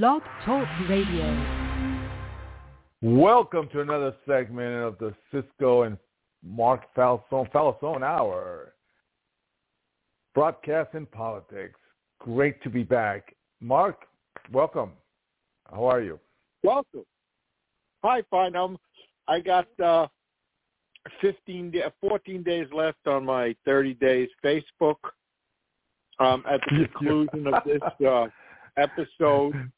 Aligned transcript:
Blog 0.00 0.22
Talk 0.46 0.66
Radio. 0.88 1.36
Welcome 3.02 3.68
to 3.74 3.82
another 3.82 4.14
segment 4.26 4.82
of 4.82 4.96
the 4.96 5.12
Cisco 5.30 5.82
and 5.82 5.98
Mark 6.42 6.84
Falzon, 6.96 7.52
Falzon 7.52 8.02
Hour. 8.02 8.72
Broadcast 10.34 10.94
in 10.94 11.04
politics. 11.04 11.78
Great 12.20 12.62
to 12.62 12.70
be 12.70 12.82
back. 12.82 13.34
Mark, 13.60 14.06
welcome. 14.50 14.92
How 15.70 15.84
are 15.84 16.00
you? 16.00 16.18
Welcome. 16.62 17.04
Hi, 18.02 18.22
fine. 18.30 18.56
Um, 18.56 18.78
I 19.28 19.40
got 19.40 19.68
uh, 19.78 20.06
15, 21.20 21.74
14 22.00 22.42
days 22.42 22.66
left 22.74 23.06
on 23.06 23.26
my 23.26 23.54
30 23.66 23.92
days 23.92 24.30
Facebook. 24.42 24.96
Um, 26.18 26.44
at 26.50 26.60
the 26.70 26.88
conclusion 26.98 27.46
of 27.46 27.62
this 27.66 28.06
uh, 28.08 28.28
episode, 28.78 29.70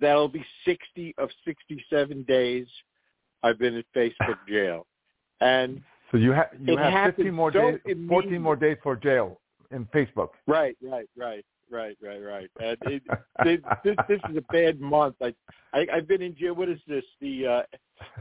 that'll 0.00 0.28
be 0.28 0.44
60 0.64 1.14
of 1.18 1.28
67 1.44 2.22
days 2.24 2.66
I've 3.42 3.58
been 3.58 3.74
in 3.74 3.84
Facebook 3.94 4.38
jail. 4.48 4.86
And 5.40 5.82
so 6.10 6.18
you, 6.18 6.32
have 6.32 6.48
you 6.60 6.76
have 6.76 6.92
happened 6.92 7.16
15 7.16 7.34
more 7.34 7.52
so 7.52 7.78
days, 7.84 7.96
14 8.08 8.40
more 8.40 8.56
days 8.56 8.76
for 8.82 8.96
jail 8.96 9.40
in 9.70 9.86
Facebook. 9.86 10.28
Right, 10.46 10.76
right, 10.82 11.08
right, 11.16 11.44
right, 11.70 11.96
right, 12.02 12.20
right. 12.22 12.50
And 12.60 12.76
it, 12.82 13.02
it, 13.40 13.62
this, 13.82 13.96
this 14.08 14.20
is 14.30 14.36
a 14.36 14.52
bad 14.52 14.80
month. 14.80 15.16
I, 15.22 15.34
I, 15.72 15.86
I've 15.94 16.06
been 16.06 16.22
in 16.22 16.36
jail. 16.36 16.54
What 16.54 16.68
is 16.68 16.78
this? 16.86 17.04
The 17.20 17.46
uh, 17.46 17.62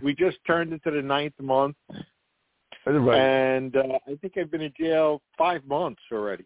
we 0.01 0.15
just 0.15 0.37
turned 0.47 0.73
into 0.73 0.89
the 0.91 1.01
ninth 1.01 1.33
month, 1.39 1.75
Right. 2.85 3.19
and 3.19 3.75
uh, 3.75 3.99
I 4.07 4.15
think 4.21 4.37
I've 4.37 4.49
been 4.49 4.61
in 4.61 4.73
jail 4.79 5.21
five 5.37 5.63
months 5.65 6.01
already. 6.11 6.45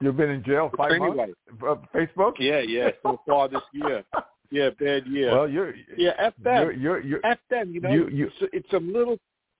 You've 0.00 0.16
been 0.16 0.30
in 0.30 0.44
jail 0.44 0.70
five 0.76 0.92
Anyway. 0.92 1.16
months? 1.16 1.34
Uh, 1.60 1.74
Facebook? 1.96 2.34
Yeah, 2.38 2.60
yeah. 2.60 2.90
So 3.02 3.20
far 3.26 3.48
this 3.48 3.62
year. 3.72 4.04
Yeah, 4.50 4.70
bad 4.80 5.06
year. 5.06 5.30
Well, 5.30 5.46
you're 5.46 5.74
yeah, 5.98 6.12
f 6.18 6.32
them. 6.42 6.54
you're 6.62 6.72
you're, 6.72 7.00
you're 7.00 7.20
F 7.26 7.36
them. 7.50 7.70
You 7.70 7.82
know, 7.82 7.90
You- 7.92 8.08
you- 8.08 8.30
it's, 8.40 8.50
it's 8.54 8.72
a 8.72 8.78
little 8.78 9.18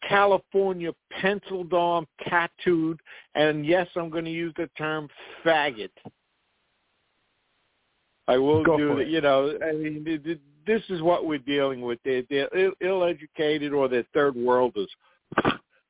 California 0.08 0.92
penciled 1.10 1.74
on, 1.74 2.06
tattooed, 2.26 2.98
and 3.34 3.66
yes, 3.66 3.86
I'm 3.96 4.08
going 4.08 4.24
to 4.24 4.30
use 4.30 4.54
the 4.56 4.66
term 4.78 5.10
faggot. 5.44 5.90
I 8.28 8.38
will 8.38 8.64
Go 8.64 8.78
do 8.78 8.88
that. 8.94 9.00
it. 9.00 9.08
You 9.08 9.20
know, 9.20 9.58
I 9.62 9.72
mean, 9.72 10.04
th- 10.06 10.24
th- 10.24 10.40
this 10.66 10.82
is 10.88 11.02
what 11.02 11.26
we're 11.26 11.38
dealing 11.38 11.82
with. 11.82 11.98
They're, 12.04 12.22
they're 12.30 12.48
Ill- 12.56 12.72
ill-educated 12.80 13.74
or 13.74 13.88
they're 13.88 14.06
third 14.14 14.36
worlders. 14.36 14.88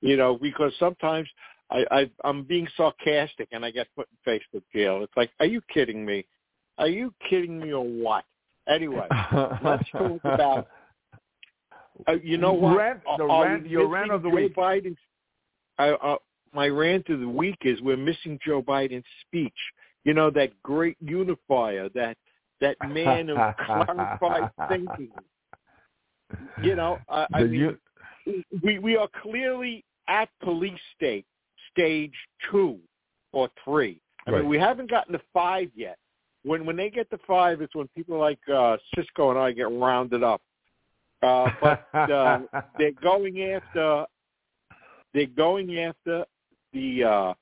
You 0.00 0.16
know, 0.16 0.38
because 0.40 0.72
sometimes 0.78 1.28
I, 1.70 1.84
I 1.90 2.10
I'm 2.24 2.44
being 2.44 2.66
sarcastic 2.76 3.48
and 3.52 3.64
I 3.64 3.70
get 3.70 3.88
put 3.94 4.08
in 4.10 4.32
Facebook 4.32 4.62
jail. 4.74 5.02
It's 5.02 5.12
like, 5.16 5.30
are 5.40 5.46
you 5.46 5.60
kidding 5.72 6.04
me? 6.04 6.24
Are 6.78 6.88
you 6.88 7.12
kidding 7.28 7.58
me 7.58 7.72
or 7.72 7.84
what? 7.84 8.24
Anyway, 8.68 9.06
let's 9.62 9.88
talk 9.90 10.20
about 10.24 10.68
uh, 12.06 12.12
you 12.22 12.38
know 12.38 12.52
what? 12.52 12.76
Rant- 12.76 13.00
the 13.16 13.24
Are- 13.24 13.44
rant- 13.44 13.66
your 13.68 13.88
rant 13.88 14.10
of 14.12 14.22
the 14.22 14.28
Joe 14.30 14.34
week. 14.34 14.54
Biden's, 14.56 14.98
uh, 15.78 15.94
uh, 16.02 16.16
my 16.52 16.68
rant 16.68 17.08
of 17.08 17.20
the 17.20 17.28
week 17.28 17.58
is 17.62 17.80
we're 17.80 17.96
missing 17.96 18.38
Joe 18.44 18.62
Biden's 18.62 19.04
speech. 19.26 19.52
You 20.04 20.14
know 20.14 20.30
that 20.30 20.50
great 20.62 20.96
unifier, 21.00 21.88
that 21.94 22.16
that 22.60 22.76
man 22.88 23.30
of 23.30 23.36
clarified 23.66 24.50
thinking. 24.68 25.10
You 26.62 26.76
know, 26.76 26.98
I, 27.08 27.26
I 27.34 27.42
mean, 27.44 27.78
u- 28.26 28.42
we 28.62 28.78
we 28.78 28.96
are 28.96 29.08
clearly 29.22 29.84
at 30.08 30.28
police 30.42 30.80
state 30.96 31.26
stage 31.70 32.14
two 32.50 32.78
or 33.32 33.48
three. 33.64 34.00
I 34.26 34.30
Right. 34.30 34.40
mean, 34.40 34.48
we 34.48 34.58
haven't 34.58 34.90
gotten 34.90 35.12
to 35.12 35.20
five 35.32 35.70
yet. 35.74 35.98
When 36.44 36.64
when 36.64 36.76
they 36.76 36.90
get 36.90 37.10
to 37.10 37.18
five, 37.26 37.60
it's 37.60 37.74
when 37.74 37.88
people 37.88 38.18
like 38.18 38.38
uh, 38.48 38.76
Cisco 38.94 39.30
and 39.30 39.38
I 39.38 39.52
get 39.52 39.70
rounded 39.70 40.22
up. 40.22 40.40
Uh, 41.22 41.50
but 41.60 41.88
uh, 41.94 42.40
they're 42.78 42.92
going 42.92 43.42
after 43.42 44.06
they're 45.14 45.26
going 45.26 45.78
after 45.78 46.24
the 46.72 47.04
uh, 47.04 47.34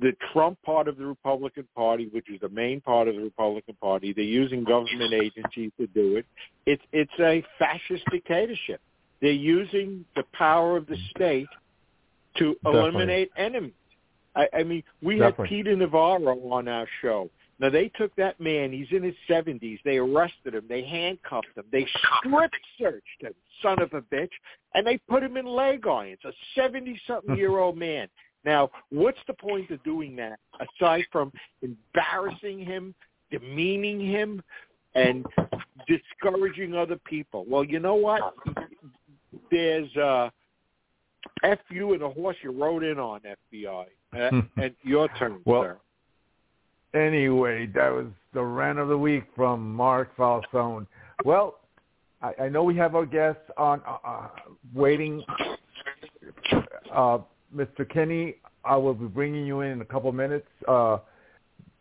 the 0.00 0.12
Trump 0.32 0.58
part 0.62 0.88
of 0.88 0.96
the 0.96 1.06
Republican 1.06 1.68
Party, 1.76 2.08
which 2.12 2.30
is 2.30 2.40
the 2.40 2.48
main 2.48 2.80
part 2.80 3.08
of 3.08 3.14
the 3.14 3.22
Republican 3.22 3.76
Party. 3.80 4.12
They're 4.12 4.24
using 4.24 4.64
government 4.64 5.12
agencies 5.12 5.70
to 5.78 5.86
do 5.88 6.16
it. 6.16 6.26
It's 6.66 6.82
it's 6.92 7.12
a 7.20 7.44
fascist 7.58 8.04
dictatorship. 8.10 8.80
They're 9.20 9.30
using 9.30 10.04
the 10.16 10.24
power 10.32 10.76
of 10.76 10.86
the 10.86 10.96
state 11.14 11.48
to 12.38 12.54
Definitely. 12.62 12.80
eliminate 12.80 13.30
enemies. 13.36 13.72
I, 14.34 14.48
I 14.54 14.62
mean, 14.62 14.82
we 15.02 15.18
had 15.18 15.36
Peter 15.44 15.76
Navarro 15.76 16.38
on 16.50 16.68
our 16.68 16.86
show. 17.02 17.28
Now 17.58 17.68
they 17.68 17.88
took 17.90 18.14
that 18.16 18.40
man. 18.40 18.72
He's 18.72 18.88
in 18.90 19.02
his 19.02 19.14
seventies. 19.28 19.78
They 19.84 19.98
arrested 19.98 20.54
him. 20.54 20.64
They 20.68 20.82
handcuffed 20.82 21.48
him. 21.54 21.64
They 21.70 21.86
strip 22.20 22.50
searched 22.80 23.20
him, 23.20 23.34
son 23.62 23.80
of 23.80 23.92
a 23.92 24.00
bitch, 24.00 24.30
and 24.74 24.86
they 24.86 24.98
put 25.08 25.22
him 25.22 25.36
in 25.36 25.46
leg 25.46 25.86
irons. 25.86 26.18
A 26.24 26.32
seventy-something-year-old 26.54 27.76
man. 27.76 28.08
Now, 28.44 28.70
what's 28.90 29.20
the 29.28 29.34
point 29.34 29.70
of 29.70 29.84
doing 29.84 30.16
that 30.16 30.40
aside 30.58 31.04
from 31.12 31.30
embarrassing 31.62 32.58
him, 32.58 32.94
demeaning 33.30 34.00
him, 34.00 34.42
and 34.94 35.24
discouraging 35.86 36.74
other 36.74 36.98
people? 37.04 37.44
Well, 37.48 37.62
you 37.62 37.78
know 37.78 37.94
what? 37.94 38.34
There's 39.50 39.94
uh, 39.96 40.30
F 41.42 41.58
you 41.70 41.92
and 41.92 42.02
the 42.02 42.08
horse 42.08 42.36
you 42.42 42.50
rode 42.50 42.82
in 42.82 42.98
on, 42.98 43.20
FBI. 43.52 43.86
Uh, 44.14 44.42
and 44.58 44.74
your 44.82 45.08
turn, 45.18 45.40
Well, 45.46 45.62
sir. 45.62 45.78
Anyway, 46.92 47.64
that 47.74 47.88
was 47.88 48.04
the 48.34 48.42
rant 48.42 48.78
of 48.78 48.88
the 48.88 48.98
week 48.98 49.24
from 49.34 49.74
Mark 49.74 50.14
Falzon. 50.18 50.86
Well, 51.24 51.60
I, 52.20 52.34
I 52.42 52.48
know 52.50 52.62
we 52.62 52.76
have 52.76 52.94
our 52.94 53.06
guests 53.06 53.40
on 53.56 53.80
uh, 53.88 53.96
uh, 54.06 54.28
waiting. 54.74 55.24
Uh, 56.94 57.18
Mr. 57.56 57.88
Kinney, 57.88 58.36
I 58.66 58.76
will 58.76 58.92
be 58.92 59.06
bringing 59.06 59.46
you 59.46 59.62
in 59.62 59.72
in 59.72 59.80
a 59.80 59.84
couple 59.86 60.12
minutes. 60.12 60.46
Uh, 60.68 60.98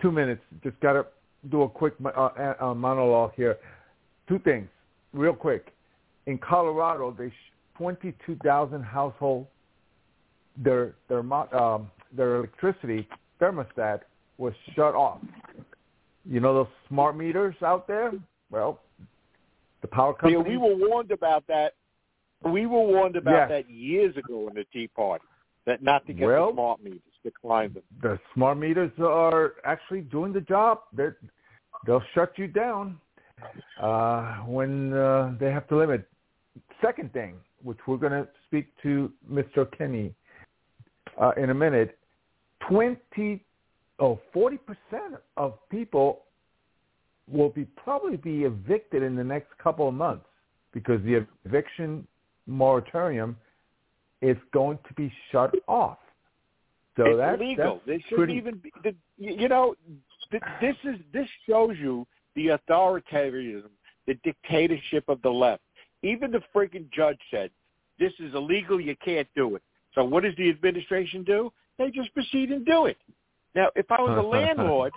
two 0.02 0.12
minutes. 0.12 0.42
Just 0.64 0.80
got 0.80 0.94
to 0.94 1.06
do 1.50 1.64
a 1.64 1.70
quick 1.70 1.94
uh, 2.04 2.54
uh, 2.60 2.74
monologue 2.74 3.32
here. 3.36 3.58
Two 4.28 4.40
things, 4.40 4.68
real 5.14 5.34
quick. 5.34 5.74
In 6.28 6.38
Colorado, 6.38 7.14
they 7.18 7.32
22,000 7.82 8.84
households, 8.84 9.48
their 10.56 10.94
their 11.10 11.22
um, 11.56 11.90
their 12.16 12.36
electricity 12.36 13.08
thermostat 13.42 14.02
was 14.38 14.54
shut 14.76 14.94
off. 14.94 15.20
You 16.30 16.40
know 16.42 16.54
those 16.54 16.68
smart 16.90 17.18
meters 17.18 17.56
out 17.66 17.88
there? 17.88 18.12
Well, 18.52 18.80
the 19.82 19.88
power 19.88 20.14
company. 20.14 20.34
Yeah, 20.34 20.48
we 20.48 20.58
were 20.58 20.76
warned 20.76 21.10
about 21.10 21.48
that. 21.48 21.74
We 22.44 22.68
were 22.68 22.84
warned 22.84 23.16
about 23.16 23.50
Yes. 23.50 23.50
that 23.50 23.70
years 23.72 24.16
ago 24.16 24.48
in 24.50 24.54
the 24.54 24.66
Tea 24.72 24.88
Party, 24.88 25.26
that 25.66 25.82
not 25.82 26.06
to 26.06 26.14
get 26.14 26.28
Well- 26.28 26.48
the 26.48 26.54
smart 26.54 26.84
meters, 26.84 27.02
to 27.24 27.32
climb 27.32 27.74
them. 27.74 27.84
the 28.02 28.20
smart 28.36 28.58
meters 28.60 28.92
are 29.00 29.56
actually 29.64 30.02
doing 30.02 30.34
the 30.34 30.42
job. 30.42 30.82
They're, 30.94 31.18
they'll 31.86 32.04
shut 32.14 32.38
you 32.38 32.48
down 32.48 33.00
uh, 33.80 34.38
when 34.46 34.94
uh, 34.94 35.36
they 35.40 35.52
have 35.52 35.68
to 35.70 35.78
limit. 35.78 36.08
Second 36.82 37.14
thing, 37.14 37.36
which 37.64 37.78
we're 37.88 37.98
going 37.98 38.12
to 38.12 38.28
speak 38.48 38.68
to 38.84 39.12
Mr. 39.32 39.68
Kinney 39.78 40.14
uh, 41.20 41.32
in 41.38 41.50
a 41.50 41.54
minute, 41.54 41.98
20, 42.70 43.44
oh, 44.00 44.20
40% 44.36 44.60
of 45.38 45.54
people 45.70 46.24
will 47.28 47.50
be 47.50 47.66
probably 47.66 48.18
be 48.18 48.44
evicted 48.44 49.04
in 49.04 49.16
the 49.16 49.24
next 49.24 49.50
couple 49.58 49.88
of 49.88 49.94
months 49.94 50.26
because 50.74 51.02
the 51.04 51.26
eviction 51.46 52.08
moratorium 52.48 53.36
is 54.22 54.38
going 54.54 54.78
to 54.88 54.94
be 54.94 55.12
shut 55.32 55.54
off. 55.68 55.98
So 56.98 57.06
it's 57.06 57.18
that's, 57.18 57.42
illegal. 57.42 57.82
that's 57.86 58.04
They 58.04 58.06
shouldn't 58.10 58.32
even 58.38 58.58
be. 58.58 58.72
The, 58.84 58.94
you 59.18 59.48
know, 59.48 59.76
th- 60.30 60.44
this 60.60 60.76
is 60.84 61.00
this 61.14 61.28
shows 61.48 61.78
you 61.80 62.06
the 62.36 62.48
authoritarianism, 62.48 63.70
the 64.08 64.16
dictatorship 64.24 65.06
of 65.08 65.22
the 65.22 65.30
left. 65.30 65.62
Even 66.04 66.32
the 66.32 66.42
freaking 66.54 66.92
judge 66.92 67.20
said 67.30 67.52
this 68.00 68.14
is 68.20 68.34
illegal. 68.34 68.82
You 68.82 68.96
can't 69.04 69.28
do 69.36 69.56
it. 69.56 69.62
So 69.94 70.04
what 70.04 70.24
does 70.24 70.36
the 70.38 70.50
administration 70.50 71.24
do? 71.24 71.52
They 71.78 71.92
just 71.92 72.14
proceed 72.14 72.52
and 72.52 72.66
do 72.66 72.86
it. 72.86 72.98
Now, 73.56 73.70
if 73.76 73.92
I 73.92 74.02
was 74.02 74.18
a 74.18 74.28
landlord, 74.28 74.94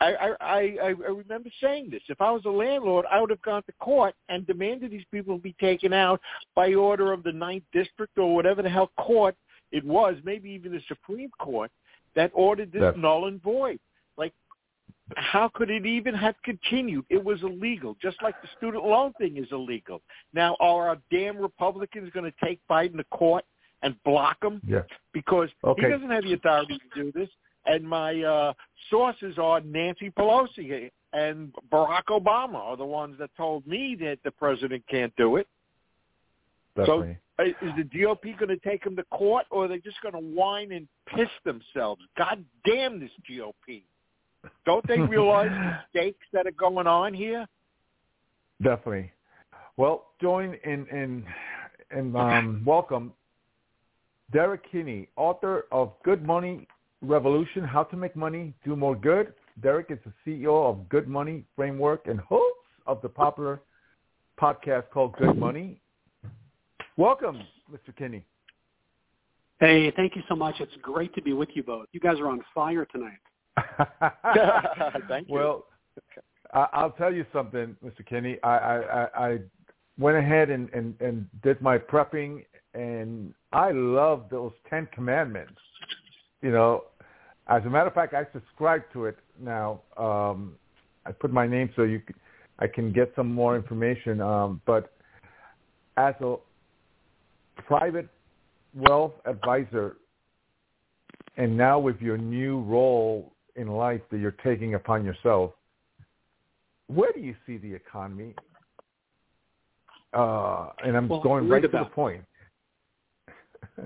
I, 0.00 0.14
I, 0.14 0.34
I, 0.40 0.76
I 0.82 0.88
remember 0.88 1.48
saying 1.62 1.90
this. 1.90 2.02
If 2.08 2.20
I 2.20 2.30
was 2.32 2.42
a 2.44 2.50
landlord, 2.50 3.06
I 3.10 3.20
would 3.20 3.30
have 3.30 3.42
gone 3.42 3.62
to 3.64 3.72
court 3.80 4.14
and 4.28 4.46
demanded 4.46 4.90
these 4.90 5.04
people 5.12 5.38
be 5.38 5.54
taken 5.60 5.92
out 5.92 6.20
by 6.56 6.74
order 6.74 7.12
of 7.12 7.22
the 7.22 7.32
Ninth 7.32 7.64
District 7.72 8.18
or 8.18 8.34
whatever 8.34 8.62
the 8.62 8.68
hell 8.68 8.90
court 8.98 9.36
it 9.70 9.84
was, 9.84 10.16
maybe 10.24 10.50
even 10.50 10.72
the 10.72 10.82
Supreme 10.88 11.30
Court, 11.38 11.70
that 12.14 12.32
ordered 12.34 12.72
this 12.72 12.82
Yes. 12.82 12.94
null 12.96 13.26
and 13.26 13.40
void. 13.42 13.78
Like, 14.16 14.34
how 15.16 15.50
could 15.54 15.70
it 15.70 15.86
even 15.86 16.14
have 16.14 16.34
continued? 16.44 17.04
It 17.08 17.22
was 17.22 17.42
illegal, 17.42 17.96
just 18.00 18.22
like 18.22 18.40
the 18.42 18.48
student 18.56 18.84
loan 18.84 19.12
thing 19.14 19.36
is 19.36 19.46
illegal. 19.52 20.00
Now, 20.32 20.56
are 20.60 20.88
our 20.88 20.98
damn 21.10 21.36
Republicans 21.36 22.10
going 22.12 22.30
to 22.30 22.46
take 22.46 22.60
Biden 22.70 22.96
to 22.96 23.04
court 23.04 23.44
and 23.82 23.94
block 24.04 24.38
him 24.42 24.60
yeah. 24.66 24.82
because 25.12 25.48
Okay. 25.64 25.82
he 25.82 25.88
doesn't 25.88 26.10
have 26.10 26.24
the 26.24 26.34
authority 26.34 26.78
to 26.94 27.02
do 27.02 27.12
this? 27.12 27.28
And 27.66 27.88
my 27.88 28.20
uh, 28.22 28.52
sources 28.90 29.38
are 29.38 29.60
Nancy 29.60 30.10
Pelosi 30.10 30.90
and 31.12 31.52
Barack 31.70 32.04
Obama 32.10 32.56
are 32.56 32.76
the 32.76 32.84
ones 32.84 33.16
that 33.18 33.30
told 33.36 33.66
me 33.66 33.96
that 34.00 34.18
the 34.24 34.30
president 34.30 34.84
can't 34.88 35.14
do 35.16 35.36
it. 35.36 35.46
Definitely. 36.76 37.18
So 37.38 37.44
is 37.44 37.72
the 37.76 37.84
GOP 37.84 38.38
going 38.38 38.48
to 38.48 38.56
take 38.58 38.84
them 38.84 38.96
to 38.96 39.04
court, 39.04 39.46
or 39.50 39.64
are 39.64 39.68
they 39.68 39.78
just 39.78 40.00
going 40.00 40.14
to 40.14 40.20
whine 40.20 40.72
and 40.72 40.86
piss 41.14 41.28
themselves? 41.44 42.02
God 42.16 42.44
damn 42.64 43.00
this 43.00 43.10
GOP! 43.28 43.82
Don't 44.64 44.86
they 44.86 44.98
realize 44.98 45.50
the 45.50 45.78
stakes 45.90 46.26
that 46.32 46.46
are 46.46 46.52
going 46.52 46.86
on 46.86 47.14
here? 47.14 47.46
Definitely. 48.62 49.12
Well, 49.76 50.08
join 50.20 50.56
in 50.64 50.86
in 50.88 51.24
and 51.90 52.16
um, 52.16 52.62
welcome 52.66 53.12
Derrick 54.32 54.62
Kinney, 54.70 55.08
author 55.16 55.66
of 55.72 55.92
Good 56.04 56.24
Money 56.24 56.66
Revolution: 57.02 57.64
How 57.64 57.84
to 57.84 57.96
Make 57.96 58.16
Money 58.16 58.54
Do 58.64 58.76
More 58.76 58.96
Good. 58.96 59.34
Derrick 59.62 59.86
is 59.90 59.98
the 60.04 60.12
CEO 60.24 60.70
of 60.70 60.88
Good 60.88 61.08
Money 61.08 61.44
Framework 61.54 62.06
and 62.06 62.18
host 62.20 62.56
of 62.86 63.02
the 63.02 63.08
popular 63.08 63.60
podcast 64.40 64.84
called 64.90 65.14
Good 65.16 65.36
Money. 65.36 65.78
Welcome, 66.96 67.42
Mr. 67.70 67.94
Kinney. 67.96 68.24
Hey, 69.60 69.92
thank 69.92 70.16
you 70.16 70.22
so 70.28 70.34
much. 70.34 70.56
It's 70.60 70.72
great 70.82 71.14
to 71.14 71.22
be 71.22 71.32
with 71.32 71.50
you 71.54 71.62
both. 71.62 71.86
You 71.92 72.00
guys 72.00 72.18
are 72.18 72.28
on 72.28 72.40
fire 72.54 72.84
tonight. 72.86 73.18
Thank 75.08 75.28
you. 75.28 75.34
Well, 75.34 75.66
I- 76.52 76.68
I'll 76.72 76.92
tell 76.92 77.12
you 77.12 77.24
something, 77.32 77.76
Mr. 77.84 78.06
Kinney. 78.06 78.38
I, 78.42 78.56
I, 78.56 79.26
I- 79.32 79.38
went 79.98 80.16
ahead 80.16 80.48
and, 80.50 80.70
and, 80.70 80.98
and 81.00 81.28
did 81.42 81.60
my 81.60 81.76
prepping, 81.76 82.44
and 82.74 83.34
I 83.52 83.72
love 83.72 84.24
those 84.30 84.52
Ten 84.70 84.88
Commandments. 84.92 85.52
You 86.40 86.50
know, 86.50 86.84
as 87.48 87.62
a 87.64 87.70
matter 87.70 87.88
of 87.88 87.94
fact, 87.94 88.14
I 88.14 88.26
subscribe 88.32 88.82
to 88.94 89.04
it 89.04 89.18
now. 89.38 89.82
Um, 89.98 90.54
I 91.04 91.12
put 91.12 91.32
my 91.32 91.46
name 91.46 91.70
so 91.76 91.82
you, 91.82 92.00
c- 92.08 92.14
I 92.58 92.66
can 92.66 92.92
get 92.92 93.12
some 93.14 93.32
more 93.32 93.54
information. 93.54 94.20
Um, 94.20 94.60
but 94.66 94.92
as 95.96 96.14
a 96.20 96.36
private 97.66 98.08
wealth 98.74 99.12
advisor, 99.26 99.96
and 101.36 101.56
now 101.56 101.78
with 101.78 102.00
your 102.00 102.16
new 102.16 102.60
role 102.62 103.31
in 103.56 103.68
life 103.68 104.00
that 104.10 104.18
you're 104.18 104.36
taking 104.44 104.74
upon 104.74 105.04
yourself, 105.04 105.52
where 106.88 107.12
do 107.12 107.20
you 107.20 107.34
see 107.46 107.58
the 107.58 107.72
economy? 107.72 108.34
Uh, 110.12 110.70
and 110.84 110.96
I'm 110.96 111.08
Well, 111.08 111.20
going 111.20 111.44
I'm 111.44 111.50
right 111.50 111.62
worried 111.62 111.72
to 111.72 111.78
the 111.78 111.84
point. 111.86 112.24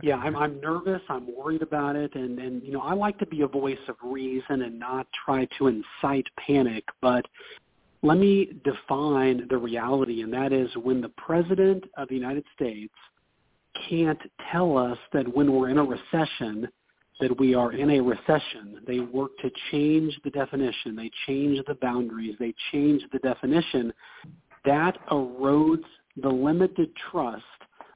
yeah, 0.02 0.16
I'm 0.16 0.34
I'm 0.36 0.60
nervous. 0.60 1.02
I'm 1.08 1.28
worried 1.36 1.62
about 1.62 1.94
it, 1.94 2.14
and 2.14 2.38
and 2.38 2.62
you 2.62 2.72
know 2.72 2.80
I 2.80 2.94
like 2.94 3.18
to 3.18 3.26
be 3.26 3.42
a 3.42 3.46
voice 3.46 3.78
of 3.88 3.96
reason 4.02 4.62
and 4.62 4.78
not 4.78 5.06
try 5.24 5.46
to 5.58 5.68
incite 5.68 6.26
panic. 6.44 6.84
But 7.00 7.26
let 8.02 8.18
me 8.18 8.58
define 8.64 9.46
the 9.48 9.56
reality, 9.56 10.22
and 10.22 10.32
that 10.32 10.52
is 10.52 10.68
when 10.76 11.00
the 11.00 11.10
president 11.10 11.84
of 11.96 12.08
the 12.08 12.14
United 12.14 12.44
States 12.54 12.94
can't 13.88 14.20
tell 14.50 14.76
us 14.76 14.98
that 15.12 15.32
when 15.36 15.52
we're 15.52 15.68
in 15.68 15.78
a 15.78 15.84
recession 15.84 16.68
that 17.20 17.38
we 17.38 17.54
are 17.54 17.72
in 17.72 17.90
a 17.90 18.00
recession. 18.00 18.80
They 18.86 19.00
work 19.00 19.30
to 19.42 19.50
change 19.70 20.18
the 20.24 20.30
definition. 20.30 20.96
They 20.96 21.10
change 21.26 21.58
the 21.66 21.74
boundaries. 21.74 22.36
They 22.38 22.54
change 22.72 23.02
the 23.12 23.18
definition. 23.20 23.92
That 24.64 24.98
erodes 25.10 25.84
the 26.22 26.28
limited 26.28 26.90
trust 27.10 27.44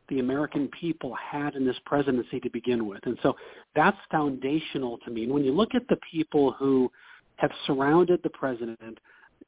the 0.08 0.18
American 0.18 0.68
people 0.68 1.14
had 1.14 1.54
in 1.54 1.64
this 1.64 1.76
presidency 1.86 2.40
to 2.40 2.50
begin 2.50 2.86
with. 2.86 3.00
And 3.04 3.16
so 3.22 3.36
that's 3.74 3.96
foundational 4.10 4.98
to 4.98 5.10
me. 5.10 5.24
And 5.24 5.32
when 5.32 5.44
you 5.44 5.52
look 5.52 5.74
at 5.74 5.86
the 5.88 5.98
people 6.10 6.52
who 6.58 6.90
have 7.36 7.50
surrounded 7.66 8.20
the 8.22 8.30
president, 8.30 8.98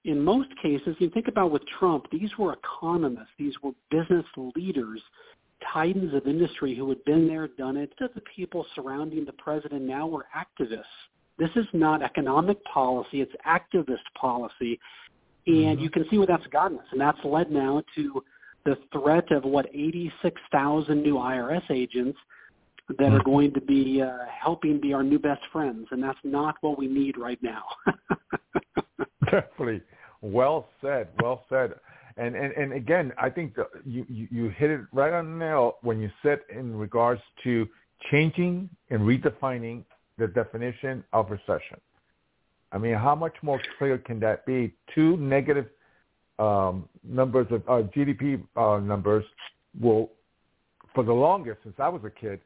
in 0.05 0.23
most 0.23 0.49
cases, 0.63 0.97
you 0.99 1.11
think 1.11 1.29
about 1.29 1.51
with 1.51 1.63
Trump, 1.79 2.07
these 2.11 2.31
were 2.39 2.55
economists, 2.55 3.29
these 3.39 3.55
were 3.63 3.73
business 3.91 4.25
leaders, 4.57 5.01
titans 5.73 6.15
of 6.15 6.27
industry 6.27 6.75
who 6.75 6.89
had 6.89 7.05
been 7.05 7.27
there, 7.27 7.49
done 7.49 7.77
it. 7.77 7.93
The 7.99 8.23
people 8.35 8.67
surrounding 8.75 9.25
the 9.25 9.33
president 9.35 9.83
now 9.83 10.07
were 10.07 10.27
activists. 10.37 10.85
This 11.39 11.51
is 11.57 11.67
not 11.73 12.03
economic 12.03 12.63
policy, 12.65 13.21
it's 13.21 13.33
activist 13.47 14.05
policy. 14.15 14.79
And 15.47 15.79
Mhm. 15.79 15.81
you 15.81 15.91
can 15.91 16.09
see 16.09 16.19
where 16.19 16.27
that's 16.27 16.47
gotten 16.49 16.79
us. 16.79 16.87
And 16.93 17.01
that's 17.01 17.23
led 17.25 17.51
now 17.51 17.83
to 17.97 18.25
the 18.65 18.77
threat 18.93 19.31
of 19.33 19.45
what 19.45 19.67
86,000 19.73 21.03
new 21.03 21.19
IRS 21.19 21.69
agents 21.71 22.19
that 22.99 23.13
are 23.13 23.23
going 23.23 23.53
to 23.55 23.61
be 23.61 24.03
uh, 24.03 24.25
helping 24.27 24.81
be 24.81 24.93
our 24.93 25.03
new 25.03 25.19
best 25.19 25.45
friends, 25.53 25.87
and 25.91 26.03
that's 26.03 26.19
not 26.25 26.57
what 26.61 26.79
we 26.79 26.87
need 26.87 27.17
right 27.17 27.43
now. 27.43 27.65
Definitely. 29.31 29.83
Well 30.21 30.69
said. 30.81 31.09
Well 31.21 31.45
said. 31.49 31.75
And 32.17 32.35
and, 32.37 32.53
and 32.53 32.73
again, 32.73 33.13
I 33.19 33.31
think 33.31 33.55
the, 33.55 33.67
you, 33.85 34.05
you 34.09 34.29
you 34.31 34.49
hit 34.51 34.71
it 34.71 34.81
right 34.93 35.13
on 35.13 35.39
the 35.39 35.45
nail 35.45 35.77
when 35.83 36.01
you 36.01 36.11
said 36.23 36.41
in 36.55 36.77
regards 36.77 37.23
to 37.45 37.69
changing 38.11 38.69
and 38.91 39.01
redefining 39.01 39.85
the 40.19 40.27
definition 40.27 41.05
of 41.13 41.31
recession. 41.31 41.81
I 42.73 42.79
mean, 42.79 42.95
how 42.95 43.15
much 43.15 43.35
more 43.43 43.61
clear 43.79 43.99
can 43.99 44.19
that 44.21 44.47
be? 44.47 44.73
Two 44.95 45.17
negative 45.19 45.67
um, 46.39 46.89
numbers 47.05 47.47
of 47.51 47.63
uh, 47.69 47.87
GDP 47.95 48.43
uh, 48.57 48.81
numbers 48.81 49.25
will, 49.79 50.11
for 50.95 51.05
the 51.05 51.13
longest 51.13 51.59
since 51.63 51.75
I 51.79 51.89
was 51.89 52.03
a 52.05 52.11
kid, 52.11 52.41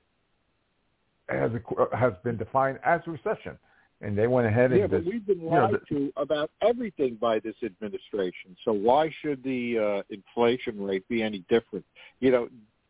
has 1.28 1.50
has 1.92 2.12
been 2.22 2.36
defined 2.36 2.78
as 2.84 3.00
recession, 3.06 3.58
and 4.00 4.16
they 4.16 4.26
went 4.26 4.46
ahead 4.46 4.72
and 4.72 4.80
Yeah, 4.80 4.86
but 4.86 4.98
just, 4.98 5.10
we've 5.10 5.26
been 5.26 5.40
you 5.40 5.50
know, 5.50 5.68
lied 5.70 5.80
to 5.88 6.12
about 6.16 6.50
everything 6.60 7.16
by 7.20 7.38
this 7.38 7.54
administration. 7.64 8.56
So 8.64 8.72
why 8.72 9.10
should 9.22 9.42
the 9.42 9.78
uh, 9.78 10.14
inflation 10.14 10.82
rate 10.82 11.08
be 11.08 11.22
any 11.22 11.44
different? 11.48 11.84
You 12.20 12.30
know, 12.30 12.48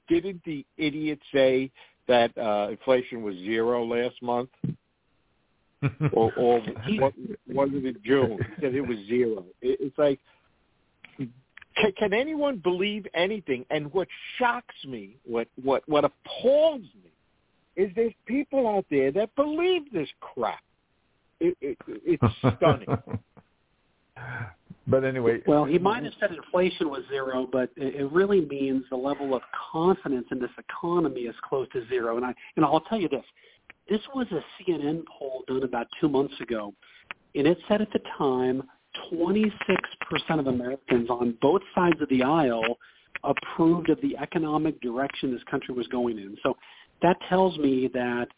didn't 0.09 0.43
the 0.45 0.65
idiot 0.77 1.21
say 1.33 1.71
that 2.09 2.37
uh, 2.37 2.69
inflation 2.71 3.23
was 3.23 3.35
zero 3.37 3.85
last 3.85 4.21
month, 4.23 4.51
or, 6.13 6.33
or 6.37 6.61
what, 6.99 7.13
was 7.49 7.71
it 7.73 7.85
in 7.85 7.97
June? 8.05 8.39
He 8.57 8.63
said 8.63 8.75
it 8.75 8.81
was 8.81 8.99
zero. 9.07 9.45
It, 9.61 9.79
it's 9.81 9.99
like, 9.99 10.19
can, 11.19 11.93
can 11.99 12.13
anyone 12.15 12.59
believe 12.59 13.07
anything? 13.15 13.65
And 13.71 13.93
what 13.93 14.09
shocks 14.39 14.75
me, 14.87 15.17
what 15.25 15.49
what 15.63 15.83
what 15.87 16.05
appalls 16.05 16.83
me, 17.05 17.11
is 17.77 17.91
there's 17.95 18.15
people 18.27 18.67
out 18.67 18.87
there 18.91 19.13
that 19.13 19.35
believe 19.37 19.93
this 19.93 20.09
crap. 20.21 20.61
It, 21.41 21.57
it, 21.61 21.79
it's 21.87 22.23
stunning. 22.57 22.89
but 24.87 25.05
anyway, 25.05 25.43
well, 25.47 25.65
he 25.65 25.77
uh, 25.77 25.81
might 25.81 26.05
have 26.05 26.13
said 26.21 26.31
inflation 26.33 26.89
was 26.89 27.03
zero, 27.09 27.49
but 27.51 27.71
it, 27.77 27.97
it 27.97 28.13
really 28.13 28.41
means 28.43 28.85
the 28.91 28.97
level 28.97 29.35
of 29.35 29.43
confidence 29.73 30.27
in 30.31 30.39
this 30.41 30.51
economy 30.59 31.23
is 31.23 31.35
close 31.49 31.69
to 31.73 31.87
zero. 31.89 32.17
And 32.17 32.25
I, 32.25 32.35
and 32.57 32.65
I'll 32.65 32.81
tell 32.81 33.01
you 33.01 33.09
this: 33.09 33.25
this 33.89 34.01
was 34.15 34.27
a 34.33 34.43
CNN 34.63 35.03
poll 35.19 35.45
done 35.47 35.63
about 35.63 35.87
two 36.01 36.09
months 36.09 36.35
ago, 36.41 36.73
and 37.35 37.47
it 37.47 37.59
said 37.69 37.83
at 37.83 37.93
the 37.93 38.01
time 38.19 38.63
26% 39.13 39.51
of 40.39 40.47
Americans 40.47 41.11
on 41.11 41.37
both 41.41 41.63
sides 41.75 42.01
of 42.01 42.09
the 42.09 42.23
aisle 42.23 42.79
approved 43.25 43.91
of 43.91 44.01
the 44.01 44.17
economic 44.19 44.81
direction 44.81 45.33
this 45.33 45.43
country 45.51 45.75
was 45.75 45.87
going 45.89 46.19
in. 46.19 46.37
So 46.43 46.57
that 47.03 47.17
tells 47.29 47.57
me 47.59 47.89
that 47.93 48.29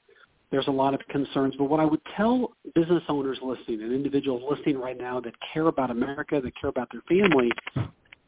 there's 0.50 0.66
a 0.68 0.72
lot 0.72 0.94
of 0.94 1.00
concerns. 1.08 1.54
But 1.56 1.64
what 1.64 1.80
I 1.80 1.84
would 1.84 2.00
tell 2.16 2.52
business 2.74 3.02
owners 3.08 3.38
listening 3.42 3.82
and 3.82 3.92
individuals 3.92 4.42
listening 4.48 4.78
right 4.78 4.96
now 4.96 5.20
that 5.20 5.34
care 5.52 5.66
about 5.66 5.90
America, 5.90 6.40
that 6.40 6.52
care 6.60 6.70
about 6.70 6.88
their 6.90 7.02
family, 7.02 7.50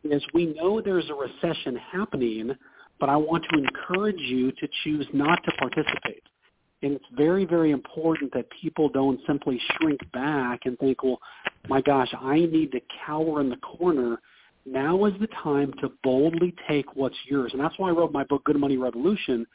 is 0.05 0.23
we 0.35 0.47
know 0.47 0.81
there's 0.81 1.09
a 1.11 1.15
recession 1.15 1.77
happening, 1.77 2.53
but 2.99 3.09
I 3.09 3.17
want 3.17 3.45
to 3.51 3.59
encourage 3.59 4.21
you 4.21 4.53
to 4.53 4.69
choose 4.85 5.07
not 5.13 5.43
to 5.45 5.53
participate. 5.59 6.23
And 6.83 6.93
it's 6.93 7.05
very, 7.15 7.45
very 7.45 7.73
important 7.73 8.33
that 8.33 8.47
people 8.63 8.89
don't 8.89 9.21
simply 9.27 9.61
shrink 9.77 10.01
back 10.13 10.61
and 10.65 10.79
think, 10.79 11.03
well, 11.03 11.21
my 11.69 11.83
gosh, 11.83 12.09
I 12.19 12.37
need 12.37 12.73
to 12.73 12.81
cower 13.07 13.41
in 13.41 13.51
the 13.51 13.57
corner. 13.57 14.19
Now 14.65 15.05
is 15.05 15.13
the 15.21 15.29
time 15.43 15.73
to 15.81 15.93
boldly 16.03 16.55
take 16.69 16.97
what's 16.97 17.17
yours. 17.29 17.53
And 17.53 17.61
that's 17.61 17.79
why 17.79 17.89
I 17.89 17.93
wrote 17.93 18.13
my 18.13 18.25
book, 18.25 18.45
Good 18.45 18.59
Money 18.59 18.79
Revolution, 18.79 19.47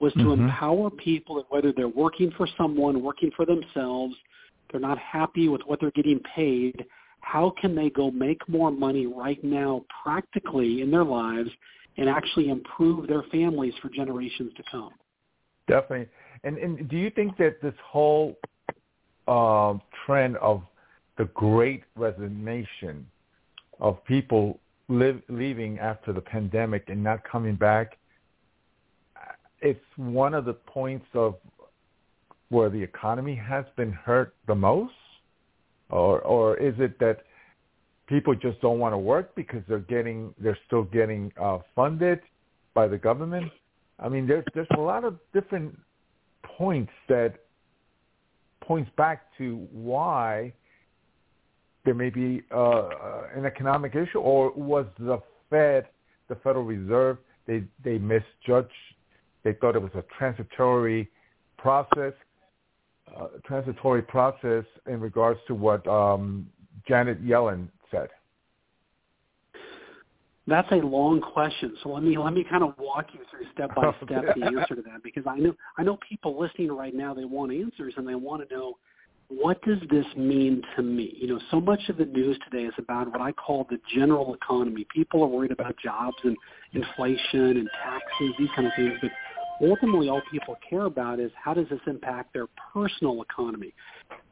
was 0.00 0.12
to 0.14 0.26
Mhm. 0.26 0.44
empower 0.44 0.90
people 0.90 1.44
whether 1.48 1.72
they're 1.72 1.88
working 1.88 2.30
for 2.32 2.46
someone, 2.46 3.02
working 3.02 3.30
for 3.32 3.44
themselves, 3.44 4.16
they're 4.70 4.80
not 4.80 4.98
happy 4.98 5.48
with 5.48 5.62
what 5.66 5.80
they're 5.80 5.90
getting 5.92 6.20
paid, 6.20 6.86
how 7.20 7.50
can 7.50 7.74
they 7.74 7.90
go 7.90 8.10
make 8.10 8.48
more 8.48 8.70
money 8.70 9.06
right 9.06 9.42
now 9.42 9.84
practically 10.02 10.82
in 10.82 10.90
their 10.90 11.04
lives 11.04 11.50
and 11.96 12.08
actually 12.08 12.48
improve 12.48 13.06
their 13.06 13.22
families 13.24 13.74
for 13.78 13.88
generations 13.88 14.52
to 14.54 14.62
come? 14.70 14.92
Definitely. 15.66 16.08
And 16.44 16.56
and 16.58 16.88
do 16.88 16.96
you 16.96 17.10
think 17.10 17.36
that 17.38 17.60
this 17.60 17.74
whole 17.84 18.38
um, 19.26 19.82
trend 20.06 20.36
of 20.38 20.62
the 21.18 21.26
great 21.26 21.82
resignation 21.96 23.06
of 23.80 24.02
people 24.04 24.58
live, 24.88 25.20
leaving 25.28 25.78
after 25.78 26.12
the 26.12 26.20
pandemic 26.20 26.84
and 26.88 27.02
not 27.02 27.22
coming 27.24 27.56
back, 27.56 27.98
it's 29.60 29.80
one 29.96 30.34
of 30.34 30.44
the 30.44 30.54
points 30.54 31.06
of 31.14 31.36
where 32.50 32.70
the 32.70 32.82
economy 32.82 33.34
has 33.34 33.64
been 33.76 33.92
hurt 33.92 34.34
the 34.46 34.54
most, 34.54 34.94
or 35.90 36.20
or 36.20 36.56
is 36.56 36.74
it 36.78 36.98
that 36.98 37.22
people 38.08 38.34
just 38.34 38.60
don't 38.60 38.78
want 38.78 38.92
to 38.94 38.98
work 38.98 39.34
because 39.34 39.62
they're 39.68 39.80
getting 39.80 40.34
they're 40.40 40.58
still 40.66 40.84
getting 40.84 41.32
uh, 41.40 41.58
funded 41.76 42.20
by 42.74 42.88
the 42.88 42.98
government. 42.98 43.50
I 43.98 44.08
mean, 44.08 44.26
there's 44.26 44.44
there's 44.54 44.68
a 44.76 44.80
lot 44.80 45.04
of 45.04 45.18
different 45.32 45.78
points 46.42 46.92
that 47.08 47.34
points 48.62 48.90
back 48.96 49.26
to 49.38 49.66
why 49.72 50.52
there 51.84 51.94
may 51.94 52.10
be 52.10 52.42
uh, 52.54 52.88
an 53.34 53.46
economic 53.46 53.94
issue, 53.94 54.18
or 54.18 54.52
was 54.52 54.86
the 54.98 55.20
Fed, 55.50 55.86
the 56.28 56.34
Federal 56.36 56.64
Reserve, 56.64 57.18
they 57.46 57.64
they 57.84 57.98
misjudged. 57.98 58.70
They 59.48 59.54
thought 59.54 59.76
it 59.76 59.80
was 59.80 59.92
a 59.94 60.04
transitory 60.18 61.08
process, 61.56 62.12
uh, 63.16 63.28
transitory 63.46 64.02
process 64.02 64.64
in 64.86 65.00
regards 65.00 65.40
to 65.46 65.54
what 65.54 65.86
um, 65.86 66.46
Janet 66.86 67.24
Yellen 67.24 67.68
said. 67.90 68.08
That's 70.46 70.70
a 70.70 70.76
long 70.76 71.22
question. 71.22 71.74
So 71.82 71.88
let 71.88 72.02
me 72.02 72.18
let 72.18 72.34
me 72.34 72.44
kind 72.44 72.62
of 72.62 72.74
walk 72.76 73.06
you 73.14 73.20
through 73.30 73.46
step 73.54 73.74
by 73.74 73.90
step 74.04 74.34
the 74.36 74.44
answer 74.44 74.74
to 74.74 74.82
that 74.82 75.02
because 75.02 75.24
I 75.26 75.38
know 75.38 75.54
I 75.78 75.82
know 75.82 75.98
people 76.06 76.38
listening 76.38 76.70
right 76.70 76.94
now 76.94 77.14
they 77.14 77.24
want 77.24 77.50
answers 77.50 77.94
and 77.96 78.06
they 78.06 78.16
want 78.16 78.46
to 78.46 78.54
know 78.54 78.74
what 79.28 79.60
does 79.62 79.78
this 79.90 80.06
mean 80.16 80.62
to 80.76 80.82
me? 80.82 81.14
You 81.18 81.28
know, 81.28 81.40
so 81.50 81.60
much 81.60 81.80
of 81.90 81.98
the 81.98 82.06
news 82.06 82.38
today 82.50 82.64
is 82.64 82.72
about 82.78 83.10
what 83.10 83.20
I 83.20 83.32
call 83.32 83.66
the 83.68 83.78
general 83.94 84.34
economy. 84.34 84.86
People 84.94 85.22
are 85.22 85.26
worried 85.26 85.52
about 85.52 85.76
jobs 85.82 86.16
and 86.24 86.34
inflation 86.72 87.58
and 87.58 87.68
taxes, 87.84 88.34
these 88.38 88.48
kind 88.56 88.66
of 88.66 88.72
things, 88.74 88.94
but 89.02 89.10
ultimately 89.62 90.08
all 90.08 90.22
people 90.30 90.56
care 90.68 90.84
about 90.84 91.20
is 91.20 91.30
how 91.42 91.54
does 91.54 91.68
this 91.68 91.80
impact 91.86 92.32
their 92.32 92.46
personal 92.72 93.22
economy? 93.22 93.74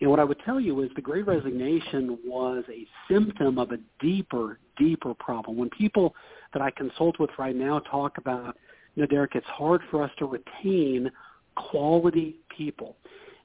And 0.00 0.11
what 0.11 0.21
I 0.21 0.25
would 0.25 0.38
tell 0.45 0.61
you 0.61 0.83
is 0.83 0.90
the 0.95 1.02
great 1.02 1.26
resignation 1.26 2.18
was 2.25 2.64
a 2.71 2.87
symptom 3.11 3.59
of 3.59 3.73
a 3.73 3.78
deeper, 4.00 4.59
deeper 4.76 5.14
problem. 5.14 5.56
When 5.56 5.71
people 5.71 6.14
that 6.52 6.62
I 6.62 6.71
consult 6.71 7.18
with 7.18 7.30
right 7.38 7.56
now 7.56 7.80
talk 7.80 8.18
about, 8.18 8.56
you 8.95 9.02
know, 9.02 9.06
Derrick, 9.06 9.33
it's 9.35 9.47
hard 9.47 9.83
for 9.90 10.02
us 10.02 10.11
to 10.18 10.26
retain 10.26 11.11
quality 11.54 12.37
people. 12.56 12.97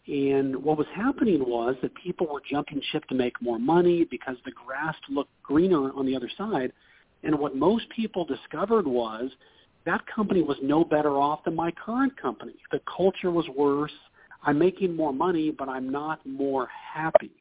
And 0.08 0.56
what 0.64 0.78
was 0.78 0.88
happening 0.96 1.48
was 1.48 1.76
that 1.82 1.94
people 1.96 2.28
were 2.28 2.42
jumping 2.50 2.82
ship 2.92 3.06
to 3.10 3.16
make 3.16 3.40
more 3.42 3.60
money 3.60 4.06
because 4.10 4.36
the 4.46 4.52
grass 4.52 4.96
looked 5.10 5.32
greener 5.44 5.92
on 5.94 6.06
the 6.06 6.16
other 6.16 6.30
side. 6.38 6.74
And 7.24 7.38
what 7.38 7.56
most 7.56 7.86
people 7.90 8.26
discovered 8.26 8.88
was 8.88 9.30
that 9.86 10.02
company 10.08 10.42
was 10.42 10.58
no 10.62 10.84
better 10.84 11.18
off 11.18 11.44
than 11.44 11.56
my 11.56 11.72
current 11.72 12.20
company. 12.20 12.56
The 12.72 12.82
culture 12.96 13.32
was 13.32 13.48
worse. 13.56 13.92
I'm 14.44 14.58
making 14.58 14.96
more 14.96 15.14
money, 15.14 15.52
but 15.52 15.70
I'm 15.70 15.90
not 15.90 16.26
more 16.26 16.68
happy. 16.94 17.32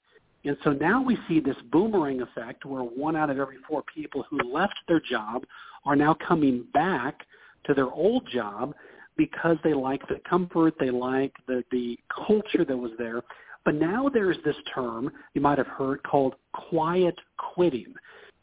And 0.44 0.56
so 0.64 0.70
now 0.72 1.02
we 1.02 1.18
see 1.28 1.40
this 1.40 1.56
boomerang 1.70 2.22
effect 2.22 2.64
where 2.64 2.82
one 2.82 3.14
out 3.14 3.28
of 3.30 3.38
every 3.38 3.58
four 3.68 3.82
people 3.94 4.24
who 4.30 4.38
left 4.52 4.74
their 4.88 5.00
job 5.00 5.44
are 5.84 5.96
now 5.96 6.16
coming 6.26 6.64
back 6.72 7.26
to 7.66 7.74
their 7.74 7.90
old 7.90 8.26
job 8.30 8.74
because 9.16 9.58
they 9.62 9.74
like 9.74 10.06
the 10.08 10.20
comfort, 10.28 10.74
they 10.80 10.90
like 10.90 11.32
the, 11.46 11.62
the 11.70 11.98
culture 12.26 12.64
that 12.64 12.76
was 12.76 12.92
there. 12.98 13.22
But 13.66 13.74
now 13.74 14.08
there's 14.08 14.38
this 14.44 14.56
term 14.74 15.10
you 15.34 15.42
might 15.42 15.58
have 15.58 15.66
heard 15.66 16.02
called 16.04 16.36
quiet 16.54 17.18
quitting. 17.36 17.92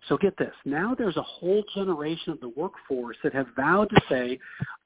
So 0.07 0.17
get 0.17 0.37
this. 0.37 0.53
Now 0.65 0.95
there's 0.95 1.17
a 1.17 1.21
whole 1.21 1.63
generation 1.75 2.31
of 2.31 2.39
the 2.39 2.49
workforce 2.49 3.17
that 3.23 3.33
have 3.33 3.47
vowed 3.55 3.89
to 3.89 4.01
say, 4.09 4.39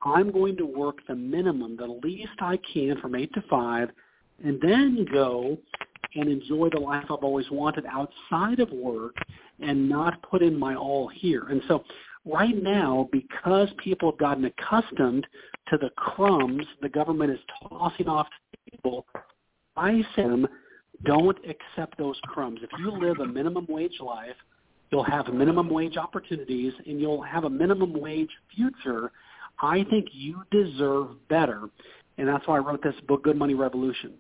I'm 0.04 0.32
going 0.32 0.58
to 0.58 0.66
work 0.66 0.98
the 1.08 1.16
minimum, 1.16 1.78
the 1.78 2.00
least 2.04 2.32
I 2.40 2.58
can 2.74 3.00
from 3.00 3.16
8 3.16 3.34
to 3.34 3.44
5, 3.50 3.90
and 4.44 4.60
then 4.62 5.06
go 5.12 5.58
and 6.16 6.28
enjoy 6.28 6.70
the 6.70 6.80
life 6.80 7.06
I've 7.06 7.24
always 7.24 7.50
wanted 7.52 7.86
outside 7.86 8.60
of 8.60 8.72
work 8.72 9.16
and 9.60 9.88
not 9.88 10.22
put 10.24 10.42
in 10.42 10.58
my 10.58 10.76
all 10.76 11.08
here. 11.08 11.46
And 11.50 11.62
so 11.68 11.84
right 12.26 12.62
now, 12.62 13.08
because 13.12 13.70
people 13.78 14.12
have 14.12 14.20
gotten 14.20 14.46
accustomed 14.46 15.28
to 15.70 15.78
the 15.78 15.92
crumbs 15.96 16.66
the 16.82 16.90
government 16.90 17.32
is 17.32 17.40
tossing 17.70 18.08
off 18.08 18.28
to 18.28 18.72
people, 18.72 19.06
I 19.78 20.04
say 20.16 20.26
don't 21.04 21.38
accept 21.48 21.98
those 21.98 22.20
crumbs. 22.24 22.60
If 22.62 22.70
you 22.80 22.92
live 22.92 23.20
a 23.20 23.26
minimum 23.26 23.66
wage 23.70 24.00
life, 24.00 24.36
you'll 24.92 25.04
have 25.04 25.34
minimum 25.34 25.70
wage 25.70 25.98
opportunities 25.98 26.74
and 26.86 27.00
you'll 27.00 27.22
have 27.22 27.46
a 27.46 27.50
minimum 27.50 28.00
wage 28.00 28.30
future. 28.56 29.12
I 29.62 29.86
think 29.90 30.08
you 30.12 30.44
deserve 30.52 31.28
better. 31.30 31.70
And 32.18 32.28
that's 32.28 32.46
why 32.48 32.58
I 32.58 32.60
wrote 32.60 32.84
this 32.84 32.96
book, 33.08 33.24
Good 33.24 33.38
Money 33.38 33.54
Revolution. 33.54 34.14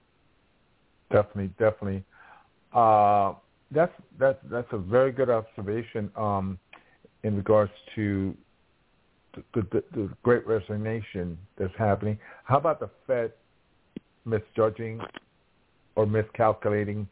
Definitely, 1.12 1.52
definitely. 1.60 2.04
Uh, 2.74 3.34
that's 3.70 3.92
that's 4.18 4.40
that's 4.50 4.68
a 4.72 4.78
very 4.78 5.12
good 5.12 5.30
observation 5.30 6.10
um, 6.16 6.58
in 7.24 7.36
regards 7.36 7.72
to 7.96 8.36
the, 9.54 9.62
the, 9.72 9.84
the 9.94 10.10
great 10.24 10.46
resignation 10.48 11.38
that's 11.58 11.74
happening. 11.78 12.18
How 12.44 12.58
about 12.58 12.80
the 12.80 12.90
Fed 13.08 13.34
misjudging 14.26 15.02
or 15.96 16.06
miscalculating 16.06 17.08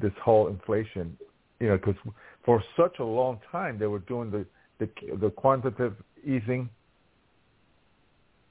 this 0.00 0.12
whole 0.22 0.48
inflation? 0.48 1.16
You 1.60 1.68
know, 1.68 1.76
because 1.76 1.96
for 2.44 2.62
such 2.76 2.98
a 2.98 3.04
long 3.04 3.38
time 3.52 3.78
they 3.78 3.86
were 3.86 4.00
doing 4.00 4.30
the 4.30 4.46
the, 4.78 4.88
the 5.20 5.30
quantitative 5.30 5.94
easing, 6.24 6.70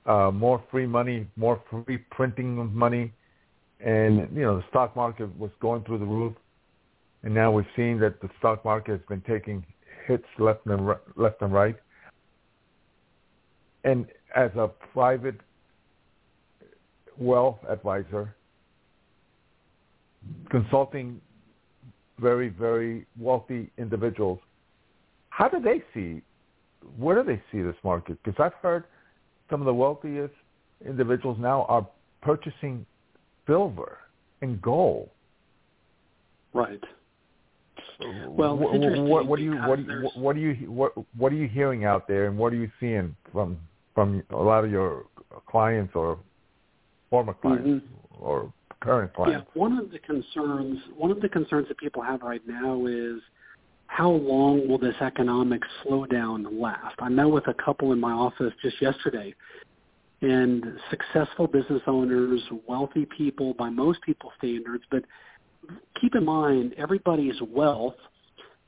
uh, 0.05 0.31
more 0.31 0.63
free 0.71 0.85
money, 0.85 1.27
more 1.35 1.61
free 1.69 1.97
printing 2.11 2.59
of 2.59 2.71
money, 2.71 3.11
and 3.79 4.29
you 4.35 4.43
know 4.43 4.57
the 4.57 4.65
stock 4.69 4.95
market 4.95 5.35
was 5.37 5.51
going 5.59 5.83
through 5.83 5.99
the 5.99 6.05
roof, 6.05 6.33
and 7.23 7.33
now 7.33 7.51
we're 7.51 7.67
seeing 7.75 7.99
that 7.99 8.21
the 8.21 8.29
stock 8.37 8.63
market 8.63 8.91
has 8.91 9.01
been 9.09 9.21
taking 9.21 9.65
hits 10.07 10.25
left 10.37 10.65
and 10.65 10.87
left 11.15 11.41
and 11.41 11.53
right. 11.53 11.75
And 13.83 14.07
as 14.35 14.51
a 14.55 14.69
private 14.93 15.39
wealth 17.17 17.59
advisor, 17.67 18.35
consulting 20.49 21.21
very, 22.19 22.49
very 22.49 23.05
wealthy 23.17 23.71
individuals, 23.77 24.39
how 25.29 25.47
do 25.47 25.59
they 25.59 25.81
see, 25.93 26.21
where 26.97 27.21
do 27.21 27.23
they 27.23 27.41
see 27.51 27.61
this 27.61 27.75
market? 27.83 28.17
Because 28.23 28.39
I've 28.39 28.53
heard 28.61 28.85
some 29.49 29.61
of 29.61 29.65
the 29.65 29.73
wealthiest 29.73 30.33
individuals 30.85 31.37
now 31.39 31.65
are 31.69 31.87
purchasing 32.21 32.85
silver 33.47 33.97
and 34.41 34.61
gold. 34.61 35.09
Right. 36.53 36.83
Well, 38.27 38.55
what, 38.55 38.79
what, 38.79 39.27
what, 39.27 39.39
are 39.39 39.41
you 39.41 39.55
what, 39.55 40.17
what 40.17 40.35
are 40.35 40.39
you 40.39 40.71
what 40.71 40.93
what 41.17 41.33
are 41.33 41.35
you 41.35 41.49
hearing 41.49 41.83
out 41.83 42.07
there, 42.07 42.27
and 42.27 42.37
what 42.37 42.53
are 42.53 42.55
you 42.55 42.71
seeing 42.79 43.13
from 43.31 43.57
from 43.93 44.23
a 44.29 44.37
lot 44.37 44.63
of 44.63 44.71
your 44.71 45.05
clients 45.47 45.93
or 45.95 46.17
former 47.09 47.33
clients 47.33 47.67
mm-hmm. 47.67 48.23
or 48.23 48.53
current 48.81 49.13
clients? 49.13 49.47
Yeah, 49.47 49.59
one 49.59 49.77
of 49.77 49.91
the 49.91 49.99
concerns 49.99 50.79
one 50.95 51.11
of 51.11 51.21
the 51.21 51.29
concerns 51.29 51.67
that 51.67 51.77
people 51.77 52.01
have 52.01 52.21
right 52.21 52.41
now 52.47 52.85
is 52.85 53.21
how 53.87 54.11
long 54.11 54.67
will 54.67 54.77
this 54.77 54.95
economic 55.01 55.61
slowdown 55.83 56.45
last? 56.59 56.95
I 56.99 57.09
met 57.09 57.29
with 57.29 57.47
a 57.47 57.53
couple 57.53 57.91
in 57.91 57.99
my 57.99 58.11
office 58.11 58.53
just 58.61 58.81
yesterday, 58.81 59.33
and 60.21 60.63
successful 60.89 61.47
business 61.47 61.81
owners, 61.87 62.41
wealthy 62.67 63.07
people 63.17 63.53
by 63.55 63.69
most 63.69 64.01
people's 64.03 64.33
standards, 64.37 64.83
but 64.91 65.03
keep 65.99 66.15
in 66.15 66.25
mind 66.25 66.75
everybody's 66.77 67.41
wealth 67.49 67.95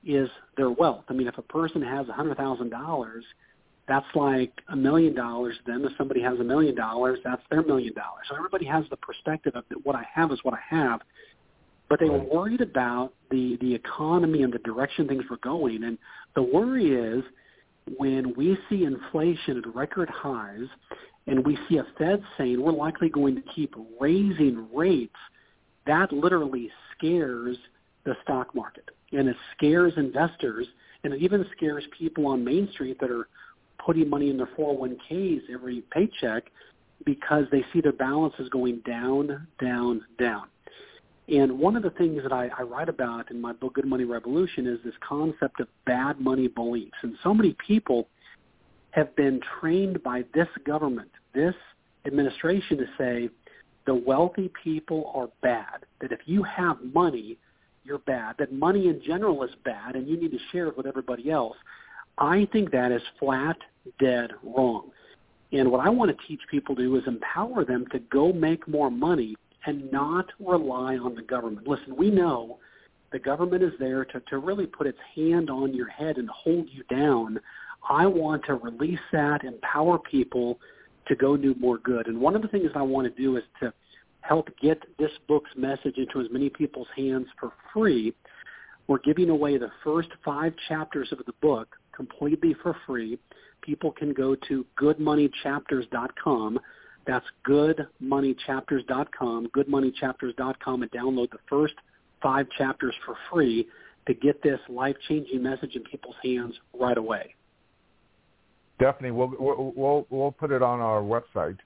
is 0.06 0.30
their 0.58 0.72
wealth. 0.72 1.06
I 1.10 1.14
mean, 1.14 1.28
if 1.28 1.38
a 1.38 1.44
person 1.44 1.82
has 1.82 2.08
a 2.10 2.14
hundred 2.14 2.38
thousand 2.38 2.70
dollars, 2.70 3.24
that's 3.88 4.06
like 4.16 4.52
a 4.70 4.76
million 4.76 5.14
dollars 5.16 5.56
then 5.66 5.84
if 5.84 5.92
somebody 5.98 6.22
has 6.22 6.40
a 6.40 6.44
million 6.44 6.76
dollars 6.76 7.20
that's 7.24 7.42
their 7.50 7.64
million 7.64 7.94
dollars. 7.94 8.26
So 8.30 8.36
everybody 8.36 8.66
has 8.66 8.86
the 8.90 8.98
perspective 8.98 9.54
of 9.56 9.64
that 9.70 9.86
what 9.86 9.96
i 9.96 10.06
have 10.14 10.32
is 10.32 10.40
what 10.44 10.54
i 10.54 10.76
have. 10.76 11.02
But 11.90 12.00
they 12.00 12.10
were 12.10 12.24
worried 12.24 12.62
about 12.62 13.14
the 13.32 13.58
the 13.60 13.74
economy 13.74 14.44
and 14.44 14.54
the 14.54 14.60
direction 14.60 15.08
things 15.08 15.24
were 15.30 15.40
going. 15.44 15.84
And 15.84 15.98
the 16.36 16.44
worry 16.44 16.92
is 16.96 17.24
when 17.98 18.34
we 18.36 18.58
see 18.70 18.86
inflation 18.86 19.58
at 19.58 19.76
record 19.76 20.10
highs 20.10 20.68
and 21.28 21.46
we 21.46 21.58
see 21.68 21.78
a 21.78 21.86
fed 21.98 22.24
saying 22.38 22.62
we're 22.62 22.72
likely 22.72 23.10
going 23.10 23.36
to 23.36 23.42
keep 23.54 23.76
raising 24.00 24.68
rates 24.74 25.16
that 25.86 26.12
literally 26.12 26.70
scares 26.96 27.58
the 28.06 28.16
stock 28.24 28.54
market. 28.56 28.90
And 29.12 29.28
it 29.28 29.36
scares 29.58 29.94
investors 29.98 30.68
and 31.04 31.14
it 31.14 31.22
even 31.22 31.46
scares 31.56 31.84
people 31.98 32.28
on 32.28 32.44
main 32.44 32.70
street 32.72 32.98
that 33.02 33.12
are 33.12 33.28
putting 33.86 34.10
money 34.10 34.30
in 34.30 34.38
their 34.38 34.50
401ks 34.58 35.42
every 35.54 35.84
paycheck 35.92 36.46
because 37.06 37.46
they 37.52 37.64
see 37.74 37.82
their 37.82 37.94
balances 37.94 38.48
going 38.50 38.80
down, 38.86 39.48
down, 39.60 40.02
down. 40.20 40.44
And 41.28 41.60
one 41.60 41.76
of 41.76 41.84
the 41.84 41.92
things 41.92 42.22
that 42.24 42.34
I, 42.34 42.50
I 42.58 42.64
write 42.64 42.90
about 42.90 43.32
in 43.32 43.40
my 43.40 43.54
book, 43.54 43.76
Good 43.76 43.86
Money 43.86 44.04
Revolution, 44.04 44.68
is 44.68 44.80
this 44.84 44.94
concept 45.08 45.60
of 45.60 45.68
bad 45.86 46.20
money 46.20 46.48
beliefs. 46.48 46.98
And 47.04 47.16
so 47.24 47.34
many 47.34 47.56
people 47.66 48.08
have 48.92 49.16
been 49.16 49.40
trained 49.60 50.04
by 50.04 50.26
this 50.34 50.48
government, 50.66 51.10
this 51.34 51.56
administration 52.06 52.78
to 52.78 52.86
say 52.98 53.30
the 53.86 53.96
wealthy 53.96 54.52
people 54.64 55.12
are 55.16 55.30
bad, 55.42 55.86
that 56.02 56.12
if 56.12 56.20
you 56.26 56.44
have 56.44 56.78
money, 56.94 57.38
you're 57.84 58.00
bad, 58.00 58.36
that 58.38 58.52
money 58.52 58.88
in 58.90 59.02
general 59.06 59.44
is 59.44 59.52
bad, 59.64 59.96
and 59.96 60.08
you 60.08 60.20
need 60.20 60.32
to 60.32 60.40
share 60.52 60.68
it 60.68 60.78
with 60.78 60.86
everybody 60.86 61.32
else. 61.32 61.56
I 62.18 62.48
think 62.52 62.72
that 62.72 62.92
is 62.92 63.02
flat 63.20 63.58
dead 64.00 64.32
wrong. 64.44 64.92
And 65.52 65.70
what 65.72 65.86
I 65.86 65.90
want 65.90 66.16
to 66.18 66.28
teach 66.28 66.42
people 66.50 66.76
to 66.76 66.82
do 66.82 66.96
is 66.96 67.04
empower 67.08 67.66
them 67.66 67.86
to 67.92 68.00
go 68.00 68.32
make 68.32 68.68
more 68.68 68.90
money 68.90 69.36
and 69.66 69.92
not 69.92 70.28
rely 70.40 70.98
on 70.98 71.16
the 71.16 71.22
government. 71.22 71.68
Listen, 71.68 71.96
we 71.96 72.10
know 72.10 72.58
the 73.12 73.20
government 73.20 73.62
is 73.62 73.74
there 73.80 74.06
to, 74.06 74.22
to 74.30 74.38
really 74.38 74.66
put 74.66 74.88
its 74.88 74.98
hand 75.16 75.50
on 75.50 75.74
your 75.74 75.90
head 75.90 76.18
and 76.18 76.30
hold 76.30 76.68
you 76.72 76.84
down. 76.84 77.40
I 77.90 78.06
want 78.06 78.46
to 78.46 78.56
release 78.56 79.00
that, 79.12 79.44
empower 79.44 80.00
people 80.00 80.60
to 81.08 81.16
go 81.16 81.36
do 81.36 81.54
more 81.60 81.78
good. 81.80 82.08
And 82.08 82.20
one 82.20 82.36
of 82.36 82.42
the 82.42 82.48
things 82.48 82.72
I 82.74 82.82
want 82.82 83.14
to 83.14 83.22
do 83.22 83.36
is 83.38 83.44
to 83.60 83.74
help 84.22 84.50
get 84.62 84.82
this 84.98 85.12
book's 85.28 85.52
message 85.58 85.98
into 85.98 86.22
as 86.22 86.28
many 86.32 86.50
people's 86.50 86.88
hands 86.96 87.28
for 87.40 87.52
free. 87.74 88.14
We're 88.88 89.00
giving 89.00 89.30
away 89.30 89.58
the 89.58 89.72
first 89.84 90.10
five 90.24 90.54
chapters 90.70 91.12
of 91.12 91.20
the 91.26 91.34
book 91.42 91.76
completely 91.96 92.56
for 92.62 92.76
free. 92.86 93.18
People 93.62 93.92
can 93.92 94.14
go 94.14 94.36
to 94.48 94.66
goodmoneychapters.com. 94.80 96.60
That's 97.08 97.26
goodmoneychapters.com, 97.48 99.48
goodmoneychapters.com, 99.56 100.84
and 100.84 100.92
download 100.92 101.32
the 101.32 101.40
first 101.50 101.74
five 102.22 102.48
chapters 102.58 102.94
for 103.06 103.16
free 103.32 103.68
to 104.08 104.14
get 104.14 104.42
this 104.44 104.60
life-changing 104.70 105.42
message 105.42 105.76
in 105.76 105.84
people's 105.84 106.16
hands 106.24 106.54
right 106.80 106.98
away. 106.98 107.34
Definitely, 108.80 109.12
we'll 109.12 109.74
we'll 109.76 110.08
we'll 110.10 110.32
put 110.32 110.52
it 110.52 110.64
on 110.64 110.80
our 110.80 111.02
website 111.02 111.58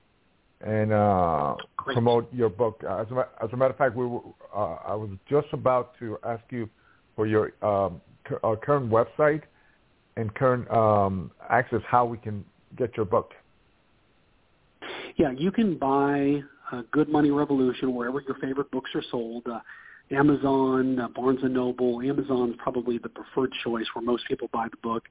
and 0.62 0.91
uh, 0.91 1.55
promote 1.77 2.34
your 2.34 2.50
book. 2.50 2.84
As 2.84 3.08
a, 3.12 3.27
as 3.41 3.50
a 3.53 3.58
matter 3.58 3.72
of 3.72 3.77
fact, 3.77 3.96
we 3.96 4.05
were, 4.05 4.20
uh, 4.53 4.75
I 4.86 4.96
was 4.96 5.10
just 5.29 5.48
about 5.53 5.98
to 6.00 6.17
ask 6.25 6.44
you 6.50 6.70
for 7.15 7.25
your 7.25 7.53
um, 7.62 8.01
uh, 8.44 8.55
current 8.62 8.91
website 8.91 9.44
and 10.18 10.34
current 10.36 10.70
um, 10.72 11.32
access, 11.50 11.82
how 11.88 12.06
we 12.06 12.18
can 12.18 12.44
get 12.78 12.96
your 12.96 13.06
book. 13.06 13.34
Yeah, 15.18 15.32
you 15.32 15.52
can 15.52 15.78
buy 15.78 16.42
uh, 16.72 16.82
Good 16.92 17.10
Money 17.10 17.32
Revolution 17.32 17.94
wherever 17.94 18.22
your 18.22 18.36
favorite 18.36 18.70
books 18.72 18.92
are 18.96 19.04
sold. 19.12 19.48
Uh, 19.48 19.60
Amazon, 20.12 21.00
uh, 21.00 21.08
Barnes 21.10 21.40
and 21.42 21.54
Noble. 21.54 22.02
Amazon's 22.02 22.56
probably 22.58 22.98
the 22.98 23.10
preferred 23.10 23.52
choice 23.64 23.86
where 23.94 24.04
most 24.04 24.28
people 24.28 24.50
buy 24.52 24.68
the 24.70 24.78
book. 24.84 25.04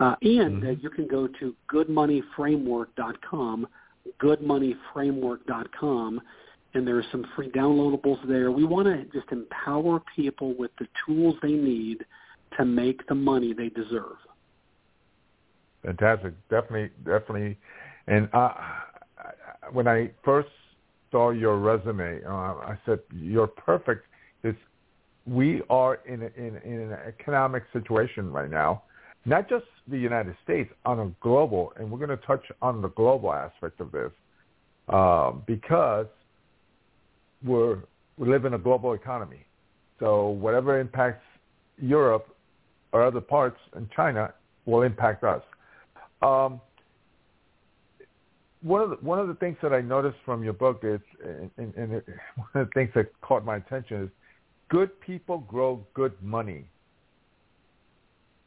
Uh, 0.00 0.14
and 0.22 0.62
mm-hmm. 0.62 0.68
uh, 0.68 0.72
you 0.80 0.90
can 0.90 1.08
go 1.08 1.26
to 1.40 1.56
goodmoneyframework.com, 1.72 3.66
goodmoneyframework.com, 4.22 6.20
and 6.74 6.86
there 6.86 6.98
are 6.98 7.04
some 7.10 7.26
free 7.34 7.50
downloadables 7.50 8.24
there. 8.28 8.52
We 8.52 8.64
want 8.64 8.86
to 8.86 9.04
just 9.18 9.32
empower 9.32 10.00
people 10.14 10.54
with 10.56 10.70
the 10.78 10.86
tools 11.04 11.34
they 11.42 11.52
need 11.52 12.04
to 12.56 12.64
make 12.64 13.06
the 13.08 13.14
money 13.14 13.52
they 13.52 13.70
deserve. 13.70 14.16
Fantastic, 15.88 16.34
definitely, 16.50 16.90
definitely. 17.02 17.56
And 18.08 18.28
uh, 18.34 18.52
when 19.72 19.88
I 19.88 20.10
first 20.22 20.50
saw 21.10 21.30
your 21.30 21.56
resume, 21.56 22.20
uh, 22.26 22.30
I 22.30 22.78
said 22.84 22.98
you're 23.10 23.46
perfect. 23.46 24.04
It's 24.42 24.58
we 25.26 25.62
are 25.70 26.00
in, 26.06 26.24
in 26.36 26.60
in 26.62 26.92
an 26.92 26.98
economic 27.06 27.62
situation 27.72 28.30
right 28.30 28.50
now, 28.50 28.82
not 29.24 29.48
just 29.48 29.64
the 29.88 29.96
United 29.96 30.36
States, 30.44 30.70
on 30.84 31.00
a 31.00 31.10
global, 31.22 31.72
and 31.76 31.90
we're 31.90 32.04
going 32.06 32.10
to 32.18 32.26
touch 32.26 32.44
on 32.60 32.82
the 32.82 32.88
global 32.88 33.32
aspect 33.32 33.80
of 33.80 33.90
this 33.90 34.12
uh, 34.90 35.30
because 35.46 36.06
we're 37.42 37.78
we 38.18 38.28
live 38.28 38.44
in 38.44 38.52
a 38.52 38.58
global 38.58 38.92
economy. 38.92 39.46
So 40.00 40.28
whatever 40.28 40.78
impacts 40.78 41.24
Europe 41.80 42.28
or 42.92 43.02
other 43.02 43.22
parts 43.22 43.58
in 43.74 43.88
China 43.96 44.34
will 44.66 44.82
impact 44.82 45.24
us. 45.24 45.42
Um, 46.22 46.60
one 48.62 48.82
of 48.82 48.90
the 48.90 48.96
one 48.96 49.18
of 49.18 49.28
the 49.28 49.34
things 49.34 49.56
that 49.62 49.72
I 49.72 49.80
noticed 49.80 50.18
from 50.24 50.42
your 50.42 50.52
book 50.52 50.80
is, 50.82 51.00
and, 51.24 51.50
and 51.74 51.92
it, 51.94 52.06
one 52.36 52.62
of 52.62 52.68
the 52.68 52.70
things 52.74 52.90
that 52.94 53.08
caught 53.20 53.44
my 53.44 53.56
attention 53.56 54.04
is, 54.04 54.10
good 54.68 55.00
people 55.00 55.38
grow 55.38 55.84
good 55.94 56.12
money. 56.22 56.64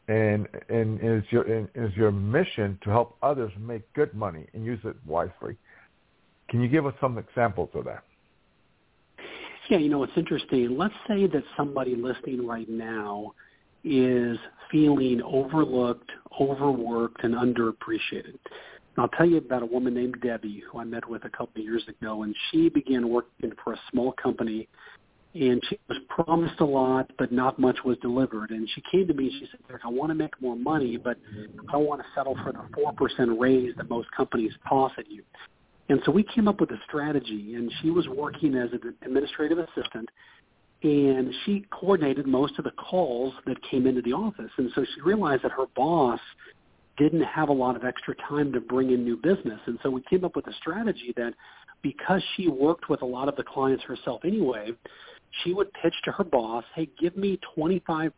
And 0.08 0.48
and 0.70 1.00
is 1.02 1.24
your 1.30 1.48
is 1.48 1.96
your 1.96 2.12
mission 2.12 2.78
to 2.84 2.90
help 2.90 3.18
others 3.22 3.52
make 3.60 3.82
good 3.94 4.14
money 4.14 4.48
and 4.54 4.66
use 4.66 4.80
it 4.84 4.96
wisely. 5.06 5.56
Can 6.50 6.62
you 6.62 6.68
give 6.68 6.86
us 6.86 6.94
some 7.00 7.18
examples 7.18 7.70
of 7.74 7.86
that? 7.86 8.04
Yeah, 9.70 9.78
you 9.78 9.88
know, 9.88 10.04
it's 10.04 10.12
interesting. 10.18 10.76
Let's 10.78 10.94
say 11.08 11.28
that 11.28 11.44
somebody 11.56 11.96
listening 11.96 12.46
right 12.46 12.68
now 12.68 13.34
is 13.84 14.38
feeling 14.72 15.22
overlooked, 15.24 16.12
overworked, 16.40 17.24
and 17.24 17.34
underappreciated. 17.34 18.38
I'll 18.98 19.08
tell 19.10 19.26
you 19.26 19.38
about 19.38 19.64
a 19.64 19.66
woman 19.66 19.94
named 19.94 20.18
Debbie 20.22 20.64
who 20.70 20.80
I 20.80 20.84
met 20.84 21.08
with 21.08 21.24
a 21.26 21.30
couple 21.30 21.62
of 21.62 21.64
years 21.64 21.84
ago, 21.88 22.24
and 22.24 22.36
she 22.50 22.70
began 22.70 23.10
working 23.10 23.52
for 23.64 23.74
a 23.74 23.80
small 23.90 24.12
company, 24.14 24.68
and 25.34 25.62
she 25.70 25.80
was 25.88 25.98
promised 26.10 26.60
a 26.60 26.66
lot, 26.66 27.10
but 27.18 27.32
not 27.32 27.58
much 27.58 27.78
was 27.86 27.98
delivered. 28.00 28.52
And 28.52 28.70
she 28.76 28.84
came 28.92 29.08
to 29.08 29.14
me, 29.14 29.28
and 29.28 29.34
she 29.40 29.48
said, 29.48 29.80
"I 29.84 29.88
want 29.90 30.10
to 30.10 30.16
make 30.16 30.40
more 30.42 30.58
money, 30.58 30.98
but 30.98 31.18
I 31.70 31.72
don't 31.72 31.86
want 31.86 32.02
to 32.02 32.08
settle 32.14 32.36
for 32.44 32.52
the 32.52 32.64
four 32.74 32.92
percent 32.94 33.40
raise 33.40 33.74
that 33.78 33.90
most 33.90 34.12
companies 34.12 34.54
toss 34.68 34.92
at 34.98 35.10
you." 35.10 35.24
And 35.88 36.02
so 36.06 36.12
we 36.12 36.24
came 36.24 36.48
up 36.48 36.60
with 36.60 36.72
a 36.72 36.80
strategy, 36.86 37.56
and 37.56 37.72
she 37.82 37.92
was 37.92 38.08
working 38.10 38.56
as 38.56 38.72
an 38.74 38.94
administrative 39.02 39.58
assistant, 39.58 40.10
and 40.84 41.34
she 41.46 41.66
coordinated 41.72 42.26
most 42.26 42.58
of 42.58 42.66
the 42.66 42.72
calls 42.72 43.34
that 43.46 43.58
came 43.70 43.86
into 43.86 44.02
the 44.02 44.14
office. 44.14 44.52
And 44.58 44.72
so 44.74 44.84
she 44.96 45.02
realized 45.02 45.44
that 45.44 45.52
her 45.52 45.68
boss 45.76 46.20
didn't 46.98 47.22
have 47.22 47.50
a 47.50 47.54
lot 47.54 47.76
of 47.76 47.84
extra 47.84 48.16
time 48.16 48.52
to 48.54 48.60
bring 48.60 48.92
in 48.92 49.04
new 49.04 49.18
business. 49.18 49.60
And 49.66 49.78
so 49.84 49.90
we 49.90 50.02
came 50.10 50.26
up 50.26 50.36
with 50.36 50.48
a 50.48 50.54
strategy 50.54 51.14
that 51.18 51.34
because 51.82 52.22
she 52.36 52.48
worked 52.48 52.90
with 52.90 53.02
a 53.02 53.06
lot 53.06 53.28
of 53.28 53.36
the 53.36 53.44
clients 53.44 53.84
herself 53.84 54.22
anyway, 54.26 54.72
she 55.44 55.54
would 55.54 55.72
pitch 55.74 55.94
to 56.04 56.12
her 56.12 56.24
boss, 56.24 56.64
hey, 56.76 56.90
give 57.00 57.16
me 57.16 57.40
25% 57.58 58.12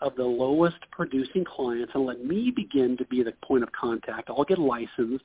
of 0.00 0.14
the 0.16 0.24
lowest 0.24 0.76
producing 0.90 1.44
clients 1.44 1.92
and 1.94 2.04
let 2.04 2.24
me 2.24 2.50
begin 2.50 2.96
to 2.96 3.04
be 3.06 3.22
the 3.22 3.32
point 3.44 3.62
of 3.62 3.70
contact. 3.72 4.28
I'll 4.28 4.44
get 4.44 4.58
licensed. 4.58 5.24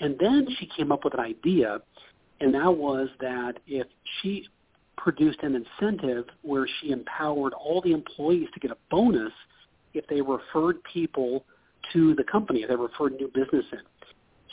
And 0.00 0.16
then 0.18 0.48
she 0.58 0.68
came 0.76 0.90
up 0.90 1.04
with 1.04 1.14
an 1.14 1.20
idea, 1.20 1.80
and 2.40 2.52
that 2.54 2.76
was 2.76 3.08
that 3.20 3.54
if 3.66 3.86
she 4.20 4.48
produced 5.02 5.40
an 5.42 5.56
incentive 5.56 6.26
where 6.42 6.66
she 6.80 6.92
empowered 6.92 7.52
all 7.54 7.80
the 7.80 7.92
employees 7.92 8.48
to 8.54 8.60
get 8.60 8.70
a 8.70 8.76
bonus 8.88 9.32
if 9.94 10.06
they 10.06 10.20
referred 10.20 10.76
people 10.84 11.44
to 11.92 12.14
the 12.14 12.22
company, 12.24 12.62
if 12.62 12.68
they 12.68 12.76
referred 12.76 13.12
new 13.14 13.26
business 13.34 13.64
in. 13.72 13.80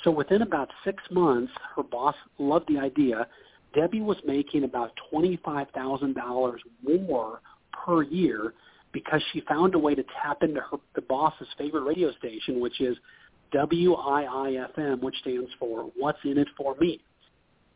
So 0.04 0.10
within 0.10 0.42
about 0.42 0.70
six 0.84 1.04
months, 1.12 1.52
her 1.76 1.84
boss 1.84 2.16
loved 2.40 2.68
the 2.68 2.80
idea. 2.80 3.28
Debbie 3.76 4.02
was 4.02 4.18
making 4.26 4.64
about 4.64 4.92
$25,000 5.14 6.56
more 6.84 7.42
per 7.86 8.02
year 8.02 8.54
because 8.92 9.22
she 9.32 9.42
found 9.42 9.76
a 9.76 9.80
way 9.80 9.94
to 9.94 10.04
tap 10.24 10.42
into 10.42 10.62
her, 10.62 10.78
the 10.96 11.02
boss's 11.02 11.48
favorite 11.60 11.84
radio 11.84 12.12
station, 12.14 12.60
which 12.60 12.82
is 12.82 12.98
WIIFM, 13.54 15.02
which 15.02 15.16
stands 15.22 15.52
for 15.60 15.92
What's 15.96 16.20
in 16.24 16.40
It 16.40 16.48
for 16.58 16.76
Me. 16.80 17.00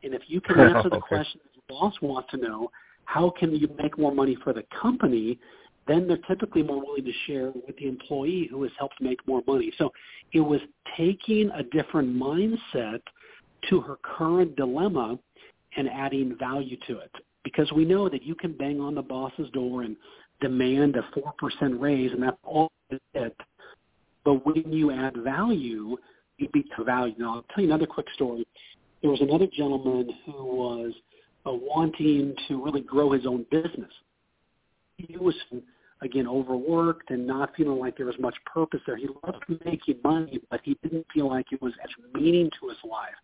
And 0.01 0.15
if 0.15 0.23
you 0.27 0.41
can 0.41 0.59
answer 0.59 0.89
the 0.89 0.95
okay. 0.95 1.07
question 1.07 1.39
boss 1.69 1.93
wants 2.02 2.30
to 2.32 2.38
know, 2.38 2.69
how 3.06 3.30
can 3.30 3.54
you 3.54 3.67
make 3.82 3.97
more 3.97 4.13
money 4.13 4.38
for 4.43 4.54
the 4.54 4.63
company? 4.82 5.39
Then 5.88 6.08
they're 6.08 6.17
typically 6.28 6.63
more 6.63 6.80
willing 6.80 7.04
to 7.04 7.12
share 7.28 7.52
with 7.52 7.76
the 7.78 7.88
employee 7.88 8.47
who 8.49 8.63
has 8.63 8.71
helped 8.80 9.02
make 9.02 9.26
more 9.28 9.41
money. 9.45 9.71
So 9.78 9.91
it 10.32 10.39
was 10.39 10.62
taking 10.95 11.52
a 11.52 11.63
different 11.63 12.15
mindset 12.15 13.02
to 13.69 13.82
her 13.82 13.97
current 14.02 14.56
dilemma 14.56 15.19
and 15.76 15.89
adding 15.89 16.38
value 16.38 16.78
to 16.88 16.99
it. 16.99 17.12
Because 17.43 17.69
we 17.73 17.84
know 17.84 18.08
that 18.08 18.23
you 18.23 18.36
can 18.36 18.54
bang 18.54 18.80
on 18.80 18.95
the 18.95 19.02
boss's 19.02 19.49
door 19.52 19.82
and 19.82 19.97
demand 20.39 20.95
a 20.95 21.02
4% 21.19 21.80
raise, 21.80 22.12
and 22.13 22.23
that's 22.23 22.38
all 22.43 22.71
it. 23.13 23.36
But 24.23 24.45
when 24.45 24.71
you 24.71 24.91
add 24.91 25.17
value, 25.17 25.97
you 26.38 26.47
beat 26.54 26.67
the 26.78 26.86
value. 26.86 27.15
Now, 27.17 27.36
I'll 27.36 27.45
tell 27.54 27.63
you 27.63 27.69
another 27.69 27.86
quick 27.86 28.08
story. 28.13 28.47
There 29.02 29.12
was 29.12 29.19
another 29.19 29.47
gentleman 29.47 30.10
who 30.26 30.45
was– 30.45 30.93
wanting 31.51 32.36
to 32.47 32.63
really 32.63 32.82
grow 32.82 33.12
his 33.12 33.25
own 33.25 33.45
business. 33.51 33.91
He 34.97 35.17
was 35.17 35.36
again 36.01 36.27
overworked 36.27 37.10
and 37.10 37.25
not 37.25 37.56
feeling 37.56 37.79
like 37.79 37.97
there 37.97 38.06
was 38.06 38.15
much 38.19 38.36
purpose 38.45 38.82
there. 38.86 38.97
He 38.97 39.08
loved 39.25 39.43
making 39.65 39.99
money, 40.03 40.39
but 40.49 40.62
he 40.63 40.77
didn't 40.84 41.06
feel 41.13 41.29
like 41.29 41.47
it 41.51 41.62
was 41.62 41.73
as 41.84 41.89
meaning 42.13 42.49
to 42.60 42.69
his 42.69 42.77
life. 42.89 43.15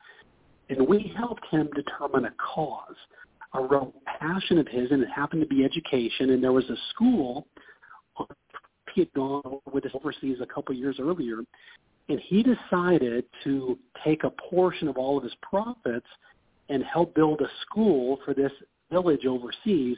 And 0.69 0.88
we 0.88 1.13
helped 1.17 1.45
him 1.49 1.69
determine 1.75 2.25
a 2.25 2.32
cause, 2.32 2.95
a 3.53 3.62
real 3.62 3.93
passion 4.19 4.58
of 4.60 4.67
his, 4.67 4.91
and 4.91 5.01
it 5.01 5.10
happened 5.10 5.41
to 5.41 5.47
be 5.47 5.63
education. 5.63 6.29
And 6.32 6.43
there 6.43 6.53
was 6.53 6.69
a 6.69 6.75
school 6.91 7.47
he 8.93 9.01
had 9.01 9.13
gone 9.13 9.60
with 9.71 9.86
us 9.86 9.91
overseas 9.93 10.38
a 10.41 10.45
couple 10.45 10.75
years 10.75 10.97
earlier, 10.99 11.39
and 12.10 12.19
he 12.19 12.43
decided 12.43 13.23
to 13.43 13.77
take 14.03 14.23
a 14.23 14.32
portion 14.49 14.88
of 14.88 14.97
all 14.97 15.17
of 15.17 15.23
his 15.23 15.36
profits– 15.41 16.08
and 16.69 16.84
help 16.84 17.15
build 17.15 17.41
a 17.41 17.49
school 17.62 18.19
for 18.23 18.34
this 18.34 18.51
village 18.91 19.25
overseas. 19.25 19.97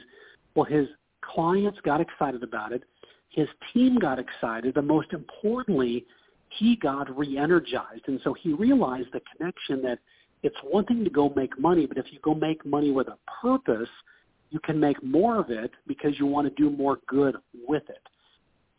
Well, 0.54 0.64
his 0.64 0.88
clients 1.22 1.78
got 1.84 2.00
excited 2.00 2.42
about 2.42 2.72
it. 2.72 2.82
His 3.30 3.48
team 3.72 3.98
got 3.98 4.18
excited, 4.18 4.74
but 4.74 4.84
most 4.84 5.12
importantly, 5.12 6.04
he 6.58 6.76
got 6.76 7.16
re-energized. 7.16 8.02
And 8.06 8.20
so 8.24 8.34
he 8.34 8.52
realized 8.52 9.08
the 9.12 9.22
connection 9.36 9.80
that 9.82 9.98
it's 10.42 10.56
one 10.62 10.84
thing 10.84 11.04
to 11.04 11.10
go 11.10 11.32
make 11.34 11.58
money, 11.58 11.86
but 11.86 11.96
if 11.96 12.06
you 12.10 12.18
go 12.22 12.34
make 12.34 12.66
money 12.66 12.90
with 12.90 13.08
a 13.08 13.16
purpose, 13.40 13.88
you 14.50 14.60
can 14.60 14.78
make 14.78 15.02
more 15.02 15.38
of 15.38 15.50
it 15.50 15.70
because 15.86 16.18
you 16.18 16.26
want 16.26 16.46
to 16.48 16.62
do 16.62 16.74
more 16.76 16.98
good 17.06 17.36
with 17.66 17.84
it. 17.88 18.02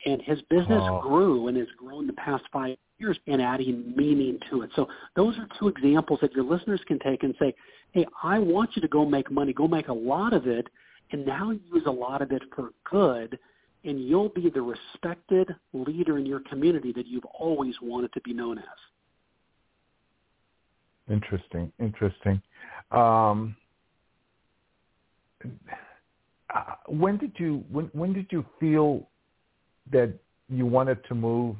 And 0.05 0.21
his 0.21 0.41
business 0.49 0.83
Oh. 0.83 0.99
grew 1.01 1.47
and 1.47 1.57
has 1.57 1.69
grown 1.77 2.05
the 2.05 2.13
past 2.13 2.43
five 2.51 2.77
years 2.99 3.17
in 3.25 3.39
adding 3.39 3.93
meaning 3.95 4.37
to 4.49 4.61
it. 4.61 4.71
So 4.75 4.87
those 5.15 5.37
are 5.39 5.47
two 5.57 5.69
examples 5.69 6.19
that 6.19 6.33
your 6.33 6.43
listeners 6.43 6.81
can 6.85 6.99
take 6.99 7.23
and 7.23 7.33
say, 7.39 7.55
hey, 7.93 8.05
I 8.21 8.39
want 8.39 8.71
you 8.75 8.81
to 8.81 8.87
go 8.87 9.05
make 9.05 9.31
money, 9.31 9.53
go 9.53 9.67
make 9.67 9.87
a 9.87 9.93
lot 9.93 10.33
of 10.33 10.47
it, 10.47 10.67
and 11.11 11.25
now 11.25 11.51
use 11.51 11.83
a 11.85 11.91
lot 11.91 12.21
of 12.21 12.31
it 12.31 12.41
for 12.55 12.71
good, 12.89 13.39
and 13.85 14.03
you'll 14.03 14.29
be 14.29 14.49
the 14.49 14.61
respected 14.61 15.55
leader 15.73 16.17
in 16.17 16.25
your 16.25 16.41
community 16.49 16.91
that 16.93 17.05
you've 17.05 17.25
always 17.25 17.75
wanted 17.81 18.11
to 18.13 18.21
be 18.21 18.33
known 18.33 18.57
as. 18.57 18.65
Interesting, 21.09 21.71
interesting. 21.79 22.41
Um, 22.91 23.55
uh, 26.55 26.75
when 26.87 27.17
did 27.17 27.33
you 27.37 27.63
when 27.69 27.89
when 27.93 28.13
did 28.13 28.27
you 28.31 28.45
feel 28.59 29.07
that 29.91 30.13
you 30.49 30.65
wanted 30.65 31.03
to 31.09 31.15
move 31.15 31.57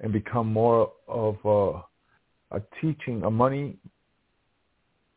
and 0.00 0.12
become 0.12 0.50
more 0.50 0.90
of 1.06 1.36
a, 1.44 2.56
a 2.56 2.62
teaching, 2.80 3.22
a 3.24 3.30
money 3.30 3.76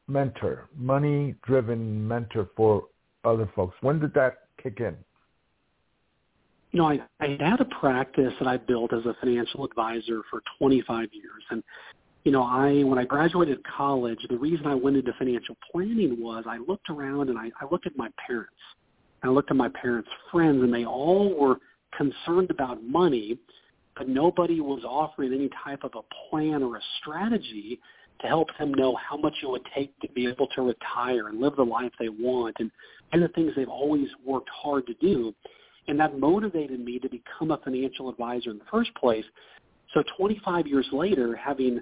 mentor, 0.08 0.70
money 0.76 1.36
driven 1.46 2.08
mentor 2.08 2.50
for 2.56 2.86
other 3.24 3.50
folks? 3.56 3.76
When 3.82 4.00
did 4.00 4.14
that 4.14 4.38
kick 4.62 4.80
in? 4.80 4.96
You 6.72 6.80
know, 6.80 6.90
I, 6.90 7.00
I 7.22 7.38
had 7.40 7.62
a 7.62 7.66
practice 7.66 8.34
that 8.40 8.48
I 8.48 8.58
built 8.58 8.94
as 8.94 9.06
a 9.06 9.16
financial 9.22 9.64
advisor 9.64 10.22
for 10.30 10.42
25 10.60 11.10
years. 11.14 11.44
And, 11.50 11.64
you 12.26 12.32
know, 12.32 12.44
I 12.44 12.84
when 12.84 13.00
I 13.00 13.06
graduated 13.06 13.60
college, 13.66 14.20
the 14.30 14.38
reason 14.38 14.68
I 14.68 14.76
went 14.76 14.98
into 14.98 15.14
financial 15.18 15.56
planning 15.72 16.22
was 16.22 16.44
I 16.48 16.58
looked 16.58 16.90
around 16.90 17.30
and 17.30 17.38
I, 17.38 17.50
I 17.62 17.66
looked 17.72 17.88
at 17.88 17.96
my 17.96 18.10
parents. 18.28 18.52
I 19.24 19.30
looked 19.30 19.50
at 19.50 19.58
my 19.58 19.70
parents' 19.70 20.10
friends, 20.32 20.62
and 20.62 20.74
they 20.74 20.86
all 20.86 21.34
were 21.34 21.58
concerned 21.98 22.52
about 22.52 22.84
money, 22.84 23.40
but 23.96 24.08
nobody 24.08 24.60
was 24.60 24.84
offering 24.84 25.34
any 25.34 25.50
type 25.64 25.84
of 25.84 25.92
a 25.96 26.30
plan 26.30 26.62
or 26.62 26.78
a 26.78 26.82
strategy 27.00 27.80
to 28.22 28.28
help 28.28 28.48
them 28.58 28.74
know 28.74 28.96
how 28.96 29.18
much 29.18 29.34
it 29.44 29.50
would 29.50 29.66
take 29.76 29.98
to 30.00 30.08
be 30.10 30.28
able 30.28 30.48
to 30.48 30.62
retire 30.62 31.28
and 31.28 31.40
live 31.40 31.56
the 31.56 31.64
life 31.64 31.92
they 32.00 32.10
want 32.10 32.56
and, 32.60 32.72
and 33.12 33.22
the 33.22 33.28
things 33.30 33.52
they've 33.56 33.70
always 33.70 34.08
worked 34.26 34.50
hard 34.50 34.88
to 34.88 34.94
do. 34.96 35.34
And 35.88 36.00
that 36.00 36.18
motivated 36.18 36.80
me 36.80 37.00
to 37.00 37.10
become 37.10 37.52
a 37.52 37.58
financial 37.58 38.10
advisor 38.10 38.52
in 38.52 38.58
the 38.58 38.66
first 38.72 38.94
place. 38.96 39.26
So 39.94 40.04
25 40.18 40.66
years 40.68 40.88
later, 40.92 41.36
having 41.36 41.82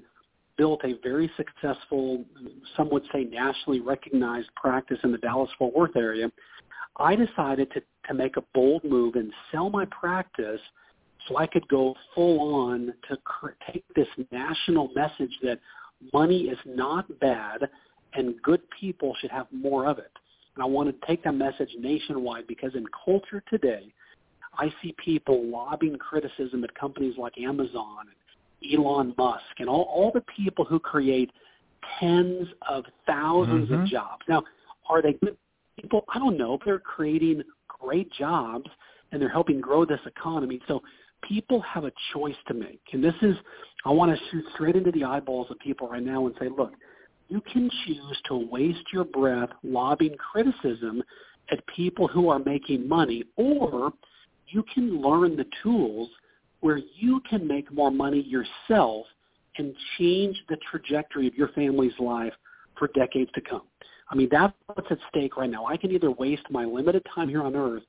built 0.57 0.81
a 0.83 0.93
very 1.01 1.31
successful, 1.37 2.23
some 2.75 2.89
would 2.91 3.03
say 3.13 3.23
nationally 3.23 3.79
recognized 3.79 4.49
practice 4.55 4.99
in 5.03 5.11
the 5.11 5.17
Dallas-Fort 5.19 5.73
Worth 5.75 5.95
area, 5.95 6.31
I 6.97 7.15
decided 7.15 7.71
to, 7.71 7.81
to 8.07 8.13
make 8.13 8.37
a 8.37 8.43
bold 8.53 8.83
move 8.83 9.15
and 9.15 9.31
sell 9.51 9.69
my 9.69 9.85
practice 9.85 10.61
so 11.27 11.37
I 11.37 11.47
could 11.47 11.67
go 11.69 11.95
full 12.13 12.53
on 12.53 12.93
to 13.09 13.17
cr- 13.23 13.51
take 13.71 13.85
this 13.95 14.07
national 14.31 14.91
message 14.95 15.31
that 15.41 15.59
money 16.11 16.43
is 16.43 16.57
not 16.65 17.19
bad 17.19 17.69
and 18.13 18.35
good 18.41 18.61
people 18.79 19.15
should 19.19 19.31
have 19.31 19.47
more 19.51 19.87
of 19.87 19.97
it. 19.99 20.11
And 20.55 20.63
I 20.63 20.67
want 20.67 20.89
to 20.89 21.07
take 21.07 21.23
that 21.23 21.33
message 21.33 21.69
nationwide 21.79 22.47
because 22.47 22.75
in 22.75 22.85
culture 23.05 23.43
today, 23.49 23.93
I 24.57 24.71
see 24.81 24.95
people 25.03 25.45
lobbing 25.45 25.97
criticism 25.97 26.63
at 26.63 26.73
companies 26.75 27.15
like 27.17 27.37
Amazon 27.39 28.05
and 28.07 28.73
Elon 28.73 29.15
Musk 29.17 29.43
and 29.59 29.67
all, 29.67 29.83
all 29.83 30.11
the 30.13 30.23
people 30.35 30.63
who 30.63 30.79
create 30.79 31.31
tens 31.99 32.47
of 32.69 32.85
1000s 33.07 33.69
Mhm. 33.69 33.81
of 33.81 33.85
jobs. 33.87 34.23
Now, 34.27 34.43
are 34.87 35.01
they 35.01 35.13
good 35.13 35.37
people? 35.79 36.05
I 36.09 36.19
don't 36.19 36.37
know. 36.37 36.59
They're 36.63 36.79
creating 36.79 37.43
great 37.67 38.11
jobs 38.11 38.69
and 39.11 39.21
they're 39.21 39.29
helping 39.29 39.59
grow 39.59 39.85
this 39.85 39.99
economy. 40.05 40.61
So 40.67 40.83
people 41.27 41.61
have 41.61 41.85
a 41.85 41.91
choice 42.13 42.35
to 42.47 42.53
make. 42.53 42.81
And 42.91 43.03
this 43.03 43.15
is, 43.21 43.35
I 43.85 43.89
want 43.89 44.11
to 44.11 44.25
shoot 44.29 44.43
straight 44.53 44.75
into 44.75 44.91
the 44.91 45.03
eyeballs 45.03 45.47
of 45.49 45.59
people 45.59 45.87
right 45.87 46.03
now 46.03 46.25
and 46.25 46.35
say, 46.39 46.49
look, 46.49 46.73
you 47.29 47.41
can 47.41 47.69
choose 47.85 48.21
to 48.27 48.47
waste 48.51 48.91
your 48.91 49.05
breath 49.05 49.49
lobbing 49.63 50.15
criticism 50.17 51.03
at 51.51 51.65
people 51.67 52.07
who 52.07 52.29
are 52.29 52.39
making 52.39 52.87
money, 52.87 53.23
or 53.37 53.91
you 54.47 54.63
can 54.73 55.01
learn 55.01 55.35
the 55.35 55.45
tools 55.61 56.09
where 56.59 56.79
you 56.95 57.21
can 57.29 57.47
make 57.47 57.71
more 57.71 57.91
money 57.91 58.21
yourself 58.21 59.05
and 59.57 59.75
change 59.97 60.37
the 60.49 60.57
trajectory 60.69 61.27
of 61.27 61.35
your 61.35 61.49
family's 61.49 61.97
life 61.99 62.33
for 62.77 62.87
decades 62.89 63.31
to 63.35 63.41
come. 63.41 63.63
I 64.09 64.15
mean, 64.15 64.29
that's 64.31 64.53
what's 64.67 64.91
at 64.91 64.97
stake 65.09 65.37
right 65.37 65.49
now. 65.49 65.65
I 65.65 65.77
can 65.77 65.91
either 65.91 66.11
waste 66.11 66.43
my 66.49 66.65
limited 66.65 67.03
time 67.13 67.29
here 67.29 67.43
on 67.43 67.55
earth 67.55 67.83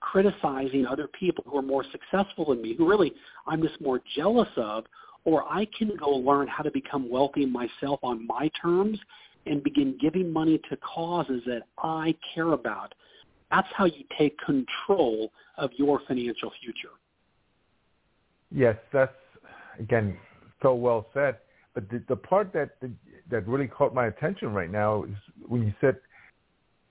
criticizing 0.00 0.86
other 0.86 1.08
people 1.08 1.44
who 1.46 1.58
are 1.58 1.62
more 1.62 1.84
successful 1.90 2.46
than 2.46 2.62
me, 2.62 2.74
who 2.74 2.88
really 2.88 3.12
I'm 3.46 3.62
just 3.62 3.80
more 3.80 4.00
jealous 4.16 4.48
of, 4.56 4.84
or 5.24 5.44
I 5.50 5.66
can 5.76 5.96
go 5.96 6.10
learn 6.10 6.48
how 6.48 6.62
to 6.62 6.70
become 6.70 7.10
wealthy 7.10 7.46
myself 7.46 8.00
on 8.02 8.26
my 8.26 8.50
terms 8.60 8.98
and 9.46 9.62
begin 9.62 9.96
giving 10.00 10.32
money 10.32 10.60
to 10.70 10.76
causes 10.78 11.42
that 11.46 11.62
I 11.78 12.14
care 12.34 12.52
about. 12.52 12.94
That's 13.50 13.68
how 13.74 13.86
you 13.86 14.04
take 14.18 14.38
control 14.38 15.32
of 15.56 15.70
your 15.76 16.00
financial 16.06 16.52
future. 16.62 16.94
Yes, 18.50 18.76
that's 18.92 19.12
again 19.78 20.16
so 20.62 20.74
well 20.74 21.06
said. 21.14 21.38
But 21.74 21.88
the, 21.90 22.02
the 22.08 22.16
part 22.16 22.52
that 22.52 22.76
that 23.30 23.46
really 23.46 23.68
caught 23.68 23.94
my 23.94 24.06
attention 24.06 24.52
right 24.52 24.70
now 24.70 25.04
is 25.04 25.16
when 25.46 25.62
you 25.62 25.72
said 25.80 25.96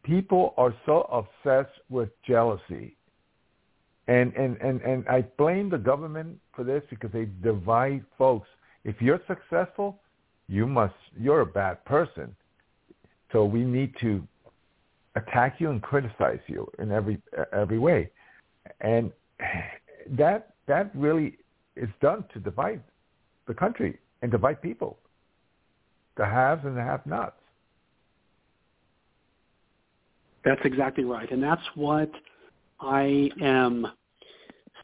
people 0.03 0.53
are 0.57 0.73
so 0.85 1.01
obsessed 1.11 1.79
with 1.89 2.09
jealousy, 2.25 2.96
and 4.07 4.33
and 4.35 4.57
and 4.61 4.81
and 4.81 5.07
I 5.07 5.21
blame 5.37 5.69
the 5.69 5.77
government 5.77 6.37
for 6.55 6.63
this 6.63 6.83
because 6.89 7.11
they 7.11 7.27
divide 7.43 8.05
folks. 8.17 8.47
If 8.83 9.01
you're 9.01 9.21
successful, 9.27 9.99
you 10.47 10.65
must 10.65 10.95
you're 11.19 11.41
a 11.41 11.45
bad 11.45 11.83
person. 11.85 12.35
So 13.31 13.43
we 13.43 13.63
need 13.63 13.93
to 13.99 14.25
attack 15.15 15.59
you 15.59 15.71
and 15.71 15.81
criticize 15.81 16.39
you 16.47 16.69
in 16.79 16.91
every 16.91 17.21
every 17.51 17.79
way, 17.79 18.09
and 18.81 19.11
that 20.11 20.53
that 20.67 20.91
really 20.95 21.37
is 21.75 21.89
done 22.01 22.23
to 22.33 22.39
divide 22.39 22.81
the 23.47 23.53
country 23.53 23.99
and 24.21 24.31
divide 24.31 24.61
people, 24.61 24.97
the 26.15 26.25
haves 26.25 26.65
and 26.65 26.75
the 26.75 26.81
have-nots. 26.81 27.35
That's 30.43 30.61
exactly 30.63 31.03
right, 31.03 31.29
and 31.29 31.43
that's 31.43 31.61
what 31.75 32.09
I 32.79 33.29
am 33.41 33.87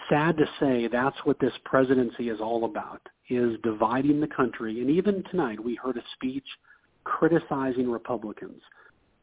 sad 0.10 0.38
to 0.38 0.46
say. 0.60 0.88
That's 0.88 1.18
what 1.24 1.40
this 1.40 1.54
presidency 1.66 2.30
is 2.30 2.40
all 2.42 2.66
about: 2.66 3.02
is 3.30 3.58
dividing 3.64 4.20
the 4.20 4.28
country. 4.28 4.82
And 4.82 4.90
even 4.90 5.24
tonight, 5.30 5.64
we 5.64 5.76
heard 5.76 5.98
a 5.98 6.04
speech 6.16 6.48
criticizing 7.04 7.90
Republicans, 7.90 8.62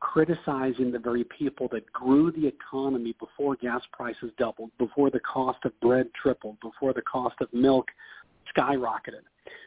criticizing 0.00 0.92
the 0.92 0.98
very 0.98 1.24
people 1.24 1.68
that 1.72 1.90
grew 1.92 2.30
the 2.32 2.46
economy 2.46 3.14
before 3.18 3.56
gas 3.56 3.82
prices 3.92 4.30
doubled, 4.38 4.70
before 4.78 5.10
the 5.10 5.20
cost 5.20 5.58
of 5.64 5.78
bread 5.80 6.08
tripled, 6.20 6.58
before 6.60 6.92
the 6.92 7.02
cost 7.02 7.36
of 7.40 7.52
milk 7.52 7.86
skyrocketed. 8.56 9.24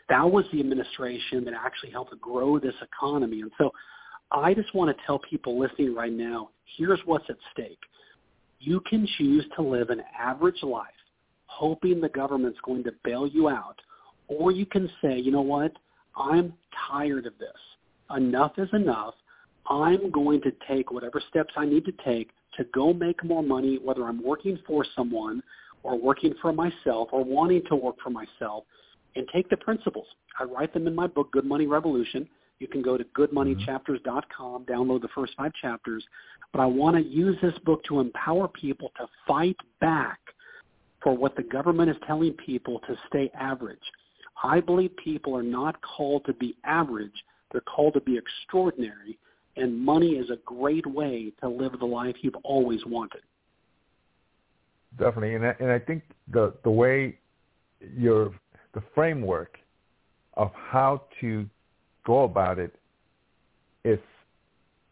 That 0.09 0.29
was 0.29 0.45
the 0.51 0.59
administration 0.59 1.45
that 1.45 1.53
actually 1.53 1.91
helped 1.91 2.19
grow 2.19 2.59
this 2.59 2.75
economy. 2.81 3.41
And 3.41 3.51
so 3.57 3.71
I 4.31 4.53
just 4.53 4.73
want 4.73 4.95
to 4.95 5.03
tell 5.05 5.19
people 5.19 5.59
listening 5.59 5.93
right 5.95 6.11
now, 6.11 6.49
here's 6.77 6.99
what's 7.05 7.29
at 7.29 7.37
stake. 7.51 7.79
You 8.65 8.79
can 8.89 9.05
choose 9.17 9.45
to 9.57 9.61
live 9.61 9.89
an 9.89 10.01
average 10.17 10.63
life, 10.63 10.87
hoping 11.47 11.99
the 11.99 12.07
government's 12.07 12.59
going 12.63 12.85
to 12.85 12.93
bail 13.03 13.27
you 13.27 13.49
out, 13.49 13.75
or 14.29 14.53
you 14.53 14.65
can 14.65 14.89
say, 15.01 15.19
you 15.19 15.31
know 15.31 15.41
what, 15.41 15.73
I'm 16.15 16.53
tired 16.89 17.25
of 17.25 17.37
this. 17.39 17.49
Enough 18.15 18.53
is 18.57 18.69
enough. 18.71 19.15
I'm 19.69 20.09
going 20.11 20.39
to 20.43 20.53
take 20.65 20.91
whatever 20.91 21.21
steps 21.29 21.53
I 21.57 21.65
need 21.65 21.83
to 21.83 21.93
take 22.05 22.29
to 22.55 22.63
go 22.73 22.93
make 22.93 23.21
more 23.25 23.43
money, 23.43 23.79
whether 23.83 24.05
I'm 24.05 24.23
working 24.23 24.57
for 24.65 24.85
someone 24.95 25.43
or 25.83 25.99
working 25.99 26.33
for 26.41 26.53
myself 26.53 27.09
or 27.11 27.21
wanting 27.21 27.63
to 27.67 27.75
work 27.75 27.97
for 28.01 28.11
myself, 28.11 28.63
and 29.17 29.27
take 29.33 29.49
the 29.49 29.57
principles. 29.57 30.07
I 30.39 30.45
write 30.45 30.73
them 30.73 30.87
in 30.87 30.95
my 30.95 31.07
book, 31.07 31.33
Good 31.33 31.45
Money 31.45 31.67
Revolution. 31.67 32.29
You 32.63 32.69
can 32.69 32.81
go 32.81 32.97
to 32.97 33.03
goodmoneychapters.com, 33.03 34.63
mm-hmm. 34.63 34.71
download 34.71 35.01
the 35.01 35.09
first 35.13 35.33
five 35.35 35.51
chapters. 35.61 36.01
But 36.53 36.61
I 36.61 36.65
want 36.65 36.95
to 36.95 37.03
use 37.03 37.35
this 37.41 37.57
book 37.65 37.83
to 37.89 37.99
empower 37.99 38.47
people 38.47 38.89
to 38.95 39.05
fight 39.27 39.57
back 39.81 40.19
for 41.01 41.13
what 41.13 41.35
the 41.35 41.43
government 41.43 41.89
is 41.89 41.97
telling 42.07 42.31
people 42.31 42.79
to 42.87 42.95
stay 43.09 43.29
average. 43.37 43.83
I 44.41 44.61
believe 44.61 44.95
people 44.95 45.35
are 45.35 45.43
not 45.43 45.75
called 45.81 46.23
to 46.23 46.33
be 46.33 46.55
average. 46.63 47.11
They're 47.51 47.59
called 47.59 47.95
to 47.95 47.99
be 47.99 48.17
extraordinary. 48.17 49.17
And 49.57 49.77
money 49.77 50.11
is 50.11 50.29
a 50.29 50.37
great 50.45 50.85
way 50.87 51.33
to 51.41 51.49
live 51.49 51.77
the 51.77 51.85
life 51.85 52.15
you've 52.21 52.37
always 52.45 52.85
wanted. 52.85 53.23
definitely, 54.97 55.35
and 55.35 55.45
I, 55.45 55.55
and 55.59 55.69
I 55.69 55.79
think 55.79 56.03
the 56.31 56.53
the 56.63 56.71
way 56.71 57.19
your 57.93 58.31
the 58.73 58.81
framework 58.95 59.57
of 60.35 60.49
how 60.53 61.03
to 61.19 61.45
go 62.05 62.23
about 62.23 62.59
it 62.59 62.73
it 63.83 63.89
is 63.89 63.99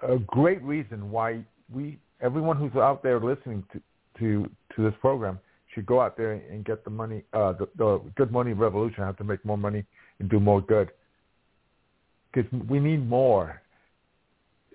a 0.01 0.17
great 0.17 0.61
reason 0.63 1.11
why 1.11 1.43
we 1.73 1.97
everyone 2.21 2.57
who's 2.57 2.75
out 2.75 3.01
there 3.03 3.19
listening 3.19 3.63
to 3.71 3.81
to 4.19 4.49
to 4.75 4.83
this 4.83 4.93
program 5.01 5.39
should 5.73 5.85
go 5.85 6.01
out 6.01 6.17
there 6.17 6.33
and 6.33 6.65
get 6.65 6.83
the 6.83 6.89
money 6.89 7.23
uh 7.33 7.53
the, 7.53 7.67
the 7.77 8.01
good 8.15 8.31
money 8.31 8.53
revolution. 8.53 9.03
Have 9.03 9.17
to 9.17 9.23
make 9.23 9.43
more 9.45 9.57
money 9.57 9.83
and 10.19 10.29
do 10.29 10.39
more 10.39 10.61
good. 10.61 10.91
Because 12.33 12.49
we 12.69 12.79
need 12.79 13.07
more. 13.07 13.61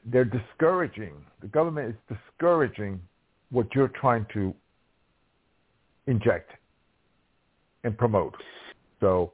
They're 0.05 0.25
discouraging. 0.25 1.15
The 1.41 1.49
government 1.49 1.95
is 1.95 2.17
discouraging 2.17 3.01
what 3.51 3.67
you're 3.75 3.93
trying 4.01 4.27
to 4.35 4.55
inject 6.07 6.53
and 7.83 7.97
promote. 7.97 8.35
So 9.01 9.33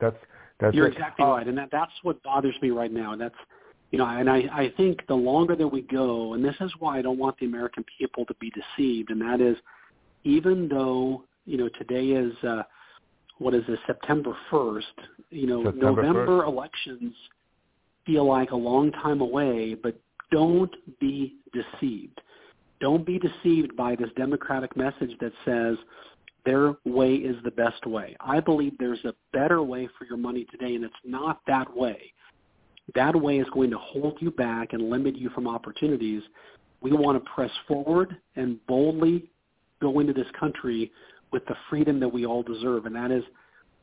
that's 0.00 0.16
that's 0.60 0.74
You're 0.74 0.86
it. 0.86 0.94
exactly 0.94 1.24
uh, 1.24 1.28
right, 1.28 1.46
and 1.46 1.56
that 1.58 1.68
that's 1.70 1.92
what 2.02 2.22
bothers 2.22 2.54
me 2.62 2.70
right 2.70 2.92
now. 2.92 3.12
And 3.12 3.20
that's 3.20 3.34
you 3.90 3.98
know, 3.98 4.06
and 4.06 4.28
I 4.28 4.38
I 4.52 4.72
think 4.76 5.06
the 5.06 5.14
longer 5.14 5.56
that 5.56 5.68
we 5.68 5.82
go, 5.82 6.34
and 6.34 6.44
this 6.44 6.56
is 6.60 6.72
why 6.78 6.98
I 6.98 7.02
don't 7.02 7.18
want 7.18 7.38
the 7.38 7.46
American 7.46 7.84
people 7.98 8.24
to 8.26 8.34
be 8.40 8.50
deceived, 8.50 9.10
and 9.10 9.20
that 9.20 9.40
is, 9.40 9.56
even 10.24 10.68
though 10.68 11.24
you 11.44 11.58
know 11.58 11.68
today 11.78 12.06
is 12.08 12.32
uh, 12.44 12.62
what 13.38 13.54
is 13.54 13.62
this 13.68 13.78
September 13.86 14.36
first, 14.50 14.86
you 15.30 15.46
know, 15.46 15.64
September 15.64 16.02
November 16.02 16.42
1st. 16.42 16.48
elections 16.48 17.14
feel 18.04 18.26
like 18.26 18.50
a 18.52 18.56
long 18.56 18.92
time 18.92 19.20
away, 19.20 19.74
but 19.74 19.98
don't 20.30 20.74
be 21.00 21.36
deceived. 21.52 22.20
Don't 22.80 23.04
be 23.04 23.18
deceived 23.18 23.76
by 23.76 23.96
this 23.96 24.08
Democratic 24.16 24.76
message 24.76 25.12
that 25.20 25.32
says 25.44 25.76
their 26.46 26.76
way 26.84 27.14
is 27.16 27.36
the 27.44 27.50
best 27.50 27.84
way. 27.86 28.16
I 28.20 28.40
believe 28.40 28.72
there's 28.78 29.04
a 29.04 29.12
better 29.32 29.62
way 29.62 29.88
for 29.98 30.06
your 30.06 30.16
money 30.16 30.46
today, 30.50 30.76
and 30.76 30.84
it's 30.84 30.94
not 31.04 31.40
that 31.46 31.76
way. 31.76 32.14
That 32.94 33.20
way 33.20 33.38
is 33.38 33.48
going 33.52 33.70
to 33.70 33.78
hold 33.78 34.16
you 34.20 34.30
back 34.30 34.72
and 34.72 34.88
limit 34.88 35.16
you 35.16 35.28
from 35.30 35.48
opportunities. 35.48 36.22
We 36.80 36.92
want 36.92 37.22
to 37.22 37.30
press 37.30 37.50
forward 37.66 38.16
and 38.36 38.64
boldly 38.66 39.28
go 39.82 39.98
into 39.98 40.12
this 40.12 40.28
country 40.38 40.92
with 41.32 41.44
the 41.46 41.56
freedom 41.68 41.98
that 42.00 42.08
we 42.08 42.24
all 42.24 42.44
deserve, 42.44 42.86
and 42.86 42.94
that 42.94 43.10
is 43.10 43.24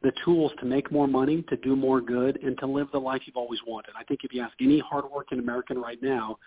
the 0.01 0.13
tools 0.23 0.51
to 0.59 0.65
make 0.65 0.91
more 0.91 1.07
money, 1.07 1.43
to 1.49 1.57
do 1.57 1.75
more 1.75 1.99
good, 1.99 2.41
and 2.43 2.57
to 2.59 2.65
live 2.65 2.87
the 2.91 2.99
life 2.99 3.21
you've 3.25 3.37
always 3.37 3.59
wanted. 3.67 3.91
I 3.99 4.03
think 4.05 4.21
if 4.23 4.33
you 4.33 4.41
ask 4.41 4.53
any 4.61 4.79
hardworking 4.79 5.39
American 5.39 5.79
right 5.79 6.01
now, 6.01 6.37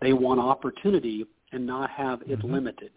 they 0.00 0.14
want 0.14 0.40
opportunity 0.40 1.26
and 1.52 1.66
not 1.66 1.90
have 1.90 2.22
it 2.22 2.38
Mhm. 2.38 2.52
limited. 2.52 2.92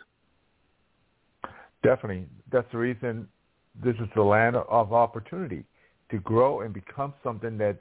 Definitely. 1.84 2.28
That's 2.52 2.68
the 2.72 2.78
reason 2.78 3.28
this 3.84 3.96
is 3.96 4.08
the 4.16 4.22
land 4.22 4.56
of 4.56 4.94
opportunity 4.94 5.64
to 6.12 6.18
grow 6.20 6.62
and 6.62 6.74
become 6.74 7.14
something 7.24 7.58
that 7.58 7.78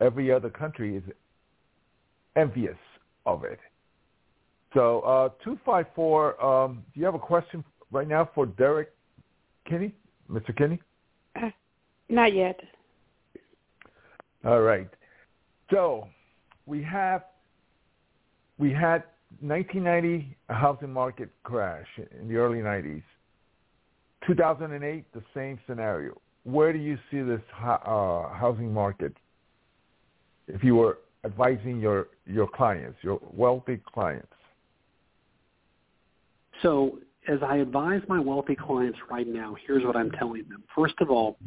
every 0.00 0.32
other 0.32 0.50
country 0.50 0.96
is 0.96 1.02
envious 2.36 2.76
of 3.26 3.44
it. 3.44 3.60
So, 4.74 5.00
uh, 5.00 5.28
254, 5.44 6.44
um, 6.44 6.82
do 6.92 7.00
you 7.00 7.06
have 7.06 7.14
a 7.14 7.18
question 7.18 7.64
right 7.92 8.08
now 8.08 8.28
for 8.34 8.44
Derrick 8.44 8.92
Kinney? 9.68 9.94
Mr. 10.30 10.56
Kinney? 10.56 10.80
Uh, 11.40 11.50
not 12.08 12.34
yet. 12.34 12.58
All 14.44 14.60
right. 14.60 14.88
So, 15.70 16.08
we 16.66 16.82
have, 16.82 17.22
we 18.58 18.72
had 18.72 19.04
1990 19.40 20.36
a 20.48 20.54
housing 20.54 20.92
market 20.92 21.30
crash 21.44 21.86
in 22.20 22.28
the 22.28 22.36
early 22.36 22.58
90s. 22.58 23.02
2008, 24.26 25.04
the 25.12 25.22
same 25.34 25.58
scenario. 25.66 26.20
Where 26.44 26.72
do 26.72 26.78
you 26.78 26.98
see 27.10 27.22
this 27.22 27.40
uh, 27.62 28.28
housing 28.34 28.72
market 28.72 29.14
if 30.46 30.62
you 30.62 30.76
were 30.76 30.98
advising 31.24 31.80
your, 31.80 32.08
your 32.26 32.46
clients, 32.46 32.98
your 33.02 33.18
wealthy 33.32 33.80
clients? 33.92 34.32
So 36.62 36.98
as 37.28 37.38
I 37.42 37.56
advise 37.56 38.02
my 38.08 38.20
wealthy 38.20 38.54
clients 38.54 38.98
right 39.10 39.26
now, 39.26 39.56
here's 39.66 39.84
what 39.84 39.96
I'm 39.96 40.10
telling 40.12 40.44
them. 40.48 40.62
First 40.74 40.94
of 41.00 41.10
all, 41.10 41.38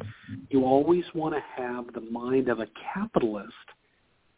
you 0.50 0.64
always 0.64 1.04
want 1.14 1.34
to 1.34 1.40
have 1.56 1.92
the 1.94 2.00
mind 2.00 2.48
of 2.48 2.58
a 2.60 2.66
capitalist 2.94 3.52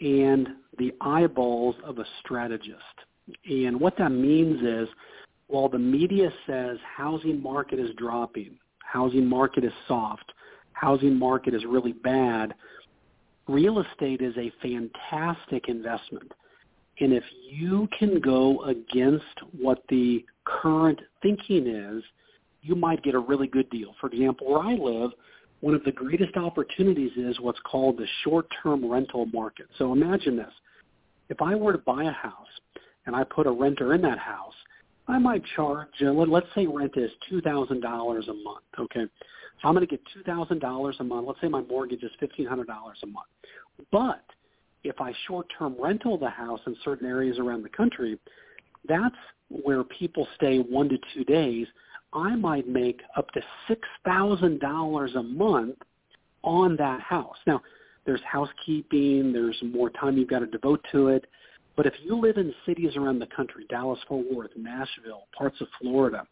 and 0.00 0.48
the 0.78 0.92
eyeballs 1.00 1.76
of 1.84 1.98
a 1.98 2.04
strategist. 2.20 2.76
And 3.48 3.80
what 3.80 3.96
that 3.98 4.10
means 4.10 4.60
is 4.62 4.88
while 5.50 5.68
the 5.68 5.78
media 5.78 6.30
says 6.46 6.78
housing 6.96 7.42
market 7.42 7.78
is 7.78 7.90
dropping, 7.96 8.56
housing 8.78 9.26
market 9.26 9.64
is 9.64 9.72
soft, 9.88 10.32
housing 10.72 11.18
market 11.18 11.54
is 11.54 11.64
really 11.64 11.92
bad, 11.92 12.54
real 13.48 13.80
estate 13.80 14.20
is 14.20 14.34
a 14.36 14.52
fantastic 14.62 15.68
investment. 15.68 16.32
And 17.00 17.12
if 17.12 17.24
you 17.50 17.88
can 17.98 18.20
go 18.20 18.62
against 18.64 19.24
what 19.58 19.82
the 19.88 20.24
current 20.44 21.00
thinking 21.22 21.66
is, 21.66 22.04
you 22.62 22.74
might 22.74 23.02
get 23.02 23.14
a 23.14 23.18
really 23.18 23.46
good 23.46 23.68
deal. 23.70 23.94
For 24.00 24.08
example, 24.08 24.52
where 24.52 24.62
I 24.62 24.74
live, 24.74 25.10
one 25.60 25.74
of 25.74 25.82
the 25.84 25.92
greatest 25.92 26.36
opportunities 26.36 27.12
is 27.16 27.40
what's 27.40 27.58
called 27.60 27.96
the 27.96 28.06
short-term 28.22 28.90
rental 28.90 29.26
market. 29.26 29.66
So 29.78 29.92
imagine 29.92 30.36
this. 30.36 30.52
If 31.28 31.40
I 31.42 31.54
were 31.54 31.72
to 31.72 31.78
buy 31.78 32.04
a 32.04 32.12
house 32.12 32.48
and 33.06 33.16
I 33.16 33.24
put 33.24 33.46
a 33.46 33.50
renter 33.50 33.94
in 33.94 34.02
that 34.02 34.18
house, 34.18 34.54
I 35.10 35.18
might 35.18 35.44
charge, 35.56 35.88
uh, 36.02 36.12
let- 36.12 36.28
let's 36.28 36.52
say 36.54 36.66
rent 36.66 36.96
is 36.96 37.10
$2,000 37.28 38.28
a 38.28 38.34
month, 38.34 38.64
okay? 38.78 39.06
So 39.60 39.68
I'm 39.68 39.74
going 39.74 39.86
to 39.86 39.90
get 39.90 40.04
$2,000 40.06 41.00
a 41.00 41.04
month. 41.04 41.26
Let's 41.26 41.40
say 41.40 41.48
my 41.48 41.62
mortgage 41.62 42.02
is 42.02 42.12
$1,500 42.20 43.02
a 43.02 43.06
month. 43.06 43.26
But 43.90 44.24
if 44.84 45.00
I 45.00 45.12
short-term 45.26 45.74
rental 45.78 46.16
the 46.16 46.30
house 46.30 46.60
in 46.66 46.76
certain 46.84 47.06
areas 47.06 47.38
around 47.38 47.62
the 47.62 47.68
country, 47.68 48.18
that's 48.88 49.16
where 49.48 49.84
people 49.84 50.26
stay 50.36 50.60
one 50.60 50.88
to 50.88 50.98
two 51.12 51.24
days. 51.24 51.66
I 52.12 52.34
might 52.36 52.68
make 52.68 53.02
up 53.16 53.30
to 53.32 53.42
$6,000 53.68 55.14
a 55.16 55.22
month 55.22 55.76
on 56.42 56.76
that 56.76 57.00
house. 57.00 57.36
Now, 57.46 57.60
there's 58.06 58.22
housekeeping, 58.22 59.32
there's 59.32 59.60
more 59.62 59.90
time 59.90 60.16
you've 60.16 60.28
got 60.28 60.40
to 60.40 60.46
devote 60.46 60.84
to 60.92 61.08
it. 61.08 61.26
But 61.80 61.86
if 61.86 61.94
you 62.04 62.20
live 62.20 62.36
in 62.36 62.52
cities 62.66 62.94
around 62.94 63.20
the 63.20 63.26
country, 63.28 63.64
Dallas, 63.70 63.98
Fort 64.06 64.26
Worth, 64.30 64.50
Nashville, 64.54 65.22
parts 65.34 65.58
of 65.62 65.66
Florida, 65.80 66.26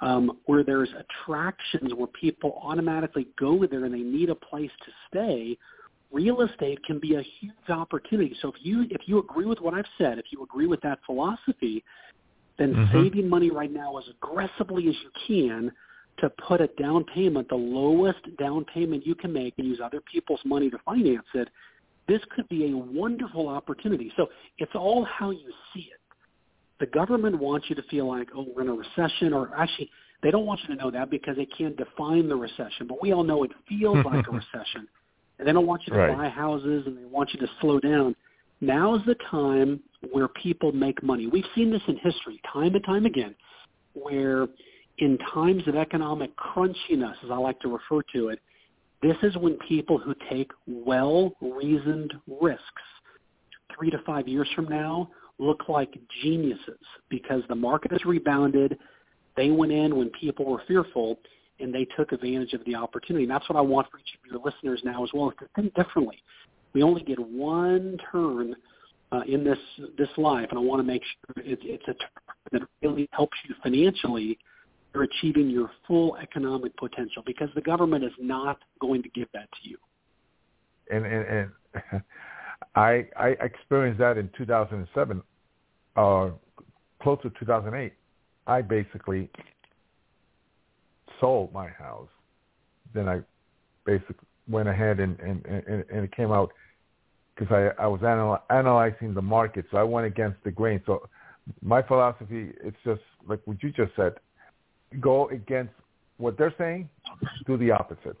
um, 0.00 0.38
where 0.44 0.62
there's 0.62 0.90
attractions 0.90 1.92
where 1.92 2.06
people 2.06 2.60
automatically 2.62 3.26
go 3.36 3.66
there 3.66 3.84
and 3.84 3.92
they 3.92 3.98
need 3.98 4.30
a 4.30 4.36
place 4.36 4.70
to 4.84 4.92
stay, 5.08 5.58
real 6.12 6.42
estate 6.42 6.78
can 6.84 7.00
be 7.00 7.16
a 7.16 7.22
huge 7.40 7.68
opportunity. 7.68 8.36
So 8.40 8.46
if 8.46 8.64
you 8.64 8.86
if 8.88 9.08
you 9.08 9.18
agree 9.18 9.44
with 9.44 9.60
what 9.60 9.74
I've 9.74 9.88
said, 9.98 10.20
if 10.20 10.26
you 10.30 10.44
agree 10.44 10.68
with 10.68 10.80
that 10.82 11.00
philosophy, 11.04 11.82
then 12.56 12.76
Mhm. 12.76 12.92
saving 12.92 13.28
money 13.28 13.50
right 13.50 13.72
now 13.72 13.96
as 13.98 14.06
aggressively 14.06 14.88
as 14.88 14.94
you 15.02 15.10
can 15.26 15.72
to 16.18 16.30
put 16.30 16.60
a 16.60 16.68
down 16.78 17.02
payment, 17.02 17.48
the 17.48 17.56
lowest 17.56 18.36
down 18.36 18.64
payment 18.66 19.04
you 19.04 19.16
can 19.16 19.32
make 19.32 19.54
and 19.58 19.66
use 19.66 19.80
other 19.80 20.00
people's 20.00 20.44
money 20.44 20.70
to 20.70 20.78
finance 20.78 21.26
it, 21.34 21.50
this 22.08 22.20
could 22.34 22.48
be 22.48 22.70
a 22.70 22.76
wonderful 22.76 23.48
opportunity. 23.48 24.12
So 24.16 24.28
it's 24.58 24.74
all 24.74 25.04
how 25.04 25.30
you 25.30 25.52
see 25.74 25.90
it. 25.92 26.00
The 26.78 26.86
government 26.86 27.38
wants 27.38 27.66
you 27.68 27.76
to 27.76 27.82
feel 27.84 28.06
like, 28.06 28.28
oh, 28.34 28.46
we're 28.54 28.62
in 28.62 28.68
a 28.68 28.74
recession, 28.74 29.32
or 29.32 29.50
actually, 29.56 29.90
they 30.22 30.30
don't 30.30 30.46
want 30.46 30.60
you 30.62 30.74
to 30.74 30.82
know 30.82 30.90
that 30.90 31.10
because 31.10 31.36
they 31.36 31.46
can't 31.46 31.76
define 31.76 32.28
the 32.28 32.36
recession. 32.36 32.86
But 32.86 33.00
we 33.00 33.12
all 33.12 33.24
know 33.24 33.44
it 33.44 33.52
feels 33.68 34.04
like 34.04 34.26
a 34.26 34.30
recession. 34.32 34.86
And 35.38 35.46
they 35.46 35.52
don't 35.52 35.66
want 35.66 35.82
you 35.86 35.92
to 35.92 35.98
Right. 35.98 36.16
buy 36.16 36.28
houses 36.28 36.84
and 36.86 36.96
they 36.96 37.04
want 37.04 37.32
you 37.32 37.40
to 37.40 37.48
slow 37.60 37.78
down. 37.80 38.14
Now's 38.60 39.04
the 39.06 39.16
time 39.30 39.80
where 40.12 40.28
people 40.28 40.72
make 40.72 41.02
money. 41.02 41.26
We've 41.26 41.44
seen 41.54 41.70
this 41.70 41.82
in 41.88 41.96
history 41.98 42.40
time 42.50 42.74
and 42.74 42.84
time 42.84 43.04
again, 43.04 43.34
where 43.92 44.48
in 44.98 45.18
times 45.34 45.62
of 45.68 45.76
economic 45.76 46.30
crunchiness, 46.36 47.22
as 47.22 47.30
I 47.30 47.36
like 47.36 47.60
to 47.60 47.68
refer 47.68 48.02
to 48.14 48.28
it, 48.28 48.40
this 49.02 49.16
is 49.22 49.36
when 49.36 49.58
people 49.68 49.98
who 49.98 50.14
take 50.30 50.50
well-reasoned 50.66 52.14
risks 52.40 52.62
three 53.76 53.90
to 53.90 53.98
five 54.06 54.26
years 54.26 54.48
from 54.54 54.68
now 54.68 55.10
look 55.38 55.68
like 55.68 55.98
geniuses 56.22 56.78
because 57.08 57.42
the 57.48 57.54
market 57.54 57.92
has 57.92 58.04
rebounded. 58.04 58.78
They 59.36 59.50
went 59.50 59.72
in 59.72 59.96
when 59.96 60.10
people 60.10 60.46
were 60.46 60.62
fearful 60.66 61.18
and 61.60 61.74
they 61.74 61.86
took 61.96 62.12
advantage 62.12 62.52
of 62.52 62.64
the 62.64 62.74
opportunity. 62.74 63.24
And 63.24 63.30
that's 63.30 63.48
what 63.48 63.56
I 63.56 63.62
want 63.62 63.90
for 63.90 63.98
each 63.98 64.14
of 64.14 64.30
your 64.30 64.40
listeners 64.44 64.80
now 64.84 65.04
as 65.04 65.10
well, 65.12 65.30
is 65.30 65.36
to 65.40 65.48
think 65.54 65.74
differently. 65.74 66.22
We 66.72 66.82
only 66.82 67.02
get 67.02 67.18
one 67.18 67.98
turn 68.12 68.54
uh, 69.12 69.20
in 69.26 69.44
this 69.44 69.58
this 69.96 70.08
life, 70.16 70.48
and 70.50 70.58
I 70.58 70.62
want 70.62 70.80
to 70.80 70.84
make 70.84 71.02
sure 71.02 71.44
it's, 71.44 71.62
it's 71.64 71.84
a 71.84 71.94
turn 71.94 72.34
that 72.52 72.62
really 72.82 73.08
helps 73.12 73.36
you 73.48 73.54
financially 73.62 74.38
for 74.92 75.02
achieving 75.02 75.50
your 75.50 75.70
full 75.86 76.16
economic 76.16 76.76
potential 76.76 77.22
because 77.26 77.48
the 77.54 77.60
government 77.60 78.04
is 78.04 78.12
not 78.18 78.58
going 78.80 79.02
to 79.02 79.08
give 79.10 79.28
that 79.34 79.48
to 79.62 79.68
you. 79.68 79.76
and 80.90 81.04
and, 81.04 81.50
and 81.92 82.02
I 82.74 83.08
I 83.16 83.28
experienced 83.40 83.98
that 84.00 84.18
in 84.18 84.30
2007. 84.36 85.22
Uh, 85.96 86.30
close 87.02 87.18
to 87.22 87.30
2008, 87.38 87.92
I 88.46 88.62
basically 88.62 89.30
sold 91.20 91.52
my 91.52 91.68
house. 91.68 92.08
Then 92.94 93.08
I 93.08 93.20
basically 93.84 94.16
went 94.48 94.68
ahead 94.68 95.00
and 95.00 95.18
and 95.20 95.44
and, 95.46 95.84
and 95.90 96.04
it 96.04 96.14
came 96.14 96.32
out 96.32 96.52
because 97.34 97.52
I 97.52 97.82
I 97.82 97.86
was 97.86 98.00
anal- 98.02 98.42
analyzing 98.50 99.14
the 99.14 99.22
market, 99.22 99.66
so 99.70 99.78
I 99.78 99.82
went 99.82 100.06
against 100.06 100.42
the 100.44 100.50
grain. 100.50 100.80
So 100.86 101.08
my 101.62 101.82
philosophy, 101.82 102.52
it's 102.62 102.76
just 102.84 103.02
like 103.26 103.40
what 103.44 103.62
you 103.62 103.70
just 103.70 103.92
said, 103.96 104.14
go 105.00 105.28
against 105.28 105.72
what 106.18 106.38
they're 106.38 106.54
saying, 106.58 106.88
do 107.46 107.56
the 107.56 107.70
opposite. 107.70 108.16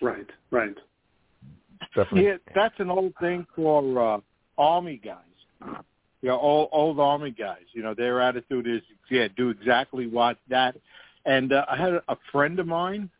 Right, 0.00 0.26
right. 0.50 0.74
Definitely. 1.94 2.24
Yeah, 2.24 2.36
that's 2.54 2.78
an 2.78 2.90
old 2.90 3.12
thing 3.20 3.46
for 3.54 4.14
uh, 4.14 4.20
army 4.58 5.00
guys. 5.02 5.76
You 6.22 6.28
know, 6.28 6.38
old 6.38 6.68
old 6.72 7.00
army 7.00 7.30
guys. 7.30 7.64
You 7.72 7.82
know, 7.82 7.94
their 7.94 8.20
attitude 8.20 8.66
is, 8.66 8.82
yeah, 9.10 9.28
do 9.36 9.50
exactly 9.50 10.06
what 10.06 10.38
that. 10.48 10.76
And 11.24 11.52
uh, 11.52 11.64
I 11.68 11.76
had 11.76 12.00
a 12.08 12.16
friend 12.32 12.58
of 12.58 12.66
mine, 12.66 13.10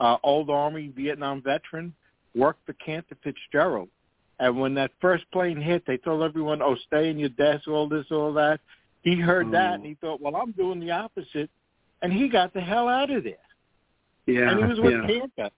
uh, 0.00 0.16
old 0.22 0.50
army 0.50 0.92
Vietnam 0.94 1.42
veteran, 1.42 1.94
worked 2.34 2.64
for 2.66 2.72
Cantor 2.74 3.16
Fitzgerald. 3.22 3.88
And 4.38 4.60
when 4.60 4.74
that 4.74 4.90
first 5.00 5.24
plane 5.32 5.60
hit, 5.60 5.84
they 5.86 5.96
told 5.96 6.22
everyone, 6.22 6.60
"Oh, 6.60 6.76
stay 6.86 7.08
in 7.10 7.18
your 7.18 7.30
desk, 7.30 7.68
all 7.68 7.88
this, 7.88 8.06
all 8.10 8.32
that." 8.34 8.60
He 9.06 9.14
heard 9.14 9.52
that 9.52 9.70
mm. 9.70 9.74
and 9.76 9.86
he 9.86 9.94
thought, 10.00 10.20
"Well, 10.20 10.34
I'm 10.34 10.50
doing 10.50 10.80
the 10.80 10.90
opposite," 10.90 11.48
and 12.02 12.12
he 12.12 12.28
got 12.28 12.52
the 12.52 12.60
hell 12.60 12.88
out 12.88 13.08
of 13.08 13.22
there. 13.22 13.34
Yeah, 14.26 14.50
and 14.50 14.58
he 14.58 14.64
was 14.64 14.80
with 14.80 14.94
yeah. 14.94 15.06
Cantor. 15.06 15.50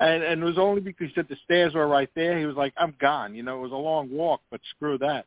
And 0.00 0.22
and 0.22 0.42
it 0.42 0.44
was 0.44 0.56
only 0.56 0.80
because 0.80 1.08
he 1.08 1.12
said 1.14 1.26
the 1.28 1.36
stairs 1.44 1.74
were 1.74 1.86
right 1.86 2.08
there. 2.14 2.38
He 2.38 2.46
was 2.46 2.56
like, 2.56 2.72
"I'm 2.78 2.94
gone." 2.98 3.34
You 3.34 3.42
know, 3.42 3.58
it 3.58 3.60
was 3.60 3.72
a 3.72 3.76
long 3.76 4.10
walk, 4.10 4.40
but 4.50 4.62
screw 4.74 4.96
that. 4.98 5.26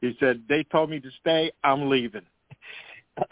He 0.00 0.16
said, 0.18 0.42
"They 0.48 0.64
told 0.64 0.90
me 0.90 0.98
to 0.98 1.10
stay. 1.20 1.52
I'm 1.62 1.88
leaving." 1.88 2.26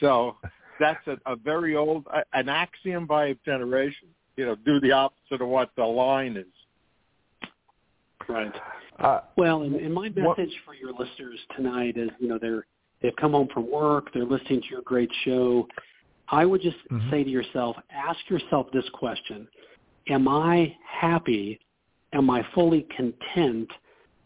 so 0.00 0.36
that's 0.78 1.04
a, 1.08 1.16
a 1.26 1.34
very 1.34 1.74
old, 1.74 2.06
an 2.32 2.48
axiom 2.48 3.06
by 3.06 3.26
a 3.26 3.34
generation. 3.44 4.06
You 4.36 4.46
know, 4.46 4.54
do 4.54 4.78
the 4.78 4.92
opposite 4.92 5.42
of 5.42 5.48
what 5.48 5.70
the 5.76 5.84
line 5.84 6.36
is. 6.36 7.48
Right. 8.28 8.54
Uh, 8.98 9.20
Well, 9.36 9.62
and, 9.62 9.74
and 9.76 9.92
my 9.92 10.08
What- 10.08 10.38
message 10.38 10.54
for 10.64 10.74
your 10.74 10.92
listeners 10.92 11.38
tonight 11.56 11.96
is, 11.96 12.10
you 12.20 12.28
know, 12.28 12.38
they're 12.38 12.66
they've 13.00 13.16
come 13.16 13.32
home 13.32 13.48
from 13.52 13.68
work, 13.68 14.12
they're 14.12 14.24
listening 14.24 14.60
to 14.60 14.68
your 14.68 14.82
great 14.82 15.10
show. 15.24 15.66
I 16.28 16.46
would 16.46 16.60
just 16.60 16.76
Mhm. 16.88 17.10
say 17.10 17.24
to 17.24 17.30
yourself, 17.30 17.76
ask 17.90 18.30
yourself 18.30 18.70
this 18.70 18.88
question: 18.90 19.48
Am 20.08 20.28
I 20.28 20.76
happy? 20.84 21.58
Am 22.12 22.30
I 22.30 22.42
fully 22.54 22.82
content 22.82 23.70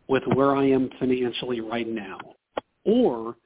with 0.08 0.26
where 0.26 0.54
I 0.54 0.64
am 0.64 0.90
financially 0.98 1.60
right 1.60 1.88
now, 1.88 2.18
or 2.84 3.36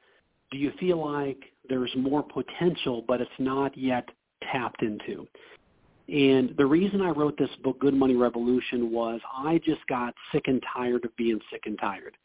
do 0.51 0.59
you 0.59 0.73
feel 0.73 0.97
like 0.97 1.53
there's 1.69 1.95
more 1.95 2.23
potential, 2.25 3.03
but 3.03 3.21
it's 3.21 3.39
not 3.39 3.77
yet 3.79 4.09
tapped 4.43 4.83
into? 4.83 5.29
And 6.11 6.55
the 6.57 6.67
reason 6.67 7.01
I 7.01 7.11
wrote 7.11 7.39
this 7.39 7.51
book, 7.63 7.79
Good 7.79 7.95
Money 7.95 8.17
Revolution, 8.17 8.91
was 8.91 9.21
I 9.37 9.59
just 9.65 9.87
got 9.89 10.13
sick 10.33 10.45
and 10.47 10.61
tired 10.75 11.05
of 11.05 11.15
being 11.17 11.41
sick 11.53 11.63
and 11.67 11.79
tired. 11.79 12.17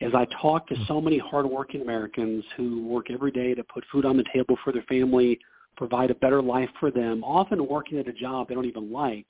As 0.00 0.12
I 0.14 0.26
talked 0.40 0.70
to 0.70 0.76
hmm. 0.76 0.84
so 0.88 1.00
many 1.00 1.18
hardworking 1.18 1.82
Americans 1.82 2.44
who 2.56 2.86
work 2.86 3.10
every 3.10 3.30
day 3.30 3.54
to 3.54 3.62
put 3.64 3.84
food 3.92 4.06
on 4.06 4.16
the 4.16 4.24
table 4.32 4.56
for 4.64 4.72
their 4.72 4.82
family, 4.82 5.38
provide 5.76 6.10
a 6.10 6.14
better 6.14 6.40
life 6.40 6.70
for 6.80 6.90
them, 6.90 7.22
often 7.22 7.66
working 7.68 7.98
at 7.98 8.08
a 8.08 8.12
job 8.12 8.48
they 8.48 8.54
don't 8.54 8.64
even 8.64 8.90
like, 8.90 9.26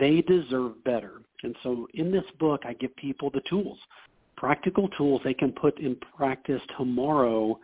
they 0.00 0.20
deserve 0.22 0.82
better. 0.84 1.20
And 1.44 1.54
so 1.62 1.86
in 1.94 2.10
this 2.10 2.24
book, 2.40 2.62
I 2.66 2.72
give 2.72 2.94
people 2.96 3.30
the 3.30 3.42
tools, 3.48 3.78
practical 4.36 4.88
tools 4.88 5.20
they 5.22 5.34
can 5.34 5.52
put 5.52 5.78
in 5.78 5.96
practice 6.16 6.60
tomorrow 6.76 7.60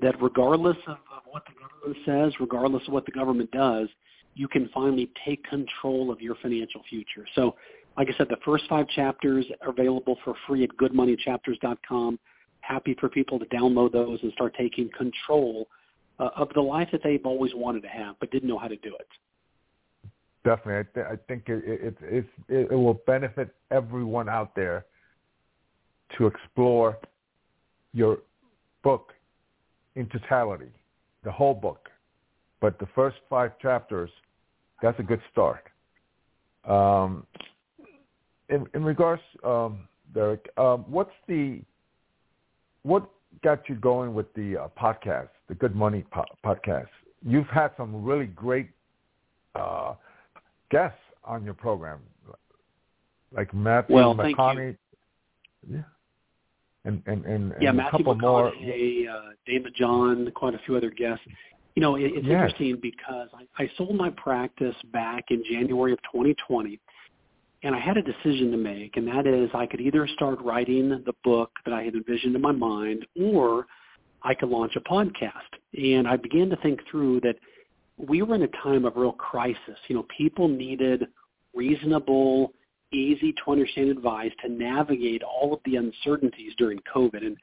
that 0.00 0.20
regardless 0.22 0.76
of, 0.86 0.96
of 1.14 1.22
what 1.30 1.42
the 1.46 1.52
government 1.60 1.98
says, 2.06 2.40
regardless 2.40 2.82
of 2.86 2.94
what 2.94 3.04
the 3.04 3.12
government 3.12 3.50
does, 3.50 3.88
you 4.36 4.46
can 4.46 4.68
finally 4.72 5.10
take 5.24 5.42
control 5.44 6.12
of 6.12 6.20
your 6.20 6.36
financial 6.42 6.82
future. 6.88 7.26
So, 7.34 7.56
like 7.96 8.08
I 8.12 8.16
said, 8.18 8.26
the 8.28 8.36
first 8.44 8.64
five 8.68 8.86
chapters 8.88 9.46
are 9.62 9.70
available 9.70 10.18
for 10.22 10.34
free 10.46 10.62
at 10.62 10.70
goodmoneychapters.com. 10.76 12.18
Happy 12.60 12.94
for 13.00 13.08
people 13.08 13.38
to 13.38 13.46
download 13.46 13.92
those 13.92 14.18
and 14.22 14.30
start 14.32 14.54
taking 14.58 14.90
control 14.96 15.66
uh, 16.18 16.28
of 16.36 16.50
the 16.54 16.60
life 16.60 16.88
that 16.92 17.02
they've 17.02 17.24
always 17.24 17.52
wanted 17.54 17.82
to 17.82 17.88
have 17.88 18.16
but 18.20 18.30
didn't 18.30 18.48
know 18.48 18.58
how 18.58 18.68
to 18.68 18.76
do 18.76 18.94
it. 18.94 19.08
definitely. 20.44 20.80
I, 20.80 20.94
th- 20.94 21.06
I 21.12 21.16
think 21.26 21.48
it, 21.48 21.64
it, 21.66 21.96
it's 22.02 22.28
it, 22.48 22.68
it 22.70 22.76
will 22.76 23.00
benefit 23.06 23.54
everyone 23.70 24.28
out 24.28 24.54
there 24.54 24.84
to 26.18 26.26
explore 26.26 26.98
your 27.92 28.18
book 28.82 29.12
in 29.96 30.06
totality, 30.08 30.70
the 31.24 31.32
whole 31.32 31.54
book. 31.54 31.88
But 32.60 32.78
the 32.78 32.86
first 32.94 33.16
five 33.28 33.58
chapters, 33.60 34.10
that's 34.82 34.98
a 34.98 35.02
good 35.02 35.20
start. 35.32 35.64
Um, 36.64 37.26
in, 38.48 38.66
in 38.74 38.84
regards, 38.84 39.22
um, 39.44 39.88
Derrick, 40.14 40.48
um, 40.56 40.84
what's 40.88 41.10
the 41.28 41.60
what 42.82 43.08
got 43.42 43.68
you 43.68 43.74
going 43.74 44.14
with 44.14 44.32
the 44.34 44.56
uh, 44.56 44.68
podcast, 44.80 45.28
the 45.48 45.54
Good 45.54 45.74
Money 45.74 46.04
po- 46.10 46.24
podcast? 46.44 46.88
You've 47.24 47.48
had 47.48 47.70
some 47.76 48.04
really 48.04 48.26
great 48.26 48.70
uh, 49.54 49.94
guests 50.70 50.98
on 51.24 51.44
your 51.44 51.54
program, 51.54 52.00
like 53.32 53.52
Matthew 53.52 53.96
Well. 53.96 54.14
McConaughey. 54.14 54.76
Yeah. 55.68 55.80
And 56.84 57.02
and 57.06 57.24
and, 57.24 57.52
yeah, 57.60 57.70
and 57.70 57.80
a 57.80 57.82
Matthew 57.82 57.98
couple 57.98 58.14
more. 58.14 58.48
Uh, 58.48 59.32
David 59.44 59.74
John, 59.76 60.30
quite 60.36 60.54
a 60.54 60.60
few 60.64 60.76
other 60.76 60.90
guests. 60.90 61.24
You 61.76 61.82
know, 61.82 61.96
it, 61.96 62.04
it's 62.14 62.26
Yes. 62.26 62.32
interesting 62.32 62.78
because 62.80 63.28
I, 63.34 63.62
I 63.62 63.70
sold 63.76 63.94
my 63.94 64.10
practice 64.10 64.74
back 64.92 65.26
in 65.30 65.44
January 65.44 65.92
of 65.92 65.98
2020, 66.10 66.80
and 67.62 67.74
I 67.74 67.78
had 67.78 67.98
a 67.98 68.02
decision 68.02 68.50
to 68.50 68.56
make, 68.56 68.96
and 68.96 69.06
that 69.08 69.26
is 69.26 69.50
I 69.54 69.66
could 69.66 69.80
either 69.80 70.08
start 70.08 70.40
writing 70.40 70.88
the 70.88 71.12
book 71.22 71.50
that 71.64 71.74
I 71.74 71.82
had 71.82 71.94
envisioned 71.94 72.34
in 72.34 72.40
my 72.40 72.52
mind, 72.52 73.06
or 73.20 73.66
I 74.22 74.34
could 74.34 74.48
launch 74.48 74.74
a 74.76 74.80
podcast. 74.80 75.30
And 75.74 76.08
I 76.08 76.16
began 76.16 76.48
to 76.50 76.56
think 76.56 76.80
through 76.90 77.20
that 77.20 77.36
we 77.98 78.22
were 78.22 78.34
in 78.34 78.42
a 78.42 78.48
time 78.62 78.84
of 78.86 78.96
real 78.96 79.12
crisis. 79.12 79.78
You 79.88 79.96
know, 79.96 80.06
people 80.16 80.48
needed 80.48 81.06
reasonable, 81.54 82.52
easy 82.92 83.34
to 83.44 83.52
understand 83.52 83.90
advice 83.90 84.32
to 84.42 84.50
navigate 84.50 85.22
all 85.22 85.52
of 85.52 85.60
the 85.64 85.76
uncertainties 85.76 86.52
during 86.56 86.78
COVID. 86.94 87.26
And 87.26 87.36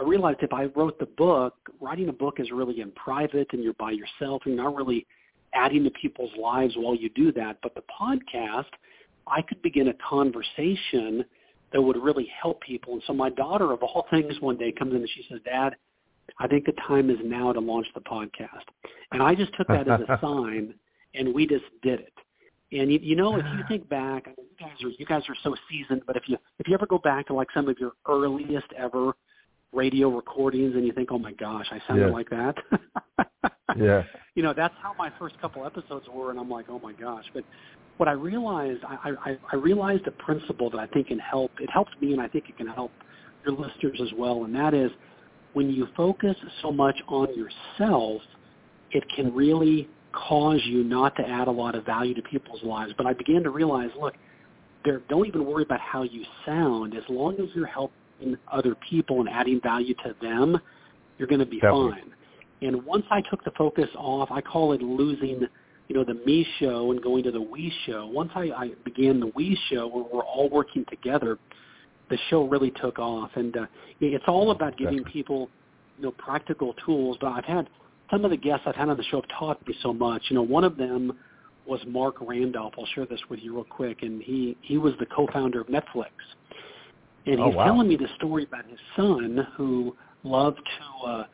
I 0.00 0.02
realized 0.02 0.38
if 0.40 0.52
I 0.52 0.64
wrote 0.76 0.98
the 0.98 1.06
book, 1.06 1.54
writing 1.78 2.08
a 2.08 2.12
book 2.12 2.40
is 2.40 2.50
really 2.50 2.80
in 2.80 2.90
private 2.92 3.48
and 3.52 3.62
you're 3.62 3.74
by 3.74 3.90
yourself 3.90 4.42
and 4.46 4.54
you're 4.54 4.64
not 4.64 4.74
really 4.74 5.06
adding 5.52 5.84
to 5.84 5.90
people's 5.90 6.30
lives 6.40 6.74
while 6.76 6.94
you 6.94 7.10
do 7.10 7.32
that. 7.32 7.58
But 7.62 7.74
the 7.74 7.82
podcast, 8.00 8.70
I 9.26 9.42
could 9.42 9.60
begin 9.60 9.88
a 9.88 9.94
conversation 9.94 11.24
that 11.72 11.82
would 11.82 12.02
really 12.02 12.28
help 12.40 12.62
people. 12.62 12.94
And 12.94 13.02
so 13.06 13.12
my 13.12 13.28
daughter, 13.28 13.72
of 13.72 13.82
all 13.82 14.06
things, 14.10 14.40
one 14.40 14.56
day 14.56 14.72
comes 14.72 14.92
in 14.92 15.00
and 15.00 15.10
she 15.14 15.24
says, 15.30 15.40
Dad, 15.44 15.76
I 16.38 16.46
think 16.46 16.64
the 16.64 16.72
time 16.88 17.10
is 17.10 17.18
now 17.22 17.52
to 17.52 17.60
launch 17.60 17.86
the 17.94 18.00
podcast. 18.00 18.64
And 19.12 19.22
I 19.22 19.34
just 19.34 19.52
took 19.58 19.68
that 19.68 19.86
as 19.86 20.00
a 20.00 20.18
sign 20.22 20.74
and 21.14 21.34
we 21.34 21.46
just 21.46 21.64
did 21.82 22.00
it. 22.00 22.14
And 22.72 22.90
you, 22.90 23.00
you 23.02 23.16
know, 23.16 23.36
if 23.36 23.44
you 23.44 23.64
think 23.68 23.86
back, 23.90 24.24
I 24.26 24.30
mean, 24.30 24.46
you 24.48 24.66
guys 24.66 24.82
are 24.82 24.88
you 24.88 25.04
guys 25.04 25.22
are 25.28 25.36
so 25.42 25.54
seasoned, 25.68 26.02
but 26.06 26.16
if 26.16 26.22
you 26.26 26.38
if 26.58 26.68
you 26.68 26.74
ever 26.74 26.86
go 26.86 26.98
back 26.98 27.26
to 27.26 27.34
like 27.34 27.48
some 27.52 27.68
of 27.68 27.78
your 27.78 27.92
earliest 28.08 28.68
ever 28.78 29.12
radio 29.72 30.08
recordings 30.08 30.74
and 30.74 30.84
you 30.86 30.92
think, 30.92 31.10
oh 31.12 31.18
my 31.18 31.32
gosh, 31.32 31.66
I 31.70 31.80
sounded 31.86 32.06
Yeah. 32.08 32.12
like 32.12 32.30
that. 32.30 32.56
Yeah. 33.76 34.02
You 34.34 34.42
know, 34.42 34.52
that's 34.52 34.74
how 34.82 34.94
my 34.98 35.12
first 35.18 35.40
couple 35.40 35.64
episodes 35.64 36.06
were, 36.12 36.30
and 36.30 36.40
I'm 36.40 36.50
like, 36.50 36.66
oh 36.68 36.80
my 36.80 36.92
gosh. 36.92 37.24
But 37.32 37.44
what 37.98 38.08
I 38.08 38.12
realized, 38.12 38.82
I, 38.84 39.12
I, 39.24 39.38
I 39.52 39.56
realized 39.56 40.06
a 40.06 40.10
principle 40.10 40.70
that 40.70 40.78
I 40.78 40.86
think 40.88 41.08
can 41.08 41.18
help. 41.18 41.52
It 41.60 41.70
helps 41.70 41.92
me, 42.00 42.12
and 42.12 42.20
I 42.20 42.28
think 42.28 42.48
it 42.48 42.56
can 42.56 42.66
help 42.66 42.90
your 43.44 43.54
listeners 43.54 44.00
as 44.02 44.08
well. 44.18 44.44
And 44.44 44.54
that 44.54 44.74
is, 44.74 44.90
when 45.52 45.70
you 45.70 45.86
focus 45.96 46.36
so 46.62 46.72
much 46.72 46.96
on 47.08 47.28
yourself, 47.36 48.22
it 48.92 49.04
can 49.14 49.34
really 49.34 49.88
cause 50.12 50.60
you 50.64 50.82
not 50.82 51.14
to 51.16 51.28
add 51.28 51.48
a 51.48 51.52
lot 51.52 51.74
of 51.74 51.84
value 51.84 52.14
to 52.14 52.22
people's 52.22 52.62
lives. 52.62 52.92
But 52.96 53.06
I 53.06 53.12
began 53.12 53.42
to 53.44 53.50
realize, 53.50 53.90
look, 54.00 54.14
there, 54.84 55.02
don't 55.08 55.26
even 55.26 55.44
worry 55.44 55.62
about 55.62 55.80
how 55.80 56.02
you 56.02 56.24
sound. 56.46 56.96
As 56.96 57.04
long 57.08 57.34
as 57.34 57.48
you're 57.54 57.66
other 58.52 58.74
people 58.88 59.20
and 59.20 59.28
adding 59.28 59.60
value 59.62 59.94
to 60.04 60.14
them, 60.20 60.58
you're 61.18 61.28
going 61.28 61.40
to 61.40 61.46
be 61.46 61.60
Definitely. 61.60 61.92
fine. 61.92 62.12
And 62.62 62.84
once 62.84 63.04
I 63.10 63.22
took 63.22 63.42
the 63.44 63.52
focus 63.52 63.88
off, 63.96 64.30
I 64.30 64.40
call 64.40 64.72
it 64.72 64.82
losing, 64.82 65.46
you 65.88 65.96
know, 65.96 66.04
the 66.04 66.14
me 66.26 66.46
show 66.58 66.90
and 66.90 67.02
going 67.02 67.24
to 67.24 67.30
the 67.30 67.40
we 67.40 67.72
show. 67.86 68.06
Once 68.06 68.30
I, 68.34 68.50
I 68.50 68.70
began 68.84 69.20
the 69.20 69.32
we 69.34 69.58
show 69.70 69.86
where 69.86 70.04
we're 70.04 70.24
all 70.24 70.48
working 70.50 70.84
together, 70.90 71.38
the 72.10 72.18
show 72.28 72.46
really 72.46 72.70
took 72.72 72.98
off. 72.98 73.30
And 73.34 73.56
uh, 73.56 73.66
it's 74.00 74.24
all 74.28 74.50
about 74.50 74.76
giving 74.76 74.98
Definitely. 74.98 75.12
people, 75.12 75.50
you 75.98 76.04
know, 76.04 76.10
practical 76.12 76.74
tools. 76.84 77.16
But 77.20 77.28
I've 77.28 77.44
had 77.44 77.68
some 78.10 78.24
of 78.24 78.30
the 78.30 78.36
guests 78.36 78.64
I've 78.66 78.74
had 78.74 78.88
on 78.88 78.96
the 78.96 79.04
show 79.04 79.22
have 79.22 79.38
taught 79.38 79.66
me 79.66 79.74
so 79.82 79.92
much. 79.92 80.22
You 80.28 80.36
know, 80.36 80.42
one 80.42 80.64
of 80.64 80.76
them 80.76 81.18
was 81.66 81.80
Marc 81.86 82.16
Randolph. 82.20 82.74
I'll 82.76 82.86
share 82.94 83.06
this 83.06 83.20
with 83.30 83.40
you 83.40 83.54
real 83.54 83.64
quick. 83.64 84.02
And 84.02 84.22
he, 84.22 84.56
he 84.60 84.76
was 84.76 84.92
the 84.98 85.06
co-founder 85.06 85.60
of 85.60 85.68
Netflix. 85.68 86.10
And 87.26 87.40
Oh, 87.40 87.46
he's 87.46 87.56
wow. 87.56 87.64
telling 87.66 87.88
me 87.88 87.96
the 87.96 88.08
story 88.16 88.44
about 88.44 88.64
his 88.66 88.78
son 88.96 89.46
who 89.56 89.96
loved 90.24 90.58
to 90.58 91.06
uh, 91.08 91.24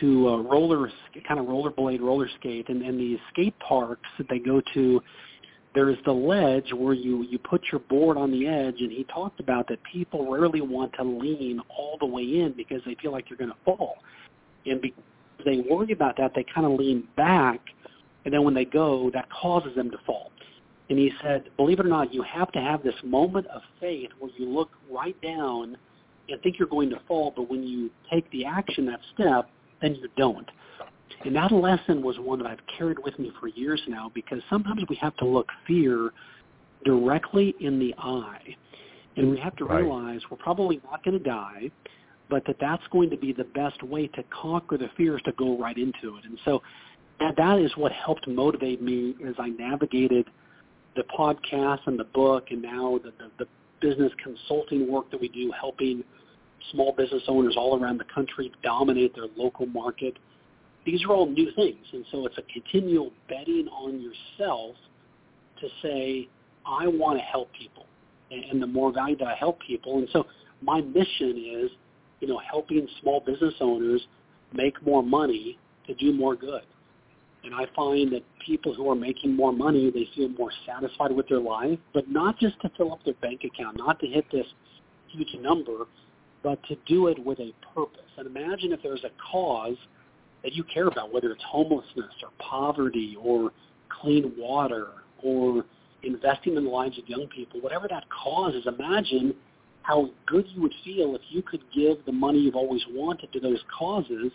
to 0.00 0.28
uh, 0.28 0.36
roller 0.42 0.90
kind 1.26 1.40
of 1.40 1.46
rollerblade, 1.46 2.00
roller 2.00 2.28
skate, 2.38 2.68
and, 2.68 2.82
and 2.82 2.98
these 2.98 3.18
skate 3.32 3.58
parks 3.58 4.08
that 4.18 4.28
they 4.28 4.38
go 4.38 4.62
to. 4.74 5.02
There's 5.74 5.98
the 6.04 6.12
ledge 6.12 6.72
where 6.72 6.94
you 6.94 7.22
you 7.24 7.38
put 7.38 7.62
your 7.70 7.80
board 7.80 8.16
on 8.16 8.30
the 8.30 8.46
edge, 8.46 8.80
and 8.80 8.90
he 8.90 9.04
talked 9.04 9.40
about 9.40 9.68
that 9.68 9.78
people 9.92 10.30
rarely 10.30 10.60
want 10.60 10.92
to 10.94 11.04
lean 11.04 11.60
all 11.68 11.96
the 11.98 12.06
way 12.06 12.22
in 12.22 12.54
because 12.56 12.80
they 12.86 12.96
feel 13.00 13.12
like 13.12 13.28
you're 13.28 13.38
going 13.38 13.50
to 13.50 13.56
fall, 13.64 13.96
and 14.66 14.80
because 14.80 15.02
they 15.44 15.64
worry 15.70 15.92
about 15.92 16.16
that, 16.16 16.32
they 16.34 16.44
kind 16.54 16.66
of 16.66 16.72
lean 16.72 17.06
back, 17.16 17.60
and 18.24 18.32
then 18.32 18.44
when 18.44 18.54
they 18.54 18.64
go, 18.64 19.10
that 19.12 19.28
causes 19.30 19.74
them 19.76 19.90
to 19.90 19.98
fall. 20.06 20.30
And 20.88 20.98
he 20.98 21.10
said, 21.22 21.50
believe 21.56 21.80
it 21.80 21.86
or 21.86 21.88
not, 21.88 22.14
you 22.14 22.22
have 22.22 22.50
to 22.52 22.60
have 22.60 22.82
this 22.82 22.94
moment 23.04 23.46
of 23.48 23.60
faith 23.80 24.10
where 24.18 24.30
you 24.38 24.48
look 24.48 24.70
right 24.90 25.20
down 25.20 25.76
and 26.28 26.42
think 26.42 26.58
you're 26.58 26.68
going 26.68 26.90
to 26.90 27.00
fall, 27.06 27.32
but 27.34 27.50
when 27.50 27.62
you 27.62 27.90
take 28.10 28.30
the 28.30 28.44
action, 28.44 28.86
that 28.86 29.00
step, 29.14 29.50
then 29.82 29.94
you 29.94 30.08
don't. 30.16 30.48
And 31.24 31.34
that 31.36 31.52
lesson 31.52 32.02
was 32.02 32.16
one 32.18 32.38
that 32.38 32.46
I've 32.46 32.60
carried 32.76 32.98
with 32.98 33.18
me 33.18 33.32
for 33.40 33.48
years 33.48 33.80
now 33.88 34.10
because 34.14 34.40
sometimes 34.48 34.82
we 34.88 34.96
have 34.96 35.16
to 35.16 35.24
look 35.24 35.48
fear 35.66 36.12
directly 36.84 37.54
in 37.60 37.78
the 37.78 37.94
eye. 37.98 38.56
And 39.16 39.30
we 39.30 39.38
have 39.38 39.56
to 39.56 39.64
Right. 39.64 39.80
realize 39.80 40.20
we're 40.30 40.36
probably 40.36 40.80
not 40.84 41.02
going 41.02 41.18
to 41.18 41.24
die, 41.24 41.70
but 42.30 42.44
that 42.46 42.56
that's 42.60 42.86
going 42.92 43.10
to 43.10 43.16
be 43.16 43.32
the 43.32 43.44
best 43.44 43.82
way 43.82 44.06
to 44.08 44.22
conquer 44.24 44.78
the 44.78 44.88
fears 44.96 45.20
to 45.24 45.32
go 45.32 45.58
right 45.58 45.76
into 45.76 46.16
it. 46.16 46.24
And 46.24 46.38
so 46.44 46.62
that, 47.18 47.34
that 47.36 47.58
is 47.58 47.76
what 47.76 47.90
helped 47.90 48.28
motivate 48.28 48.80
me 48.80 49.16
as 49.26 49.34
I 49.38 49.48
navigated 49.48 50.26
the 50.96 51.02
podcast 51.16 51.80
and 51.86 51.98
the 51.98 52.04
book 52.04 52.46
and 52.50 52.62
now 52.62 52.98
the, 53.02 53.12
the, 53.18 53.30
the 53.44 53.46
business 53.80 54.12
consulting 54.22 54.90
work 54.90 55.10
that 55.10 55.20
we 55.20 55.28
do 55.28 55.52
helping 55.58 56.02
small 56.72 56.92
business 56.92 57.22
owners 57.28 57.54
all 57.56 57.80
around 57.80 57.98
the 57.98 58.04
country 58.12 58.52
dominate 58.62 59.14
their 59.14 59.26
local 59.36 59.66
market. 59.66 60.18
These 60.84 61.04
are 61.04 61.12
all 61.12 61.28
new 61.28 61.50
things. 61.54 61.84
And 61.92 62.04
so 62.10 62.26
it's 62.26 62.38
a 62.38 62.42
continual 62.52 63.12
betting 63.28 63.68
on 63.68 64.00
yourself 64.00 64.76
to 65.60 65.68
say, 65.82 66.28
I 66.66 66.86
want 66.86 67.18
to 67.18 67.24
help 67.24 67.50
people. 67.52 67.86
And, 68.30 68.60
the 68.60 68.66
more 68.66 68.92
value 68.92 69.16
that 69.16 69.26
I 69.26 69.34
help 69.34 69.58
people. 69.66 69.98
And 69.98 70.08
so 70.12 70.26
my 70.60 70.82
mission 70.82 71.62
is, 71.62 71.70
you 72.20 72.28
know, 72.28 72.38
helping 72.38 72.86
small 73.00 73.20
business 73.20 73.54
owners 73.60 74.06
make 74.52 74.84
more 74.84 75.02
money 75.02 75.58
to 75.86 75.94
do 75.94 76.12
more 76.12 76.36
good. 76.36 76.62
And 77.44 77.54
I 77.54 77.66
find 77.74 78.12
that 78.12 78.22
people 78.44 78.74
who 78.74 78.90
are 78.90 78.96
making 78.96 79.34
more 79.34 79.52
money, 79.52 79.90
they 79.90 80.08
feel 80.14 80.28
more 80.30 80.50
satisfied 80.66 81.12
with 81.12 81.28
their 81.28 81.40
life, 81.40 81.78
but 81.94 82.10
not 82.10 82.38
just 82.38 82.60
to 82.62 82.70
fill 82.76 82.92
up 82.92 83.04
their 83.04 83.14
bank 83.14 83.42
account, 83.44 83.78
not 83.78 84.00
to 84.00 84.06
hit 84.06 84.24
this 84.32 84.46
huge 85.08 85.34
number, 85.40 85.86
but 86.42 86.62
to 86.64 86.76
do 86.86 87.08
it 87.08 87.24
with 87.24 87.38
a 87.40 87.52
purpose. 87.74 88.00
And 88.16 88.26
imagine 88.26 88.72
if 88.72 88.82
there's 88.82 89.04
a 89.04 89.10
cause 89.30 89.76
that 90.42 90.52
you 90.52 90.64
care 90.64 90.88
about, 90.88 91.12
whether 91.12 91.30
it's 91.30 91.42
homelessness 91.44 92.12
or 92.22 92.30
poverty 92.38 93.16
or 93.20 93.52
clean 93.88 94.32
water 94.36 94.88
or 95.22 95.64
investing 96.02 96.56
in 96.56 96.64
the 96.64 96.70
lives 96.70 96.98
of 96.98 97.08
young 97.08 97.26
people, 97.28 97.60
whatever 97.60 97.88
that 97.88 98.04
cause 98.10 98.54
is, 98.54 98.66
imagine 98.66 99.34
how 99.82 100.10
good 100.26 100.44
you 100.54 100.62
would 100.62 100.74
feel 100.84 101.14
if 101.14 101.22
you 101.28 101.42
could 101.42 101.62
give 101.74 102.04
the 102.04 102.12
money 102.12 102.38
you've 102.38 102.54
always 102.54 102.82
wanted 102.90 103.32
to 103.32 103.40
those 103.40 103.60
causes 103.76 104.30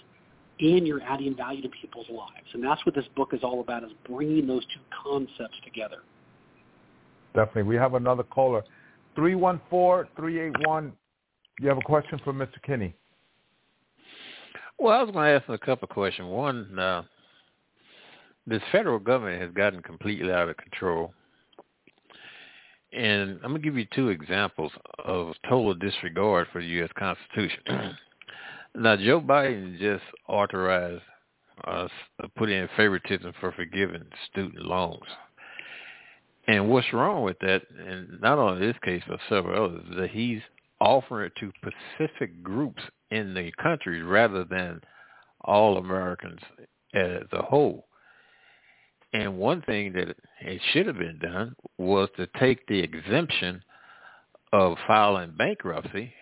and 0.59 0.87
you're 0.87 1.01
adding 1.01 1.35
value 1.35 1.61
to 1.61 1.69
people's 1.69 2.09
lives. 2.09 2.47
And 2.53 2.63
that's 2.63 2.85
what 2.85 2.95
this 2.95 3.05
book 3.15 3.29
is 3.33 3.41
all 3.43 3.61
about, 3.61 3.83
is 3.83 3.91
bringing 4.07 4.47
those 4.47 4.63
two 4.65 4.81
concepts 5.03 5.57
together. 5.63 5.97
Definitely. 7.33 7.63
We 7.63 7.75
have 7.75 7.95
another 7.95 8.23
caller. 8.23 8.63
314-381. 9.17 10.91
You 11.59 11.69
have 11.69 11.77
a 11.77 11.81
question 11.81 12.19
for 12.23 12.33
Mr. 12.33 12.61
Kinney? 12.63 12.93
Well, 14.79 14.93
I 14.93 15.03
was 15.03 15.11
going 15.11 15.25
to 15.25 15.39
ask 15.39 15.49
a 15.49 15.57
couple 15.57 15.85
of 15.85 15.89
questions. 15.89 16.27
One, 16.27 16.77
uh, 16.77 17.03
this 18.45 18.61
federal 18.71 18.99
government 18.99 19.41
has 19.41 19.51
gotten 19.51 19.81
completely 19.81 20.31
out 20.31 20.49
of 20.49 20.57
control. 20.57 21.13
And 22.91 23.39
I'm 23.43 23.51
going 23.51 23.61
to 23.61 23.67
give 23.67 23.77
you 23.77 23.87
two 23.95 24.09
examples 24.09 24.71
of 25.03 25.33
total 25.47 25.73
disregard 25.73 26.47
for 26.51 26.61
the 26.61 26.67
U.S. 26.67 26.89
Constitution. 26.97 27.59
now, 28.75 28.95
Joe 28.95 29.21
Biden 29.21 29.77
just 29.79 30.03
authorized 30.27 31.01
us 31.65 31.91
to 32.21 32.27
put 32.29 32.49
in 32.49 32.67
favoritism 32.75 33.33
for 33.39 33.51
forgiving 33.51 34.03
student 34.31 34.65
loans. 34.65 35.03
And 36.47 36.69
what's 36.69 36.91
wrong 36.91 37.23
with 37.23 37.37
that, 37.39 37.61
and 37.77 38.19
not 38.21 38.37
only 38.37 38.65
this 38.65 38.77
case 38.83 39.03
but 39.07 39.19
several 39.29 39.65
others, 39.65 39.85
that 39.97 40.09
he's 40.09 40.41
offering 40.81 41.27
it 41.27 41.33
to 41.39 41.51
specific 41.57 42.43
groups 42.43 42.81
in 43.11 43.33
the 43.33 43.51
country 43.61 44.01
rather 44.01 44.43
than 44.43 44.81
all 45.41 45.77
Americans 45.77 46.41
as 46.93 47.23
a 47.31 47.41
whole. 47.43 47.85
And 49.13 49.37
one 49.37 49.61
thing 49.61 49.93
that 49.93 50.15
it 50.41 50.61
should 50.71 50.87
have 50.87 50.97
been 50.97 51.19
done 51.19 51.55
was 51.77 52.09
to 52.17 52.27
take 52.39 52.65
the 52.67 52.79
exemption 52.79 53.63
of 54.51 54.77
filing 54.87 55.33
bankruptcy 55.37 56.13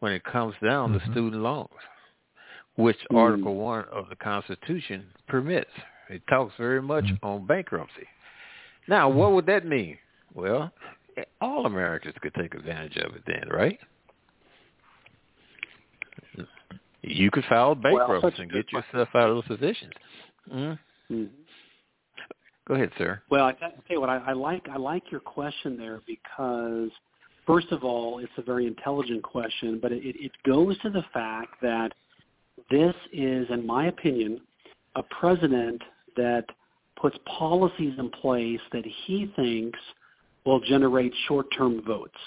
when 0.00 0.12
it 0.12 0.24
comes 0.24 0.54
down 0.62 0.92
Mhm. 0.92 1.04
to 1.04 1.10
student 1.10 1.42
loans, 1.42 1.70
which 2.76 2.98
Mm. 3.10 3.18
Article 3.18 3.54
1 3.56 3.84
of 3.86 4.08
the 4.08 4.16
Constitution 4.16 5.12
permits. 5.26 5.70
It 6.08 6.26
talks 6.26 6.54
very 6.56 6.82
much 6.82 7.04
Mhm. 7.06 7.18
on 7.22 7.46
bankruptcy. 7.46 8.08
Now, 8.86 9.08
what 9.08 9.32
would 9.32 9.46
that 9.46 9.64
mean? 9.64 9.98
Well, 10.34 10.72
all 11.40 11.64
Americans 11.66 12.16
could 12.18 12.34
take 12.34 12.54
advantage 12.54 12.96
of 12.98 13.14
it 13.16 13.24
then, 13.24 13.48
right? 13.48 13.80
You 17.02 17.30
could 17.30 17.44
file 17.44 17.74
bankruptcy 17.74 18.38
a 18.38 18.42
and 18.42 18.52
get 18.52 18.72
yourself 18.72 19.14
out 19.14 19.28
of 19.28 19.36
those 19.36 19.46
positions. 19.46 19.92
mm 20.48 20.78
Mm-hmm. 21.10 21.42
Go 22.66 22.74
ahead, 22.74 22.92
sir. 22.96 23.20
Well, 23.28 23.44
I 23.44 23.52
tell 23.52 23.70
you 23.90 24.00
what, 24.00 24.08
I, 24.08 24.16
I 24.16 24.32
like 24.32 24.66
I 24.70 24.76
like 24.76 25.10
your 25.10 25.20
question 25.20 25.76
there 25.76 26.00
because 26.06 26.90
first 27.46 27.70
of 27.72 27.84
all, 27.84 28.18
it's 28.18 28.32
a 28.36 28.42
very 28.42 28.66
intelligent 28.66 29.22
question, 29.22 29.78
but 29.80 29.92
it, 29.92 30.02
it 30.04 30.32
goes 30.44 30.78
to 30.80 30.90
the 30.90 31.04
fact 31.12 31.54
that 31.62 31.92
this 32.70 32.94
is, 33.12 33.46
in 33.50 33.66
my 33.66 33.86
opinion, 33.86 34.40
a 34.96 35.02
president 35.02 35.82
that 36.16 36.44
puts 37.00 37.16
policies 37.26 37.94
in 37.98 38.08
place 38.10 38.60
that 38.72 38.84
he 39.06 39.30
thinks 39.36 39.78
will 40.46 40.60
generate 40.60 41.12
short-term 41.26 41.82
votes. 41.84 42.18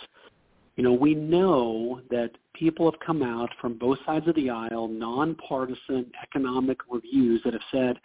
You 0.76 0.84
know, 0.84 0.94
we 0.94 1.16
know 1.16 2.02
that 2.12 2.32
people 2.54 2.90
have 2.90 3.00
come 3.00 3.24
out 3.24 3.50
from 3.60 3.78
both 3.78 3.98
sides 4.06 4.28
of 4.28 4.36
the 4.36 4.50
aisle, 4.50 4.88
nonpartisan 4.88 6.12
economic 6.22 6.78
reviews 6.90 7.42
that 7.44 7.54
have 7.54 7.62
said, 7.72 7.98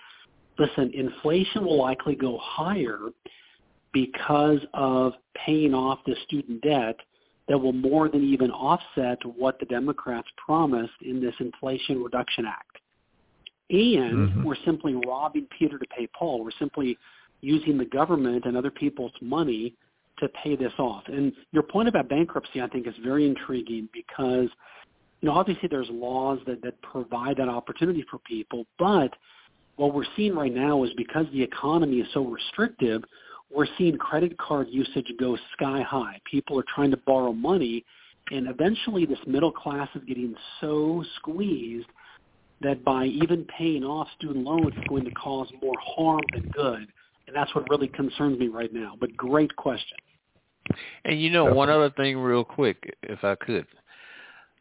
listen, 0.58 0.90
inflation 0.94 1.64
will 1.64 1.78
likely 1.78 2.14
go 2.14 2.38
higher 2.40 2.98
because 3.92 4.60
of 4.74 5.12
paying 5.34 5.74
off 5.74 5.98
the 6.06 6.16
student 6.24 6.62
debt 6.62 6.96
that 7.48 7.58
will 7.58 7.72
more 7.72 8.08
than 8.08 8.22
even 8.22 8.50
offset 8.50 9.18
what 9.24 9.58
the 9.58 9.66
Democrats 9.66 10.28
promised 10.36 10.92
in 11.02 11.20
this 11.20 11.34
Inflation 11.40 12.02
Reduction 12.02 12.46
Act. 12.46 12.78
And 13.70 14.28
Mhm. 14.28 14.44
we're 14.44 14.56
simply 14.56 14.94
robbing 14.94 15.46
Peter 15.46 15.78
to 15.78 15.86
pay 15.86 16.06
Paul. 16.08 16.44
We're 16.44 16.50
simply 16.52 16.98
using 17.40 17.76
the 17.76 17.84
government 17.84 18.44
and 18.44 18.56
other 18.56 18.70
people's 18.70 19.12
money 19.20 19.74
to 20.18 20.28
pay 20.28 20.56
this 20.56 20.72
off. 20.78 21.08
And 21.08 21.34
your 21.52 21.62
point 21.62 21.88
about 21.88 22.08
bankruptcy, 22.08 22.60
I 22.60 22.68
think, 22.68 22.86
is 22.86 22.96
very 22.98 23.26
intriguing 23.26 23.88
because, 23.92 24.48
you 25.20 25.28
know, 25.28 25.32
obviously 25.32 25.68
there's 25.68 25.90
laws 25.90 26.38
that, 26.46 26.62
that 26.62 26.80
provide 26.82 27.38
that 27.38 27.48
opportunity 27.48 28.02
for 28.02 28.18
people, 28.18 28.66
but 28.78 29.16
what 29.76 29.94
we're 29.94 30.04
seeing 30.16 30.34
right 30.34 30.54
now 30.54 30.84
is 30.84 30.92
because 30.94 31.26
the 31.32 31.42
economy 31.42 32.00
is 32.00 32.06
so 32.12 32.24
restrictive, 32.24 33.02
we're 33.54 33.66
seeing 33.78 33.96
credit 33.96 34.36
card 34.38 34.68
usage 34.70 35.10
go 35.18 35.36
sky 35.52 35.82
high. 35.82 36.20
People 36.30 36.58
are 36.58 36.64
trying 36.74 36.90
to 36.90 36.96
borrow 36.98 37.32
money, 37.32 37.84
and 38.30 38.48
eventually 38.48 39.06
this 39.06 39.18
middle 39.26 39.52
class 39.52 39.88
is 39.94 40.02
getting 40.06 40.34
so 40.60 41.04
squeezed 41.16 41.88
that 42.60 42.84
by 42.84 43.06
even 43.06 43.44
paying 43.44 43.84
off 43.84 44.08
student 44.16 44.44
loans, 44.44 44.72
it's 44.76 44.86
going 44.88 45.04
to 45.04 45.10
cause 45.12 45.48
more 45.60 45.74
harm 45.80 46.20
than 46.32 46.48
good. 46.50 46.86
And 47.26 47.36
that's 47.36 47.54
what 47.54 47.68
really 47.70 47.88
concerns 47.88 48.38
me 48.38 48.48
right 48.48 48.72
now. 48.72 48.94
But 48.98 49.16
great 49.16 49.54
question. 49.56 49.98
And 51.04 51.20
you 51.20 51.30
know, 51.30 51.52
one 51.52 51.70
other 51.70 51.90
thing 51.90 52.18
real 52.18 52.44
quick, 52.44 52.94
if 53.02 53.24
I 53.24 53.34
could. 53.34 53.66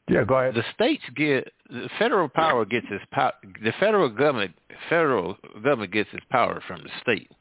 Yeah, 0.09 0.23
go 0.25 0.35
ahead. 0.35 0.55
The 0.55 0.63
states 0.73 1.03
get 1.15 1.53
the 1.69 1.89
federal 1.97 2.27
power 2.27 2.65
gets 2.65 2.87
its 2.89 3.05
power. 3.11 3.33
The 3.63 3.73
federal 3.79 4.09
government 4.09 4.53
federal 4.89 5.37
government 5.63 5.93
gets 5.93 6.09
its 6.11 6.25
power 6.29 6.61
from 6.67 6.81
the 6.83 6.89
state, 7.01 7.31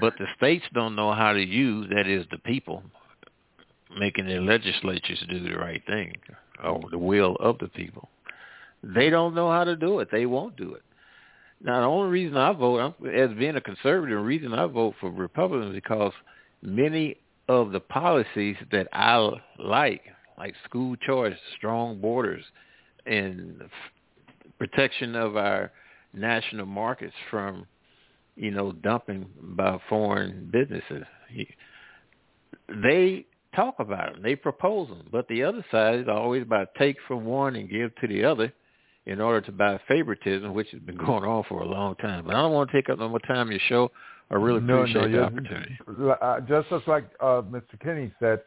but 0.00 0.14
the 0.18 0.26
states 0.36 0.64
don't 0.72 0.96
know 0.96 1.12
how 1.12 1.32
to 1.32 1.42
use 1.42 1.88
that 1.94 2.06
is 2.06 2.26
the 2.30 2.38
people 2.38 2.82
making 3.98 4.26
their 4.26 4.40
legislatures 4.40 5.22
do 5.28 5.40
the 5.40 5.56
right 5.56 5.82
thing 5.86 6.14
or 6.64 6.80
the 6.90 6.98
will 6.98 7.36
of 7.36 7.58
the 7.58 7.68
people. 7.68 8.08
They 8.82 9.10
don't 9.10 9.34
know 9.34 9.50
how 9.50 9.64
to 9.64 9.76
do 9.76 10.00
it. 10.00 10.08
They 10.10 10.26
won't 10.26 10.56
do 10.56 10.74
it. 10.74 10.82
Now, 11.64 11.80
the 11.80 11.86
only 11.86 12.10
reason 12.10 12.36
I 12.36 12.52
vote, 12.52 12.80
I'm, 12.80 13.08
as 13.08 13.30
being 13.38 13.54
a 13.54 13.60
conservative, 13.60 14.16
the 14.16 14.22
reason 14.22 14.52
I 14.52 14.66
vote 14.66 14.94
for 15.00 15.10
Republicans 15.10 15.74
because 15.74 16.12
many 16.60 17.16
of 17.48 17.70
the 17.70 17.80
policies 17.80 18.56
that 18.72 18.88
I 18.92 19.30
like, 19.58 20.02
like 20.38 20.54
school 20.64 20.96
choice, 20.96 21.36
strong 21.56 22.00
borders, 22.00 22.44
and 23.06 23.62
protection 24.58 25.14
of 25.14 25.36
our 25.36 25.70
national 26.12 26.66
markets 26.66 27.14
from, 27.30 27.66
you 28.36 28.50
know, 28.50 28.72
dumping 28.72 29.26
by 29.40 29.78
foreign 29.88 30.48
businesses. 30.52 31.04
They 32.82 33.26
talk 33.54 33.76
about 33.78 34.14
them, 34.14 34.22
they 34.22 34.36
propose 34.36 34.88
them, 34.88 35.06
but 35.10 35.28
the 35.28 35.42
other 35.42 35.64
side 35.70 36.00
is 36.00 36.08
always 36.08 36.42
about 36.42 36.74
take 36.78 36.96
from 37.06 37.24
one 37.24 37.56
and 37.56 37.68
give 37.68 37.94
to 37.96 38.08
the 38.08 38.24
other 38.24 38.52
in 39.06 39.20
order 39.20 39.40
to 39.42 39.52
buy 39.52 39.78
favoritism, 39.88 40.54
which 40.54 40.70
has 40.70 40.80
been 40.80 40.96
going 41.06 41.24
on 41.24 41.44
for 41.48 41.60
a 41.62 41.66
long 41.66 41.94
time. 41.96 42.24
But 42.24 42.34
I 42.34 42.40
don't 42.42 42.52
want 42.52 42.70
to 42.70 42.76
take 42.76 42.88
up 42.88 42.98
no 42.98 43.08
more 43.08 43.18
time 43.20 43.48
in 43.48 43.52
your 43.52 43.60
show. 43.68 43.90
I 44.30 44.36
really 44.36 44.58
appreciate 44.58 45.10
no, 45.10 45.12
the 45.12 45.24
opportunity. 45.24 45.78
Uh, 46.22 46.40
just 46.40 46.72
as 46.72 46.80
like 46.86 47.04
uh, 47.20 47.42
Mr. 47.42 47.78
Kinney 47.82 48.12
said, 48.18 48.40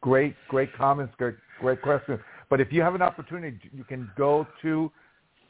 great, 0.00 0.36
great 0.48 0.72
comments, 0.76 1.12
great, 1.18 1.34
great 1.60 1.82
question. 1.82 2.20
But 2.50 2.60
if 2.60 2.72
you 2.72 2.82
have 2.82 2.94
an 2.94 3.02
opportunity, 3.02 3.58
you 3.72 3.82
can 3.82 4.08
go 4.16 4.46
to 4.62 4.92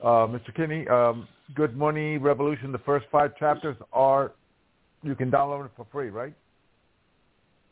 uh, 0.04 0.26
Mr. 0.28 0.54
Kinney, 0.54 0.86
um, 0.88 1.26
Good 1.54 1.76
Money 1.76 2.18
Revolution. 2.18 2.70
The 2.72 2.78
first 2.78 3.06
five 3.10 3.36
chapters 3.38 3.76
are 3.92 4.32
you 5.02 5.14
can 5.14 5.30
download 5.30 5.66
it 5.66 5.72
for 5.76 5.86
free, 5.90 6.10
right? 6.10 6.34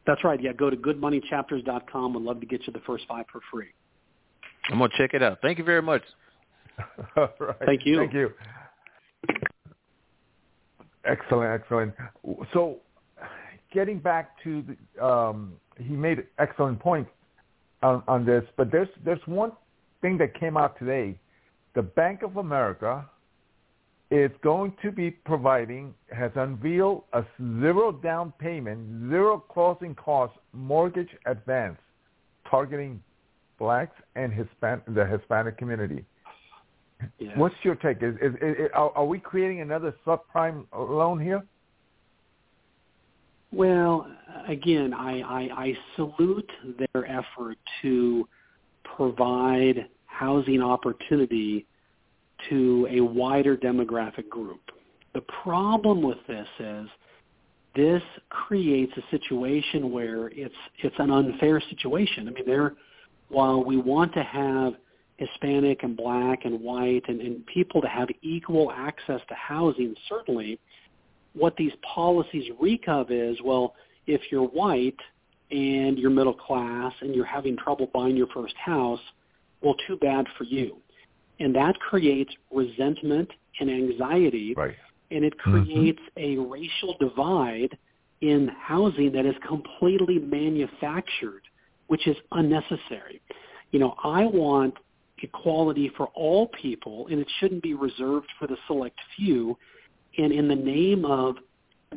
That's 0.06 0.24
right. 0.24 0.40
Yeah, 0.42 0.52
go 0.52 0.70
to 0.70 0.76
goodmoneychapters.com. 0.76 2.14
We'd 2.14 2.22
love 2.22 2.40
to 2.40 2.46
get 2.46 2.66
you 2.66 2.72
the 2.72 2.80
first 2.80 3.04
five 3.06 3.26
for 3.30 3.40
free. 3.50 3.68
I'm 4.70 4.78
gonna 4.78 4.92
check 4.96 5.14
it 5.14 5.22
out. 5.22 5.38
Thank 5.42 5.58
you 5.58 5.64
very 5.64 5.82
much. 5.82 6.02
All 7.16 7.28
right. 7.38 7.56
Thank 7.66 7.84
you. 7.84 7.98
Thank 7.98 8.14
you. 8.14 8.32
Excellent, 11.04 11.60
excellent. 11.60 11.94
So, 12.52 12.78
getting 13.72 13.98
back 13.98 14.42
to 14.44 14.62
the, 14.62 15.04
um, 15.04 15.54
he 15.78 15.94
made 15.94 16.24
excellent 16.38 16.78
points 16.78 17.10
on, 17.82 18.02
on 18.06 18.24
this, 18.24 18.44
but 18.56 18.70
there's 18.70 18.88
there's 19.04 19.20
one 19.26 19.52
thing 20.00 20.16
that 20.18 20.38
came 20.38 20.56
out 20.56 20.78
today. 20.78 21.18
The 21.74 21.82
Bank 21.82 22.22
of 22.22 22.36
America 22.36 23.06
is 24.10 24.30
going 24.42 24.74
to 24.82 24.92
be 24.92 25.10
providing 25.10 25.94
has 26.14 26.30
unveiled 26.34 27.04
a 27.14 27.24
zero 27.60 27.92
down 27.92 28.32
payment, 28.38 29.10
zero 29.10 29.38
closing 29.38 29.94
cost 29.94 30.34
mortgage 30.52 31.08
advance 31.24 31.78
targeting 32.50 33.02
blacks 33.58 33.96
and 34.16 34.30
Hispan- 34.30 34.82
the 34.94 35.06
Hispanic 35.06 35.56
community. 35.56 36.04
What's 37.36 37.54
your 37.62 37.74
take? 37.74 38.02
Is, 38.02 38.14
is, 38.20 38.34
is 38.42 38.68
are, 38.74 38.90
are 38.90 39.06
we 39.06 39.18
creating 39.18 39.60
another 39.60 39.94
subprime 40.06 40.66
loan 40.76 41.18
here? 41.18 41.42
Well, 43.50 44.06
again, 44.46 44.94
I, 44.94 45.20
I, 45.20 45.64
I 45.64 45.78
salute 45.96 46.50
their 46.78 47.06
effort 47.06 47.58
to 47.82 48.28
provide 48.96 49.88
housing 50.12 50.62
opportunity 50.62 51.66
to 52.48 52.86
a 52.90 53.00
wider 53.00 53.56
demographic 53.56 54.28
group. 54.28 54.60
The 55.14 55.22
problem 55.42 56.02
with 56.02 56.18
this 56.26 56.48
is 56.58 56.88
this 57.74 58.02
creates 58.28 58.92
a 58.96 59.02
situation 59.10 59.90
where 59.90 60.28
it's 60.28 60.54
it's 60.82 60.96
an 60.98 61.10
unfair 61.10 61.62
situation. 61.70 62.28
I 62.28 62.32
mean, 62.32 62.46
there 62.46 62.74
while 63.28 63.64
we 63.64 63.78
want 63.78 64.12
to 64.14 64.22
have 64.22 64.74
Hispanic 65.16 65.82
and 65.82 65.96
black 65.96 66.44
and 66.44 66.60
white 66.60 67.02
and, 67.08 67.20
and 67.20 67.46
people 67.46 67.80
to 67.80 67.88
have 67.88 68.08
equal 68.22 68.70
access 68.72 69.20
to 69.28 69.34
housing, 69.34 69.94
certainly 70.08 70.58
what 71.34 71.56
these 71.56 71.72
policies 71.94 72.50
reek 72.60 72.84
of 72.88 73.10
is, 73.10 73.38
well, 73.42 73.74
if 74.06 74.20
you're 74.30 74.46
white 74.46 74.98
and 75.50 75.98
you're 75.98 76.10
middle 76.10 76.34
class 76.34 76.92
and 77.00 77.14
you're 77.14 77.24
having 77.24 77.56
trouble 77.56 77.88
buying 77.92 78.16
your 78.16 78.26
first 78.28 78.54
house, 78.56 79.00
well, 79.62 79.74
too 79.86 79.96
bad 79.96 80.26
for 80.36 80.44
you. 80.44 80.76
And 81.40 81.54
that 81.54 81.78
creates 81.80 82.32
resentment 82.50 83.30
and 83.60 83.70
anxiety. 83.70 84.54
Right. 84.56 84.76
And 85.10 85.24
it 85.24 85.38
creates 85.38 86.00
mm-hmm. 86.16 86.42
a 86.42 86.48
racial 86.48 86.96
divide 86.98 87.76
in 88.20 88.48
housing 88.60 89.12
that 89.12 89.26
is 89.26 89.34
completely 89.46 90.18
manufactured, 90.18 91.42
which 91.88 92.06
is 92.06 92.16
unnecessary. 92.30 93.20
You 93.72 93.80
know, 93.80 93.94
I 94.02 94.24
want 94.24 94.74
equality 95.22 95.90
for 95.96 96.06
all 96.08 96.48
people, 96.48 97.08
and 97.10 97.20
it 97.20 97.28
shouldn't 97.38 97.62
be 97.62 97.74
reserved 97.74 98.28
for 98.38 98.46
the 98.46 98.56
select 98.66 98.98
few. 99.16 99.56
And 100.18 100.32
in 100.32 100.48
the 100.48 100.54
name 100.54 101.04
of 101.04 101.36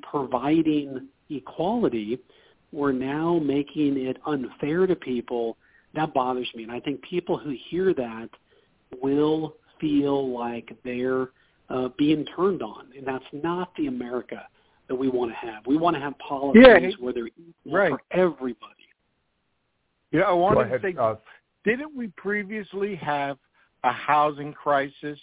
providing 0.02 1.08
equality, 1.30 2.20
we're 2.72 2.92
now 2.92 3.40
making 3.40 3.98
it 3.98 4.18
unfair 4.26 4.88
to 4.88 4.96
people. 4.96 5.58
That 5.96 6.14
bothers 6.14 6.50
me. 6.56 6.64
And 6.64 6.72
I 6.72 6.80
think 6.80 7.02
people 7.02 7.38
who 7.38 7.56
hear 7.70 7.94
that 7.94 8.30
will 9.02 9.56
feel 9.80 10.38
like 10.38 10.76
they're 10.84 11.30
uh, 11.70 11.90
being 11.98 12.26
turned 12.36 12.62
on. 12.62 12.88
And 12.98 13.06
that's 13.08 13.26
not 13.34 13.72
the 13.78 13.88
America 13.88 14.48
that 14.88 14.96
we 14.96 15.10
want 15.10 15.32
to 15.32 15.38
have. 15.38 15.66
We 15.66 15.78
want 15.78 15.96
to 15.96 16.00
have 16.00 16.18
policies 16.20 16.64
yeah, 16.66 16.90
where 17.00 17.14
they're 17.14 17.28
equal 17.28 17.74
right. 17.74 17.92
for 17.92 18.02
everybody. 18.12 18.74
Yeah, 20.12 20.22
I 20.22 20.34
wanted 20.34 20.70
to 20.70 20.80
say, 20.82 20.96
uh, 21.00 21.16
didn't 21.64 21.96
we 21.96 22.08
previously 22.16 22.96
have 22.96 23.38
a 23.84 23.92
housing 23.92 24.54
crisis 24.54 25.20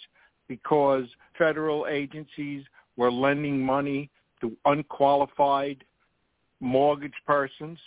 because 0.47 1.05
federal 1.37 1.87
agencies 1.87 2.63
were 2.97 3.11
lending 3.11 3.59
money 3.59 4.09
to 4.41 4.55
unqualified 4.65 5.83
mortgage 6.59 7.13
persons? 7.25 7.79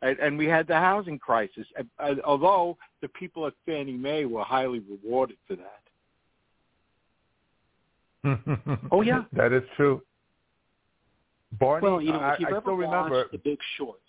And, 0.00 0.18
and 0.18 0.38
we 0.38 0.46
had 0.46 0.68
the 0.68 0.76
housing 0.76 1.18
crisis, 1.18 1.66
although 2.24 2.76
the 3.02 3.08
people 3.08 3.46
at 3.46 3.52
Fannie 3.66 3.96
Mae 3.96 4.26
were 4.26 4.44
highly 4.44 4.80
rewarded 4.80 5.36
for 5.46 5.56
that. 5.56 5.82
oh 8.92 9.02
yeah, 9.02 9.24
that 9.32 9.52
is 9.52 9.62
true. 9.76 10.02
Barney, 11.58 11.86
well, 11.86 12.00
you 12.00 12.12
know, 12.12 12.28
if 12.30 12.40
you've 12.40 12.52
I, 12.52 12.56
ever 12.56 12.74
watched 12.74 12.92
remember... 12.92 13.24
The 13.32 13.38
Big 13.38 13.58
Short, 13.76 14.00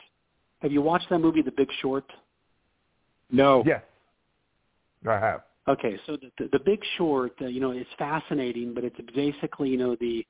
have 0.61 0.71
you 0.71 0.81
watched 0.81 1.09
that 1.09 1.19
movie, 1.19 1.41
The 1.41 1.51
Big 1.51 1.69
Short? 1.81 2.05
No. 3.31 3.63
Yes, 3.65 3.81
I 5.07 5.13
have. 5.19 5.41
Okay, 5.67 5.97
so 6.05 6.17
the, 6.17 6.31
the, 6.37 6.49
the 6.51 6.59
Big 6.59 6.81
Short, 6.97 7.33
uh, 7.41 7.45
you 7.45 7.61
know, 7.61 7.71
is 7.71 7.85
fascinating, 7.97 8.73
but 8.73 8.83
it's 8.83 8.99
basically, 9.15 9.69
you 9.69 9.77
know, 9.77 9.95
the, 9.99 10.25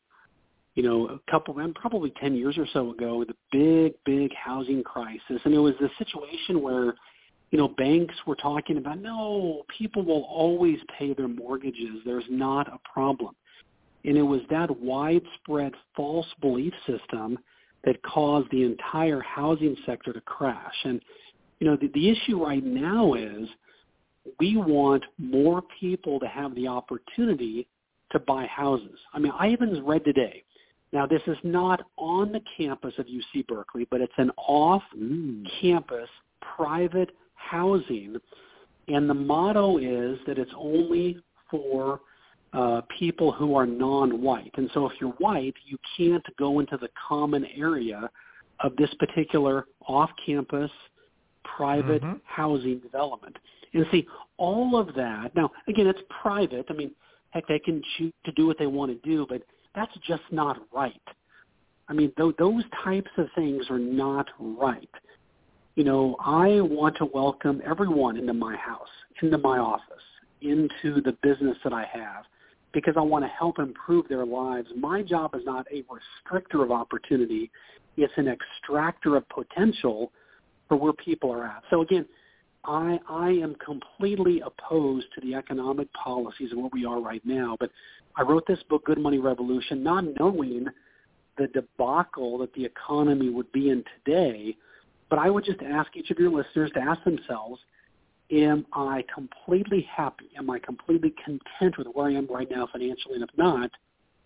you 0.79 0.87
know, 0.87 1.07
a 1.09 1.19
couple, 1.29 1.53
probably 1.75 2.13
ten 2.21 2.33
years 2.35 2.57
or 2.57 2.65
so 2.71 2.91
ago, 2.91 3.25
the 3.27 3.35
big, 3.51 3.95
big 4.05 4.31
housing 4.33 4.81
crisis, 4.81 5.41
and 5.43 5.53
it 5.53 5.57
was 5.57 5.73
the 5.81 5.89
situation 5.97 6.61
where, 6.61 6.93
you 7.51 7.57
know, 7.57 7.67
banks 7.67 8.15
were 8.25 8.37
talking 8.37 8.77
about, 8.77 8.97
no, 8.97 9.63
people 9.77 10.05
will 10.05 10.23
always 10.23 10.77
pay 10.97 11.13
their 11.13 11.27
mortgages. 11.27 11.99
There's 12.05 12.23
not 12.29 12.69
a 12.69 12.79
problem, 12.93 13.35
and 14.05 14.17
it 14.17 14.21
was 14.21 14.39
that 14.51 14.69
widespread 14.79 15.73
false 15.97 16.27
belief 16.39 16.71
system 16.87 17.37
that 17.83 18.01
caused 18.03 18.49
the 18.49 18.63
entire 18.63 19.19
housing 19.19 19.75
sector 19.85 20.13
to 20.13 20.21
crash. 20.21 20.75
And 20.85 21.01
you 21.59 21.67
know, 21.67 21.75
the, 21.75 21.91
the 21.93 22.09
issue 22.09 22.41
right 22.41 22.63
now 22.63 23.15
is 23.15 23.49
we 24.39 24.55
want 24.55 25.03
more 25.17 25.61
people 25.77 26.21
to 26.21 26.27
have 26.27 26.55
the 26.55 26.69
opportunity 26.69 27.67
to 28.13 28.19
buy 28.19 28.45
houses. 28.45 28.97
I 29.13 29.19
mean, 29.19 29.33
I 29.37 29.49
even 29.49 29.85
read 29.85 30.05
today. 30.05 30.45
Now, 30.91 31.05
this 31.05 31.21
is 31.27 31.37
not 31.43 31.81
on 31.97 32.31
the 32.31 32.41
campus 32.57 32.93
of 32.97 33.05
UC 33.05 33.45
Berkeley, 33.47 33.87
but 33.91 34.01
it's 34.01 34.13
an 34.17 34.31
off-campus 34.37 36.09
private 36.55 37.11
housing, 37.35 38.15
and 38.87 39.09
the 39.09 39.13
motto 39.13 39.77
is 39.77 40.17
that 40.25 40.39
it's 40.39 40.51
only 40.57 41.17
for 41.49 42.01
uh, 42.53 42.81
people 42.97 43.31
who 43.31 43.55
are 43.55 43.67
non-white. 43.67 44.51
And 44.55 44.69
so 44.73 44.87
if 44.87 44.93
you're 44.99 45.11
white, 45.11 45.53
you 45.65 45.77
can't 45.95 46.25
go 46.37 46.59
into 46.59 46.77
the 46.77 46.89
common 47.07 47.45
area 47.55 48.09
of 48.61 48.75
this 48.75 48.89
particular 48.95 49.65
off-campus 49.87 50.71
private 51.43 52.01
mm-hmm. 52.01 52.17
housing 52.25 52.79
development. 52.79 53.37
And 53.73 53.85
see, 53.91 54.07
all 54.37 54.75
of 54.75 54.95
that, 54.95 55.35
now, 55.35 55.51
again, 55.67 55.85
it's 55.85 55.99
private. 56.21 56.65
I 56.69 56.73
mean, 56.73 56.91
heck, 57.29 57.47
they 57.47 57.59
can 57.59 57.81
choose 57.97 58.13
to 58.25 58.31
do 58.31 58.47
what 58.47 58.57
they 58.57 58.65
want 58.65 58.91
to 58.91 59.09
do, 59.09 59.27
but 59.29 59.43
that's 59.75 59.93
just 60.07 60.23
not 60.31 60.57
right. 60.73 61.01
I 61.87 61.93
mean, 61.93 62.11
th- 62.17 62.35
those 62.37 62.63
types 62.83 63.09
of 63.17 63.27
things 63.35 63.65
are 63.69 63.79
not 63.79 64.27
right. 64.39 64.89
You 65.75 65.83
know, 65.83 66.15
I 66.19 66.61
want 66.61 66.97
to 66.97 67.05
welcome 67.05 67.61
everyone 67.65 68.17
into 68.17 68.33
my 68.33 68.55
house, 68.55 68.89
into 69.21 69.37
my 69.37 69.57
office, 69.57 69.83
into 70.41 71.01
the 71.01 71.15
business 71.23 71.57
that 71.63 71.73
I 71.73 71.85
have, 71.91 72.25
because 72.73 72.95
I 72.97 73.01
want 73.01 73.25
to 73.25 73.29
help 73.29 73.59
improve 73.59 74.07
their 74.07 74.25
lives. 74.25 74.67
My 74.77 75.01
job 75.01 75.35
is 75.35 75.41
not 75.45 75.65
a 75.71 75.83
restrictor 75.83 76.63
of 76.63 76.71
opportunity. 76.71 77.49
It's 77.97 78.13
an 78.17 78.27
extractor 78.27 79.15
of 79.15 79.27
potential 79.29 80.11
for 80.67 80.77
where 80.77 80.93
people 80.93 81.31
are 81.31 81.45
at. 81.45 81.63
So 81.69 81.81
again, 81.81 82.05
I, 82.65 82.99
I 83.09 83.29
am 83.29 83.55
completely 83.55 84.41
opposed 84.41 85.07
to 85.15 85.21
the 85.21 85.35
economic 85.35 85.91
policies 85.93 86.51
of 86.51 86.57
where 86.57 86.69
we 86.73 86.85
are 86.85 86.99
right 86.99 87.25
now. 87.25 87.55
But 87.59 87.71
I 88.15 88.23
wrote 88.23 88.45
this 88.47 88.59
book, 88.69 88.85
Good 88.85 88.97
Money 88.97 89.17
Revolution, 89.17 89.81
not 89.83 90.03
knowing 90.19 90.67
the 91.37 91.47
debacle 91.47 92.37
that 92.39 92.53
the 92.53 92.65
economy 92.65 93.29
would 93.29 93.51
be 93.51 93.69
in 93.69 93.83
today. 94.03 94.55
But 95.09 95.19
I 95.19 95.29
would 95.29 95.45
just 95.45 95.61
ask 95.61 95.95
each 95.95 96.11
of 96.11 96.19
your 96.19 96.31
listeners 96.31 96.71
to 96.73 96.81
ask 96.81 97.03
themselves, 97.03 97.61
am 98.31 98.65
I 98.73 99.03
completely 99.13 99.87
happy? 99.89 100.29
Am 100.37 100.49
I 100.49 100.59
completely 100.59 101.13
content 101.23 101.77
with 101.77 101.87
where 101.93 102.07
I 102.07 102.13
am 102.13 102.27
right 102.27 102.49
now 102.49 102.67
financially? 102.71 103.15
And 103.15 103.23
if 103.23 103.29
not, 103.37 103.71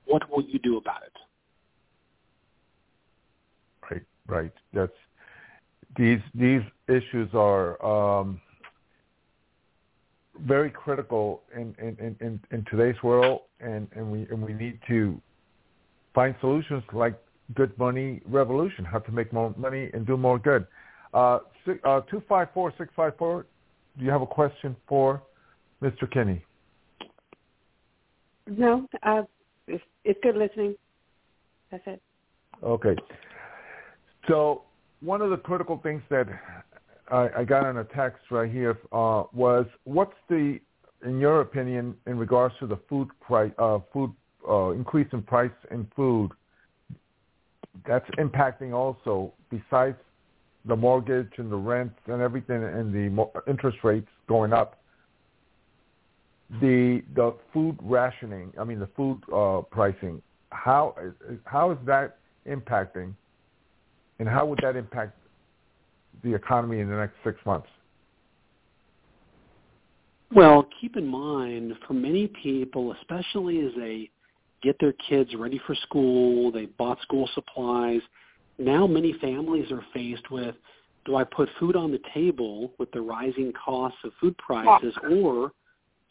what 0.05 0.29
will 0.29 0.43
you 0.43 0.59
do 0.59 0.77
about 0.77 1.03
it? 1.03 1.13
Right, 3.89 4.03
right. 4.27 4.51
That's 4.73 4.91
these 5.95 6.19
these 6.33 6.61
issues 6.87 7.29
are 7.33 7.83
um, 7.85 8.41
very 10.41 10.69
critical 10.69 11.43
in, 11.55 11.75
in, 11.79 12.15
in, 12.19 12.39
in 12.51 12.65
today's 12.69 13.01
world, 13.03 13.41
and, 13.59 13.87
and 13.95 14.11
we 14.11 14.27
and 14.29 14.41
we 14.41 14.53
need 14.53 14.79
to 14.87 15.21
find 16.13 16.35
solutions 16.41 16.83
like 16.93 17.19
good 17.55 17.77
money 17.77 18.21
revolution, 18.25 18.85
how 18.85 18.99
to 18.99 19.11
make 19.11 19.31
more 19.31 19.53
money 19.57 19.89
and 19.93 20.05
do 20.05 20.17
more 20.17 20.39
good. 20.39 20.65
Uh, 21.13 21.39
uh, 21.83 22.01
254 22.09 23.45
do 23.97 24.03
you 24.03 24.09
have 24.09 24.21
a 24.21 24.27
question 24.27 24.75
for 24.87 25.21
Mr. 25.81 26.11
Kinney? 26.11 26.43
No, 28.47 28.87
uh, 29.03 29.21
it's, 29.67 29.83
it's 30.03 30.19
good 30.23 30.35
listening. 30.35 30.75
That's 31.71 31.83
it. 31.85 32.01
Okay. 32.63 32.95
So 34.27 34.63
one 35.01 35.21
of 35.21 35.29
the 35.29 35.37
critical 35.37 35.79
things 35.83 36.01
that 36.09 36.27
I, 37.13 37.29
I 37.37 37.43
got 37.43 37.65
on 37.65 37.77
a 37.77 37.83
text 37.83 38.23
right 38.31 38.51
here 38.51 38.79
uh, 38.91 39.23
was 39.33 39.67
what's 39.83 40.15
the, 40.29 40.59
in 41.05 41.19
your 41.19 41.41
opinion, 41.41 41.95
in 42.07 42.17
regards 42.17 42.55
to 42.59 42.65
the 42.65 42.79
food 42.89 43.09
price, 43.21 43.51
uh, 43.59 43.79
food 43.93 44.11
uh, 44.49 44.71
increase 44.71 45.07
in 45.13 45.21
price 45.21 45.51
in 45.69 45.87
food, 45.95 46.31
that's 47.87 48.09
impacting 48.17 48.73
also 48.73 49.31
besides 49.51 49.97
the 50.65 50.75
mortgage 50.75 51.29
and 51.37 51.51
the 51.51 51.55
rents 51.55 51.99
and 52.07 52.21
everything 52.21 52.63
and 52.63 52.93
the 52.93 53.27
interest 53.47 53.77
rates 53.83 54.09
going 54.27 54.51
up. 54.51 54.79
The 56.61 57.03
the 57.15 57.35
food 57.51 57.77
rationing, 57.81 58.53
I 58.59 58.63
mean 58.63 58.79
the 58.79 58.89
food 58.95 59.21
uh, 59.33 59.61
pricing, 59.61 60.21
how 60.49 60.95
how 61.45 61.71
is 61.71 61.77
that 61.85 62.17
impacting, 62.47 63.13
and 64.19 64.29
how 64.29 64.45
would 64.45 64.59
that 64.61 64.75
impact 64.75 65.17
the 66.23 66.33
economy 66.33 66.79
in 66.79 66.89
the 66.89 66.95
next 66.95 67.15
six 67.23 67.37
months? 67.45 67.67
Well, 70.33 70.67
keep 70.81 70.97
in 70.97 71.05
mind, 71.05 71.73
for 71.87 71.93
many 71.93 72.27
people, 72.27 72.93
especially 72.93 73.59
as 73.65 73.71
they 73.77 74.09
get 74.63 74.77
their 74.79 74.93
kids 74.93 75.35
ready 75.35 75.61
for 75.67 75.75
school, 75.75 76.51
they 76.51 76.65
bought 76.65 76.99
school 77.01 77.29
supplies, 77.35 78.01
now 78.57 78.87
many 78.87 79.13
families 79.13 79.71
are 79.71 79.83
faced 79.93 80.31
with, 80.31 80.55
do 81.05 81.15
I 81.15 81.23
put 81.23 81.49
food 81.59 81.75
on 81.75 81.91
the 81.91 81.99
table 82.13 82.71
with 82.79 82.91
the 82.91 83.01
rising 83.01 83.51
costs 83.53 83.99
of 84.03 84.11
food 84.19 84.37
prices, 84.37 84.93
or 85.09 85.51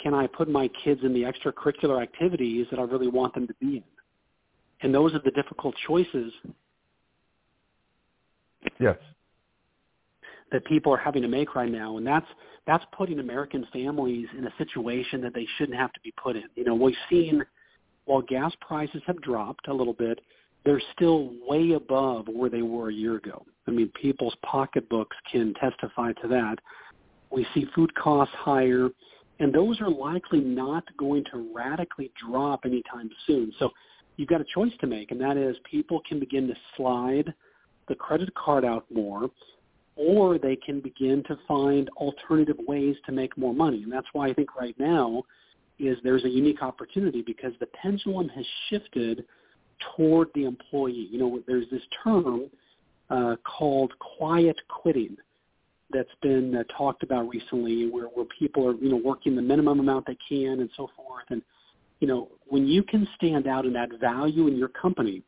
can 0.00 0.14
I 0.14 0.26
put 0.26 0.48
my 0.48 0.68
kids 0.84 1.00
in 1.02 1.14
the 1.14 1.22
extracurricular 1.22 2.02
activities 2.02 2.66
that 2.70 2.78
I 2.78 2.82
really 2.82 3.08
want 3.08 3.34
them 3.34 3.46
to 3.46 3.54
be 3.60 3.76
in? 3.76 3.84
And 4.82 4.94
those 4.94 5.14
are 5.14 5.20
the 5.20 5.30
difficult 5.30 5.74
choices. 5.86 6.32
Yes. 8.78 8.98
That 10.52 10.64
people 10.66 10.92
are 10.92 10.98
having 10.98 11.22
to 11.22 11.28
make 11.28 11.54
right 11.54 11.70
now, 11.70 11.96
and 11.96 12.06
that's 12.06 12.26
that's 12.66 12.84
putting 12.96 13.18
American 13.18 13.66
families 13.72 14.28
in 14.36 14.46
a 14.46 14.52
situation 14.58 15.20
that 15.22 15.34
they 15.34 15.46
shouldn't 15.56 15.78
have 15.78 15.92
to 15.94 16.00
be 16.00 16.12
put 16.22 16.36
in. 16.36 16.44
You 16.54 16.64
know, 16.64 16.74
we've 16.74 16.94
seen 17.10 17.42
while 18.04 18.22
gas 18.22 18.52
prices 18.60 19.02
have 19.06 19.20
dropped 19.22 19.68
a 19.68 19.74
little 19.74 19.92
bit, 19.92 20.20
they're 20.64 20.82
still 20.94 21.30
way 21.46 21.72
above 21.72 22.26
where 22.28 22.50
they 22.50 22.62
were 22.62 22.90
a 22.90 22.94
year 22.94 23.16
ago. 23.16 23.44
I 23.66 23.70
mean, 23.70 23.90
people's 24.00 24.34
pocketbooks 24.44 25.16
can 25.30 25.54
testify 25.54 26.12
to 26.22 26.28
that. 26.28 26.56
We 27.30 27.46
see 27.54 27.66
food 27.74 27.94
costs 27.94 28.34
higher, 28.36 28.88
and 29.40 29.52
those 29.52 29.80
are 29.80 29.90
likely 29.90 30.40
not 30.40 30.84
going 30.96 31.24
to 31.32 31.50
radically 31.54 32.12
drop 32.24 32.60
anytime 32.64 33.10
soon. 33.26 33.52
So 33.58 33.70
you've 34.16 34.28
got 34.28 34.40
a 34.40 34.46
choice 34.54 34.72
to 34.80 34.86
make, 34.86 35.10
and 35.10 35.20
that 35.20 35.36
is 35.36 35.56
people 35.68 36.00
can 36.08 36.20
begin 36.20 36.46
to 36.48 36.54
slide 36.76 37.32
the 37.88 37.94
credit 37.94 38.32
card 38.34 38.64
out 38.64 38.84
more, 38.92 39.30
or 40.08 40.38
they 40.38 40.56
can 40.56 40.80
begin 40.80 41.22
to 41.28 41.38
find 41.46 41.88
alternative 41.96 42.56
ways 42.66 42.96
to 43.06 43.12
make 43.12 43.36
more 43.36 43.54
money. 43.54 43.82
And 43.82 43.92
that's 43.92 44.06
why 44.12 44.28
I 44.28 44.34
think 44.34 44.56
right 44.56 44.74
now 44.78 45.22
is 45.78 45.96
there's 46.02 46.24
a 46.24 46.28
unique 46.28 46.62
opportunity 46.62 47.22
because 47.22 47.52
the 47.60 47.66
pendulum 47.66 48.28
has 48.30 48.46
shifted– 48.68 49.24
toward 49.96 50.28
the 50.34 50.44
employee. 50.44 51.08
You 51.10 51.18
know, 51.18 51.42
there's 51.46 51.68
this 51.70 51.82
term 52.02 52.50
uh, 53.10 53.36
called 53.44 53.92
quiet 53.98 54.56
quitting 54.68 55.16
that's 55.92 56.08
been 56.22 56.56
uh, 56.56 56.64
talked 56.76 57.02
about 57.02 57.28
recently, 57.28 57.90
where 57.90 58.06
where 58.06 58.26
people 58.38 58.66
are 58.66 58.74
you 58.74 58.88
know 58.88 59.00
working 59.04 59.36
the 59.36 59.42
minimum 59.42 59.80
amount 59.80 60.06
they 60.06 60.16
can 60.28 60.60
and 60.60 60.70
so 60.76 60.88
forth. 60.96 61.24
And 61.30 61.42
you 62.00 62.08
know, 62.08 62.28
when 62.46 62.66
you 62.66 62.82
can 62.82 63.06
stand 63.16 63.46
out 63.46 63.64
and 63.66 63.76
add 63.76 63.90
value 64.00 64.48
in 64.48 64.56
your 64.56 64.68
company, 64.68 65.22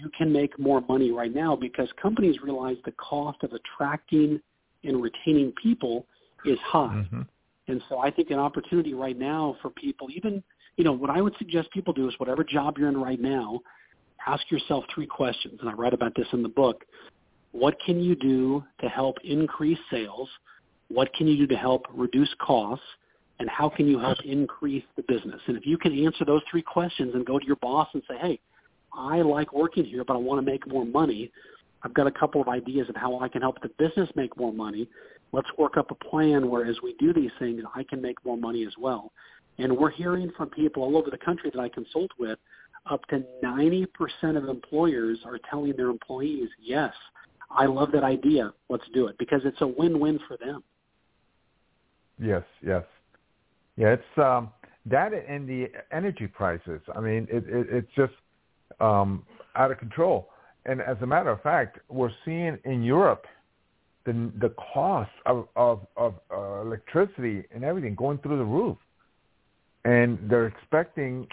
you 0.00 0.10
can 0.16 0.32
make 0.32 0.58
more 0.58 0.80
money 0.88 1.10
right 1.10 1.34
now 1.34 1.54
because 1.56 1.88
companies 2.00 2.36
realize 2.42 2.76
the 2.84 2.92
cost 2.92 3.42
of 3.42 3.52
attracting 3.52 4.40
and 4.84 5.02
retaining 5.02 5.52
people 5.62 6.06
is 6.44 6.58
high. 6.64 7.04
Mm-hmm. 7.04 7.22
And 7.68 7.82
so 7.88 7.98
I 7.98 8.10
think 8.10 8.30
an 8.30 8.38
opportunity 8.38 8.94
right 8.94 9.18
now 9.18 9.56
for 9.62 9.70
people, 9.70 10.08
even 10.14 10.42
you 10.76 10.84
know, 10.84 10.92
what 10.92 11.10
I 11.10 11.20
would 11.20 11.34
suggest 11.38 11.70
people 11.72 11.92
do 11.92 12.08
is 12.08 12.14
whatever 12.18 12.42
job 12.42 12.78
you're 12.78 12.88
in 12.88 13.00
right 13.00 13.20
now, 13.20 13.60
ask 14.26 14.50
yourself 14.50 14.84
three 14.94 15.06
questions. 15.06 15.58
And 15.60 15.68
I 15.68 15.74
write 15.74 15.92
about 15.92 16.14
this 16.16 16.26
in 16.32 16.42
the 16.42 16.48
book. 16.48 16.84
What 17.52 17.76
can 17.84 18.00
you 18.00 18.14
do 18.14 18.64
to 18.80 18.88
help 18.88 19.16
increase 19.24 19.78
sales? 19.90 20.28
What 20.88 21.12
can 21.12 21.26
you 21.26 21.36
do 21.36 21.46
to 21.48 21.56
help 21.56 21.86
reduce 21.92 22.34
costs? 22.40 22.84
And 23.40 23.48
how 23.48 23.68
can 23.68 23.88
you 23.88 23.98
help 23.98 24.18
increase 24.24 24.84
the 24.96 25.02
business? 25.02 25.40
And 25.46 25.56
if 25.56 25.66
you 25.66 25.78
can 25.78 25.92
answer 26.04 26.24
those 26.24 26.42
three 26.50 26.62
questions 26.62 27.14
and 27.14 27.24
go 27.24 27.38
to 27.38 27.46
your 27.46 27.56
boss 27.56 27.88
and 27.94 28.02
say, 28.08 28.16
hey, 28.18 28.40
I 28.92 29.22
like 29.22 29.52
working 29.52 29.84
here, 29.84 30.04
but 30.04 30.14
I 30.14 30.18
want 30.18 30.44
to 30.44 30.50
make 30.50 30.66
more 30.66 30.84
money. 30.84 31.30
I've 31.82 31.94
got 31.94 32.06
a 32.06 32.10
couple 32.10 32.40
of 32.40 32.48
ideas 32.48 32.88
of 32.88 32.96
how 32.96 33.20
I 33.20 33.28
can 33.28 33.42
help 33.42 33.60
the 33.62 33.70
business 33.78 34.08
make 34.14 34.36
more 34.36 34.52
money. 34.52 34.88
Let's 35.32 35.48
work 35.56 35.76
up 35.76 35.90
a 35.90 35.94
plan 35.94 36.50
where 36.50 36.66
as 36.66 36.76
we 36.82 36.94
do 36.98 37.12
these 37.12 37.30
things, 37.38 37.62
I 37.74 37.84
can 37.84 38.02
make 38.02 38.22
more 38.24 38.36
money 38.36 38.64
as 38.66 38.74
well. 38.78 39.12
And 39.58 39.76
we're 39.76 39.90
hearing 39.90 40.30
from 40.36 40.50
people 40.50 40.82
all 40.82 40.96
over 40.96 41.10
the 41.10 41.18
country 41.18 41.50
that 41.54 41.60
I 41.60 41.68
consult 41.68 42.10
with, 42.18 42.38
up 42.90 43.04
to 43.08 43.22
90% 43.44 43.86
of 44.36 44.48
employers 44.48 45.18
are 45.24 45.38
telling 45.50 45.76
their 45.76 45.90
employees, 45.90 46.48
yes, 46.60 46.92
I 47.50 47.66
love 47.66 47.92
that 47.92 48.04
idea. 48.04 48.52
Let's 48.68 48.84
do 48.94 49.06
it 49.06 49.18
because 49.18 49.42
it's 49.44 49.60
a 49.60 49.66
win-win 49.66 50.18
for 50.26 50.36
them. 50.36 50.62
Yes, 52.18 52.42
yes. 52.64 52.84
Yeah, 53.76 53.94
it's 53.94 54.18
um, 54.18 54.50
that 54.86 55.12
and 55.12 55.48
the 55.48 55.68
energy 55.90 56.26
prices. 56.26 56.80
I 56.94 57.00
mean, 57.00 57.26
it, 57.30 57.44
it, 57.48 57.66
it's 57.70 57.88
just 57.96 58.12
um, 58.78 59.24
out 59.56 59.70
of 59.70 59.78
control. 59.78 60.28
And 60.66 60.80
as 60.80 60.96
a 61.02 61.06
matter 61.06 61.30
of 61.30 61.42
fact, 61.42 61.78
we're 61.88 62.12
seeing 62.24 62.58
in 62.64 62.82
Europe 62.82 63.26
the 64.04 64.30
the 64.40 64.54
cost 64.72 65.10
of 65.26 65.48
of, 65.56 65.86
of 65.96 66.14
uh, 66.30 66.60
electricity 66.60 67.44
and 67.54 67.64
everything 67.64 67.94
going 67.94 68.18
through 68.18 68.38
the 68.38 68.44
roof 68.44 68.76
and 69.84 70.18
they're 70.28 70.46
expecting, 70.46 71.26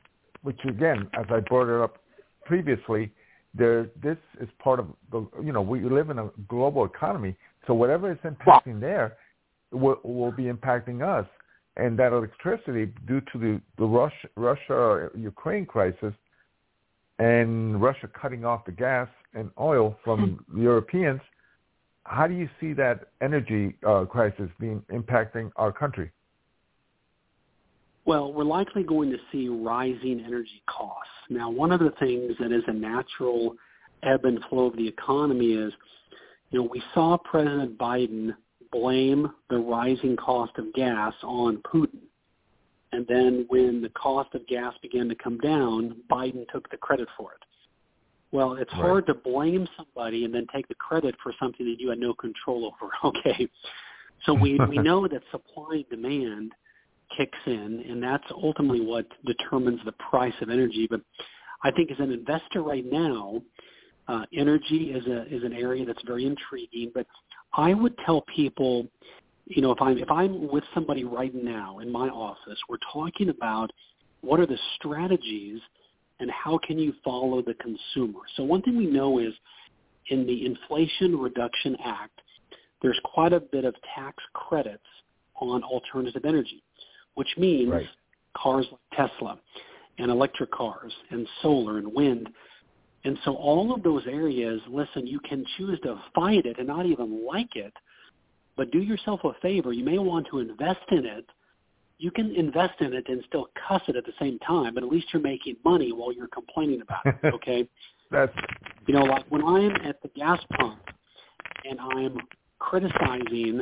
which 0.43 0.59
again, 0.67 1.09
as 1.13 1.25
I 1.29 1.39
brought 1.41 1.73
it 1.73 1.81
up 1.81 1.97
previously, 2.45 3.11
there 3.53 3.89
this 4.01 4.17
is 4.39 4.47
part 4.59 4.79
of 4.79 4.87
the 5.11 5.27
you 5.43 5.51
know 5.51 5.61
we 5.61 5.81
live 5.81 6.09
in 6.09 6.19
a 6.19 6.29
global 6.47 6.85
economy, 6.85 7.35
so 7.65 7.73
whatever 7.73 8.11
is 8.11 8.17
impacting 8.19 8.79
there 8.79 9.17
will 9.71 9.99
will 10.03 10.31
be 10.31 10.43
impacting 10.43 11.01
us, 11.01 11.27
and 11.75 11.97
that 11.99 12.13
electricity 12.13 12.93
due 13.07 13.21
to 13.31 13.39
the 13.39 13.61
the 13.77 13.85
Russia 13.85 14.27
Russia 14.35 15.09
Ukraine 15.15 15.65
crisis, 15.65 16.13
and 17.19 17.81
Russia 17.81 18.09
cutting 18.19 18.45
off 18.45 18.65
the 18.65 18.71
gas 18.71 19.07
and 19.33 19.49
oil 19.59 19.97
from 20.03 20.43
the 20.53 20.61
Europeans. 20.61 21.21
How 22.03 22.27
do 22.27 22.33
you 22.33 22.49
see 22.59 22.73
that 22.73 23.09
energy 23.21 23.75
uh, 23.85 24.05
crisis 24.05 24.49
being 24.59 24.83
impacting 24.91 25.51
our 25.55 25.71
country? 25.71 26.11
Well, 28.05 28.31
we're 28.31 28.45
likely 28.45 28.83
going 28.83 29.11
to 29.11 29.17
see 29.31 29.49
rising 29.49 30.23
energy 30.25 30.61
costs. 30.69 31.11
Now, 31.29 31.49
one 31.49 31.73
of 31.73 31.81
the 31.81 31.91
things 31.99 32.35
that 32.39 32.53
is 32.53 32.63
a 32.67 32.73
natural 32.73 33.55
ebb 34.03 34.23
and 34.23 34.39
flow 34.49 34.67
of 34.67 34.77
the 34.77 34.87
economy 34.87 35.53
is, 35.53 35.73
you 36.51 36.59
know, 36.59 36.69
we 36.71 36.81
saw 36.93 37.17
President 37.17 37.77
Biden 37.77 38.33
blame 38.71 39.29
the 39.49 39.57
rising 39.57 40.15
cost 40.15 40.53
of 40.57 40.73
gas 40.73 41.13
on 41.23 41.57
Putin. 41.57 41.99
And 42.91 43.05
then 43.07 43.45
when 43.49 43.81
the 43.81 43.89
cost 43.89 44.33
of 44.33 44.47
gas 44.47 44.73
began 44.81 45.09
to 45.09 45.15
come 45.15 45.37
down, 45.39 45.97
Biden 46.09 46.45
took 46.51 46.69
the 46.69 46.77
credit 46.77 47.07
for 47.17 47.33
it. 47.33 47.39
Well, 48.31 48.53
it's 48.53 48.71
right. 48.73 48.81
hard 48.81 49.07
to 49.07 49.13
blame 49.13 49.67
somebody 49.77 50.25
and 50.25 50.33
then 50.33 50.47
take 50.53 50.67
the 50.67 50.75
credit 50.75 51.15
for 51.21 51.33
something 51.39 51.65
that 51.65 51.79
you 51.79 51.89
had 51.89 51.99
no 51.99 52.13
control 52.13 52.65
over. 52.65 52.91
Okay. 53.03 53.49
So 54.25 54.33
we, 54.33 54.59
we 54.69 54.77
know 54.79 55.07
that 55.07 55.21
supply 55.31 55.75
and 55.75 55.89
demand– 55.89 56.51
kicks 57.15 57.37
in, 57.45 57.83
and 57.87 58.01
that's 58.01 58.23
ultimately 58.31 58.81
what 58.81 59.05
determines 59.25 59.79
the 59.85 59.93
price 59.93 60.33
of 60.41 60.49
energy. 60.49 60.87
But 60.89 61.01
I 61.63 61.71
think 61.71 61.91
as 61.91 61.99
an 61.99 62.11
investor 62.11 62.61
right 62.63 62.85
now, 62.85 63.41
uh, 64.07 64.23
energy 64.35 64.91
is 64.91 65.05
a 65.07 65.23
is 65.33 65.43
an 65.43 65.53
area 65.53 65.85
that's 65.85 66.01
very 66.05 66.25
intriguing. 66.25 66.91
But 66.93 67.07
I 67.53 67.73
would 67.73 67.97
tell 68.05 68.23
people 68.33 68.87
you 69.49 69.61
know, 69.61 69.71
if 69.71 69.81
I'm 69.81 69.97
if 69.97 70.11
I'm 70.11 70.51
with 70.51 70.63
somebody 70.73 71.03
right 71.03 71.33
now 71.33 71.79
in 71.79 71.91
my 71.91 72.09
office, 72.09 72.59
we're 72.69 72.77
talking 72.91 73.29
about 73.29 73.71
what 74.21 74.39
are 74.39 74.45
the 74.45 74.57
strategies 74.75 75.59
and 76.19 76.29
how 76.31 76.59
can 76.65 76.77
you 76.77 76.93
follow 77.03 77.41
the 77.41 77.53
consumer. 77.55 78.19
So 78.35 78.43
one 78.43 78.61
thing 78.61 78.75
we 78.75 78.87
know 78.87 79.19
is 79.19 79.33
in 80.09 80.25
the 80.25 80.45
Inflation 80.45 81.17
Reduction 81.17 81.77
Act, 81.83 82.21
there's 82.81 82.99
quite 83.03 83.33
a 83.33 83.39
bit 83.39 83.65
of 83.65 83.75
tax 83.95 84.21
credits 84.33 84.83
on 85.39 85.63
alternative 85.63 86.23
energy, 86.25 86.63
which 87.15 87.27
means 87.37 87.69
Right. 87.69 87.87
cars 88.35 88.67
like 88.71 89.09
Tesla 89.09 89.39
and 89.99 90.11
electric 90.11 90.51
cars 90.51 90.93
and 91.09 91.27
solar 91.41 91.77
and 91.77 91.93
wind. 91.93 92.29
And 93.03 93.17
so 93.23 93.35
all 93.35 93.73
of 93.73 93.83
those 93.83 94.05
areas, 94.07 94.61
listen, 94.67 95.07
you 95.07 95.19
can 95.19 95.45
choose 95.57 95.79
to 95.81 96.01
fight 96.13 96.45
it 96.45 96.57
and 96.57 96.67
not 96.67 96.85
even 96.85 97.25
like 97.25 97.55
it, 97.55 97.73
but 98.57 98.71
do 98.71 98.79
yourself 98.79 99.21
a 99.23 99.33
favor. 99.41 99.71
You 99.71 99.85
may 99.85 99.99
want 99.99 100.27
to 100.31 100.39
invest 100.39 100.81
in 100.91 101.05
it. 101.05 101.25
You 101.99 102.11
can 102.11 102.35
invest 102.35 102.81
in 102.81 102.93
it 102.93 103.05
and 103.07 103.23
still 103.27 103.49
cuss 103.67 103.81
it 103.87 103.95
at 103.95 104.05
the 104.05 104.13
same 104.19 104.37
time, 104.39 104.73
but 104.73 104.83
at 104.83 104.89
least 104.89 105.07
you're 105.13 105.21
making 105.21 105.55
money 105.63 105.91
while 105.91 106.11
you're 106.11 106.27
complaining 106.27 106.81
about 106.81 107.05
it, 107.05 107.15
okay? 107.33 107.67
That's 108.11 108.31
You 108.87 108.95
know, 108.95 109.03
like 109.03 109.25
when 109.29 109.43
I'm 109.43 109.75
at 109.87 110.01
the 110.01 110.09
gas 110.09 110.39
pump 110.57 110.79
and 111.69 111.79
I'm 111.79 112.17
criticizing 112.59 113.61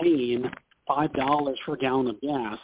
paying 0.00 0.50
five 0.86 1.12
dollars 1.12 1.58
for 1.64 1.74
a 1.74 1.78
gallon 1.78 2.08
of 2.08 2.20
gas, 2.20 2.58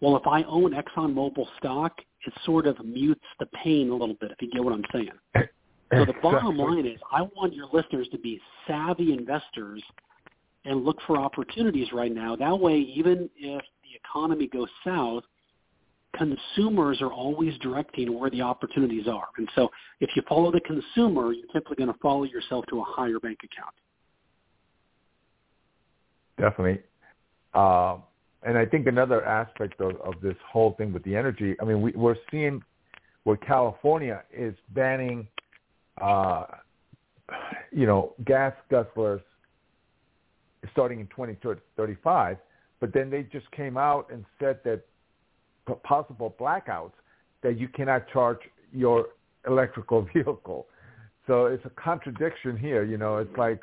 well, 0.00 0.16
if 0.16 0.26
I 0.26 0.42
own 0.44 0.72
ExxonMobil 0.72 1.46
stock, 1.58 1.92
it 2.26 2.32
sort 2.44 2.66
of 2.66 2.84
mutes 2.84 3.24
the 3.38 3.46
pain 3.46 3.90
a 3.90 3.94
little 3.94 4.16
bit. 4.20 4.30
If 4.30 4.42
you 4.42 4.50
get 4.50 4.64
what 4.64 4.72
I'm 4.72 4.84
saying. 4.92 5.10
So 5.92 6.04
the 6.04 6.14
bottom 6.22 6.56
line 6.56 6.86
is, 6.86 7.00
I 7.10 7.22
want 7.22 7.52
your 7.52 7.66
listeners 7.72 8.06
to 8.12 8.18
be 8.18 8.40
savvy 8.68 9.12
investors 9.12 9.82
and 10.64 10.84
look 10.84 10.98
for 11.06 11.16
opportunities 11.16 11.88
right 11.92 12.12
now. 12.12 12.36
That 12.36 12.58
way, 12.58 12.78
even 12.78 13.30
if 13.36 13.62
the 13.82 13.96
economy 14.04 14.46
goes 14.46 14.68
south, 14.84 15.24
consumers 16.16 17.00
are 17.00 17.12
always 17.12 17.56
directing 17.58 18.18
where 18.18 18.30
the 18.30 18.42
opportunities 18.42 19.06
are. 19.06 19.28
And 19.36 19.48
so 19.54 19.70
if 20.00 20.10
you 20.16 20.22
follow 20.28 20.50
the 20.50 20.60
consumer, 20.60 21.32
you're 21.32 21.46
typically 21.52 21.76
going 21.76 21.92
to 21.92 21.98
follow 22.00 22.24
yourself 22.24 22.64
to 22.70 22.80
a 22.80 22.84
higher 22.84 23.18
bank 23.20 23.38
account. 23.44 23.74
Definitely. 26.38 26.82
Um, 27.54 28.02
and 28.42 28.56
I 28.56 28.64
think 28.64 28.86
another 28.86 29.24
aspect 29.24 29.80
of, 29.80 29.96
of 30.00 30.14
this 30.22 30.36
whole 30.50 30.72
thing 30.72 30.92
with 30.92 31.04
the 31.04 31.14
energy, 31.14 31.54
I 31.60 31.64
mean, 31.64 31.82
we, 31.82 31.92
we're 31.92 32.16
seeing 32.30 32.62
where 33.24 33.36
California 33.36 34.22
is 34.32 34.54
banning, 34.70 35.28
uh, 36.00 36.44
you 37.70 37.86
know, 37.86 38.14
gas 38.24 38.54
guzzlers 38.70 39.20
starting 40.72 41.00
in 41.00 41.06
2035, 41.08 42.36
but 42.80 42.92
then 42.92 43.10
they 43.10 43.22
just 43.24 43.50
came 43.52 43.76
out 43.76 44.10
and 44.10 44.24
said 44.38 44.60
that 44.64 44.82
possible 45.82 46.34
blackouts 46.38 46.92
that 47.42 47.58
you 47.58 47.68
cannot 47.68 48.08
charge 48.12 48.38
your 48.72 49.08
electrical 49.46 50.02
vehicle. 50.14 50.66
So 51.26 51.46
it's 51.46 51.64
a 51.64 51.70
contradiction 51.70 52.56
here. 52.56 52.82
You 52.82 52.96
know, 52.96 53.18
it's 53.18 53.36
like 53.36 53.60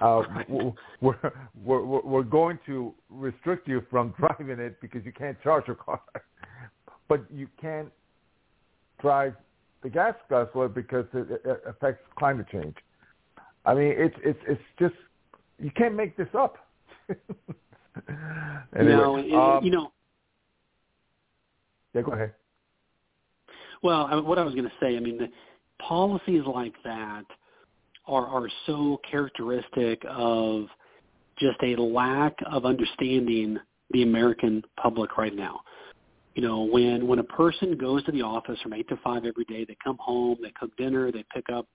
uh, 0.00 0.22
we're, 1.00 1.14
we're 1.64 2.00
we're 2.02 2.22
going 2.22 2.58
to 2.66 2.94
restrict 3.10 3.66
you 3.66 3.82
from 3.90 4.14
driving 4.18 4.60
it 4.60 4.80
because 4.80 5.04
you 5.04 5.12
can't 5.12 5.40
charge 5.42 5.64
your 5.66 5.76
car, 5.76 6.00
but 7.08 7.24
you 7.32 7.48
can't 7.60 7.88
drive 9.00 9.34
the 9.82 9.90
gas 9.90 10.14
guzzler 10.30 10.68
because 10.68 11.06
it, 11.14 11.42
it 11.44 11.62
affects 11.66 12.02
climate 12.16 12.46
change. 12.52 12.76
I 13.66 13.74
mean, 13.74 13.94
it's 13.96 14.16
it's 14.22 14.40
it's 14.46 14.62
just 14.78 14.94
you 15.58 15.70
can't 15.76 15.94
make 15.94 16.16
this 16.16 16.28
up. 16.36 16.56
anyway, 18.76 18.92
no, 18.94 19.16
and- 19.16 19.32
um, 19.34 19.64
you 19.64 19.70
know, 19.70 19.92
yeah, 21.94 22.02
go 22.02 22.12
ahead. 22.12 22.34
Well, 23.82 24.08
I, 24.10 24.16
what 24.16 24.38
I 24.38 24.42
was 24.42 24.54
going 24.54 24.64
to 24.64 24.72
say, 24.80 24.96
I 24.96 25.00
mean, 25.00 25.18
the 25.18 25.28
policies 25.78 26.42
like 26.46 26.74
that 26.84 27.24
are 28.06 28.26
are 28.26 28.48
so 28.66 29.00
characteristic 29.08 30.02
of 30.08 30.66
just 31.38 31.58
a 31.62 31.76
lack 31.76 32.34
of 32.50 32.64
understanding 32.64 33.58
the 33.90 34.02
American 34.02 34.62
public 34.80 35.16
right 35.16 35.34
now. 35.34 35.60
You 36.34 36.42
know, 36.42 36.62
when 36.62 37.06
when 37.06 37.20
a 37.20 37.24
person 37.24 37.76
goes 37.76 38.04
to 38.04 38.12
the 38.12 38.22
office 38.22 38.60
from 38.60 38.72
eight 38.72 38.88
to 38.88 38.96
five 39.04 39.24
every 39.24 39.44
day, 39.44 39.64
they 39.64 39.76
come 39.82 39.98
home, 40.00 40.38
they 40.42 40.52
cook 40.58 40.76
dinner, 40.76 41.12
they 41.12 41.24
pick 41.32 41.44
up 41.52 41.66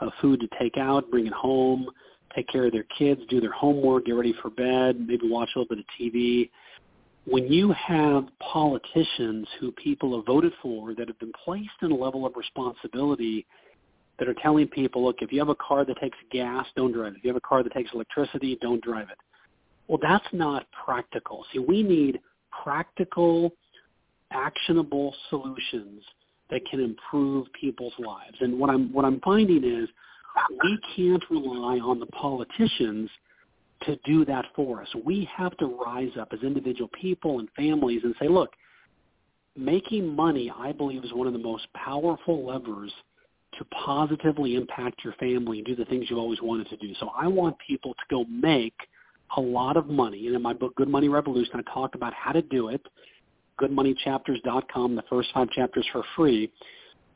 uh, 0.00 0.10
food 0.20 0.40
to 0.40 0.48
take 0.58 0.76
out, 0.76 1.10
bring 1.10 1.26
it 1.26 1.32
home, 1.32 1.88
take 2.34 2.48
care 2.48 2.66
of 2.66 2.72
their 2.72 2.86
kids, 2.98 3.20
do 3.28 3.40
their 3.40 3.52
homework, 3.52 4.06
get 4.06 4.12
ready 4.12 4.34
for 4.40 4.50
bed, 4.50 5.00
maybe 5.06 5.28
watch 5.28 5.50
a 5.54 5.58
little 5.58 5.76
bit 5.76 5.78
of 5.78 5.84
TV 6.00 6.50
when 7.24 7.46
you 7.46 7.72
have 7.72 8.26
politicians 8.40 9.46
who 9.60 9.70
people 9.72 10.16
have 10.16 10.26
voted 10.26 10.52
for 10.60 10.94
that 10.94 11.06
have 11.08 11.18
been 11.18 11.32
placed 11.44 11.70
in 11.82 11.92
a 11.92 11.94
level 11.94 12.26
of 12.26 12.34
responsibility 12.36 13.46
that 14.18 14.28
are 14.28 14.34
telling 14.34 14.66
people, 14.68 15.04
look, 15.04 15.16
if 15.20 15.32
you 15.32 15.38
have 15.38 15.48
a 15.48 15.54
car 15.54 15.84
that 15.84 15.98
takes 16.00 16.18
gas, 16.30 16.66
don't 16.76 16.92
drive 16.92 17.12
it. 17.12 17.18
If 17.18 17.24
you 17.24 17.30
have 17.30 17.36
a 17.36 17.40
car 17.40 17.62
that 17.62 17.72
takes 17.72 17.90
electricity, 17.94 18.58
don't 18.60 18.82
drive 18.82 19.08
it. 19.08 19.18
Well, 19.88 19.98
that's 20.02 20.26
not 20.32 20.66
practical. 20.84 21.44
See, 21.52 21.58
we 21.60 21.82
need 21.82 22.20
practical, 22.62 23.52
actionable 24.30 25.14
solutions 25.30 26.02
that 26.50 26.66
can 26.68 26.80
improve 26.80 27.46
people's 27.58 27.94
lives. 27.98 28.36
And 28.40 28.58
what 28.58 28.68
I'm 28.70 28.92
what 28.92 29.04
I'm 29.04 29.20
finding 29.20 29.64
is 29.64 29.88
we 30.62 30.78
can't 30.96 31.22
rely 31.30 31.78
on 31.78 32.00
the 32.00 32.06
politicians 32.06 33.10
to 33.82 33.96
do 34.04 34.24
that 34.24 34.44
for 34.54 34.80
us. 34.82 34.88
We 35.04 35.28
have 35.36 35.56
to 35.58 35.66
rise 35.66 36.12
up 36.18 36.28
as 36.32 36.40
individual 36.42 36.88
people 37.00 37.40
and 37.40 37.48
families 37.56 38.02
and 38.04 38.14
say, 38.20 38.28
look, 38.28 38.50
making 39.56 40.14
money, 40.14 40.52
I 40.56 40.72
believe, 40.72 41.04
is 41.04 41.12
one 41.12 41.26
of 41.26 41.32
the 41.32 41.38
most 41.38 41.66
powerful 41.74 42.46
levers 42.46 42.92
to 43.58 43.64
positively 43.84 44.54
impact 44.54 45.04
your 45.04 45.12
family 45.14 45.58
and 45.58 45.66
do 45.66 45.76
the 45.76 45.84
things 45.84 46.06
you 46.08 46.18
always 46.18 46.40
wanted 46.40 46.68
to 46.70 46.76
do. 46.76 46.94
So 47.00 47.10
I 47.16 47.26
want 47.26 47.56
people 47.66 47.92
to 47.94 48.00
go 48.08 48.24
make 48.24 48.74
a 49.36 49.40
lot 49.40 49.76
of 49.76 49.88
money. 49.88 50.26
And 50.26 50.36
in 50.36 50.42
my 50.42 50.52
book, 50.52 50.74
Good 50.76 50.88
Money 50.88 51.08
Revolution, 51.08 51.54
I 51.56 51.72
talk 51.72 51.94
about 51.94 52.14
how 52.14 52.32
to 52.32 52.42
do 52.42 52.68
it. 52.68 52.80
GoodMoneyChapters.com, 53.60 54.96
the 54.96 55.02
first 55.10 55.28
five 55.34 55.50
chapters 55.50 55.86
for 55.92 56.02
free. 56.16 56.50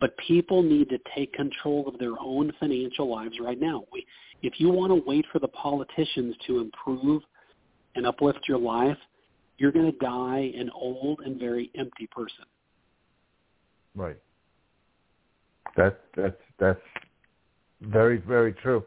But 0.01 0.17
people 0.27 0.63
need 0.63 0.89
to 0.91 0.99
take 1.15 1.33
control 1.33 1.89
of 1.89 1.99
their 1.99 2.19
own 2.21 2.53
financial 2.61 3.11
lives 3.11 3.37
right 3.41 3.59
now. 3.59 3.85
We, 3.93 4.07
if 4.43 4.61
you 4.61 4.69
want 4.69 4.91
to 4.91 5.03
wait 5.09 5.25
for 5.33 5.39
the 5.39 5.49
politicians 5.49 6.35
to 6.47 6.61
improve 6.61 7.23
and 7.95 8.07
uplift 8.07 8.41
your 8.47 8.59
life, 8.59 8.99
you're 9.59 9.73
going 9.73 9.91
to 9.91 9.99
die 9.99 10.53
an 10.59 10.71
old 10.75 11.21
and 11.25 11.41
very 11.41 11.71
empty 11.79 12.07
person. 12.09 12.45
Right. 13.95 14.19
That's 15.77 15.97
that's 16.15 16.37
that's 16.59 16.81
very 17.81 18.19
very 18.19 18.53
true. 18.53 18.85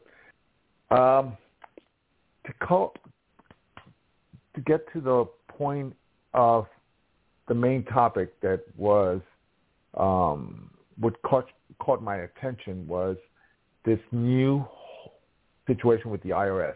Um, 0.92 1.38
to 2.46 2.54
call 2.66 2.94
to 4.56 4.62
get 4.62 4.92
to 4.94 5.02
the 5.02 5.26
point 5.48 5.96
of 6.34 6.68
the 7.48 7.54
main 7.54 7.84
topic 7.86 8.40
that 8.42 8.62
was 8.78 9.22
um, 9.98 10.69
what 11.00 11.22
caught 11.24 11.48
caught 11.80 12.04
my 12.04 12.18
attention 12.18 12.88
was 12.88 13.18
this 13.86 14.00
new 14.12 14.66
situation 15.68 16.12
with 16.12 16.22
the 16.24 16.30
IRS. 16.30 16.76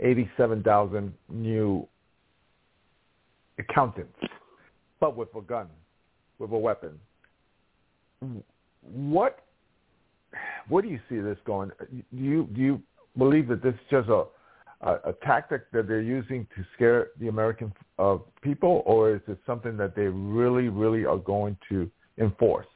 Eighty-seven 0.00 0.62
thousand 0.62 1.12
new 1.28 1.86
accountants, 3.58 4.18
but 5.00 5.16
with 5.16 5.28
a 5.36 5.40
gun, 5.40 5.68
with 6.38 6.50
a 6.50 6.58
weapon. 6.58 6.98
What 8.82 9.44
what 10.68 10.82
do 10.82 10.90
you 10.90 11.00
see 11.08 11.20
this 11.20 11.38
going? 11.46 11.70
Do 11.90 12.02
you 12.10 12.48
do 12.54 12.60
you 12.60 12.82
believe 13.16 13.48
that 13.48 13.62
this 13.62 13.74
is 13.74 13.80
just 13.90 14.08
a 14.08 14.24
a, 14.80 15.10
a 15.10 15.12
tactic 15.24 15.70
that 15.72 15.86
they're 15.86 16.02
using 16.02 16.46
to 16.56 16.64
scare 16.74 17.08
the 17.20 17.28
American 17.28 17.72
uh, 17.98 18.18
people, 18.42 18.82
or 18.84 19.14
is 19.14 19.20
it 19.28 19.38
something 19.46 19.76
that 19.76 19.94
they 19.94 20.06
really 20.06 20.68
really 20.68 21.04
are 21.04 21.18
going 21.18 21.56
to 21.68 21.90
enforce? 22.18 22.66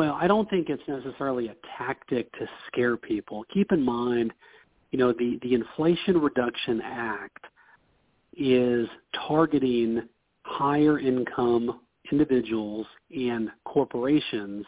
Well, 0.00 0.16
I 0.18 0.28
don't 0.28 0.48
think 0.48 0.70
it's 0.70 0.82
necessarily 0.88 1.48
a 1.48 1.56
tactic 1.76 2.32
to 2.38 2.48
scare 2.66 2.96
people. 2.96 3.44
Keep 3.52 3.70
in 3.70 3.84
mind, 3.84 4.32
you 4.92 4.98
know, 4.98 5.12
the, 5.12 5.38
the 5.42 5.52
Inflation 5.52 6.18
Reduction 6.18 6.80
Act 6.82 7.44
is 8.34 8.88
targeting 9.28 10.08
higher 10.44 10.98
income 10.98 11.80
individuals 12.10 12.86
and 13.14 13.50
corporations 13.66 14.64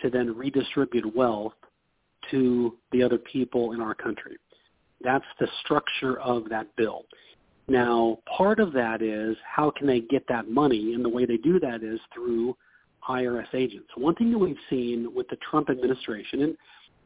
to 0.00 0.08
then 0.08 0.34
redistribute 0.34 1.14
wealth 1.14 1.52
to 2.30 2.78
the 2.92 3.02
other 3.02 3.18
people 3.18 3.72
in 3.72 3.82
our 3.82 3.94
country. 3.94 4.38
That's 5.04 5.26
the 5.38 5.48
structure 5.64 6.18
of 6.18 6.48
that 6.48 6.74
bill. 6.76 7.04
Now, 7.68 8.20
part 8.38 8.58
of 8.58 8.72
that 8.72 9.02
is 9.02 9.36
how 9.44 9.70
can 9.70 9.86
they 9.86 10.00
get 10.00 10.26
that 10.30 10.48
money? 10.48 10.94
And 10.94 11.04
the 11.04 11.10
way 11.10 11.26
they 11.26 11.36
do 11.36 11.60
that 11.60 11.82
is 11.82 12.00
through 12.14 12.56
IRS 13.08 13.54
agents. 13.54 13.88
One 13.96 14.14
thing 14.14 14.30
that 14.32 14.38
we've 14.38 14.56
seen 14.68 15.14
with 15.14 15.28
the 15.28 15.36
Trump 15.50 15.70
administration, 15.70 16.42
and 16.42 16.56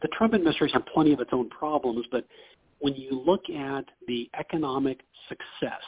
the 0.03 0.09
Trump 0.09 0.35
administration 0.35 0.81
had 0.81 0.87
plenty 0.87 1.13
of 1.13 1.21
its 1.21 1.31
own 1.33 1.49
problems, 1.51 2.07
but 2.11 2.25
when 2.81 2.95
you 2.95 3.23
look 3.25 3.49
at 3.51 3.85
the 4.09 4.29
economic 4.39 5.01
success, 5.29 5.83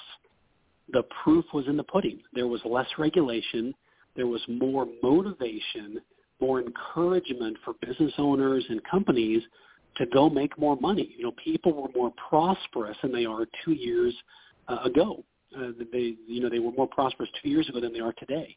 the 0.93 1.03
proof 1.25 1.45
was 1.55 1.67
in 1.67 1.77
the 1.77 1.83
pudding. 1.83 2.21
There 2.35 2.47
was 2.47 2.61
less 2.65 2.87
regulation. 2.99 3.75
There 4.15 4.27
was 4.27 4.43
more 4.49 4.87
motivation, 5.03 6.01
more 6.41 6.61
encouragement 6.61 7.57
for 7.65 7.75
business 7.81 8.13
owners 8.19 8.65
and 8.69 8.81
companies 8.85 9.43
to 9.97 10.07
go 10.07 10.29
make 10.29 10.59
more 10.59 10.77
money. 10.77 11.15
You 11.17 11.25
know, 11.25 11.33
people 11.43 11.73
were 11.73 11.89
more 11.95 12.13
prosperous 12.29 12.97
than 13.03 13.13
they 13.13 13.25
are 13.25 13.47
two 13.65 13.73
years 13.73 14.15
uh, 14.69 14.79
ago. 14.85 15.25
Uh, 15.57 15.69
they, 15.93 16.15
you 16.27 16.41
know, 16.41 16.49
they 16.49 16.59
were 16.59 16.73
more 16.73 16.89
prosperous 16.89 17.29
two 17.43 17.49
years 17.49 17.69
ago 17.69 17.81
than 17.81 17.93
they 17.93 18.01
are 18.01 18.15
today, 18.15 18.57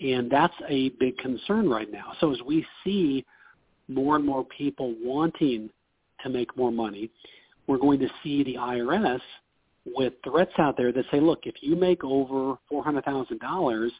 and 0.00 0.30
that's 0.30 0.54
a 0.68 0.90
big 1.00 1.16
concern 1.18 1.68
right 1.68 1.90
now. 1.90 2.12
So 2.20 2.32
as 2.32 2.38
we 2.46 2.66
see 2.82 3.24
more 3.88 4.16
and 4.16 4.24
more 4.24 4.44
people 4.44 4.94
wanting 5.02 5.70
to 6.22 6.28
make 6.28 6.56
more 6.56 6.72
money, 6.72 7.10
we're 7.66 7.78
going 7.78 8.00
to 8.00 8.08
see 8.22 8.42
the 8.44 8.56
IRS 8.56 9.20
with 9.86 10.14
threats 10.24 10.52
out 10.58 10.76
there 10.76 10.92
that 10.92 11.04
say, 11.10 11.20
look, 11.20 11.40
if 11.44 11.56
you 11.60 11.76
make 11.76 12.02
over 12.04 12.56
$400,000, 12.72 13.90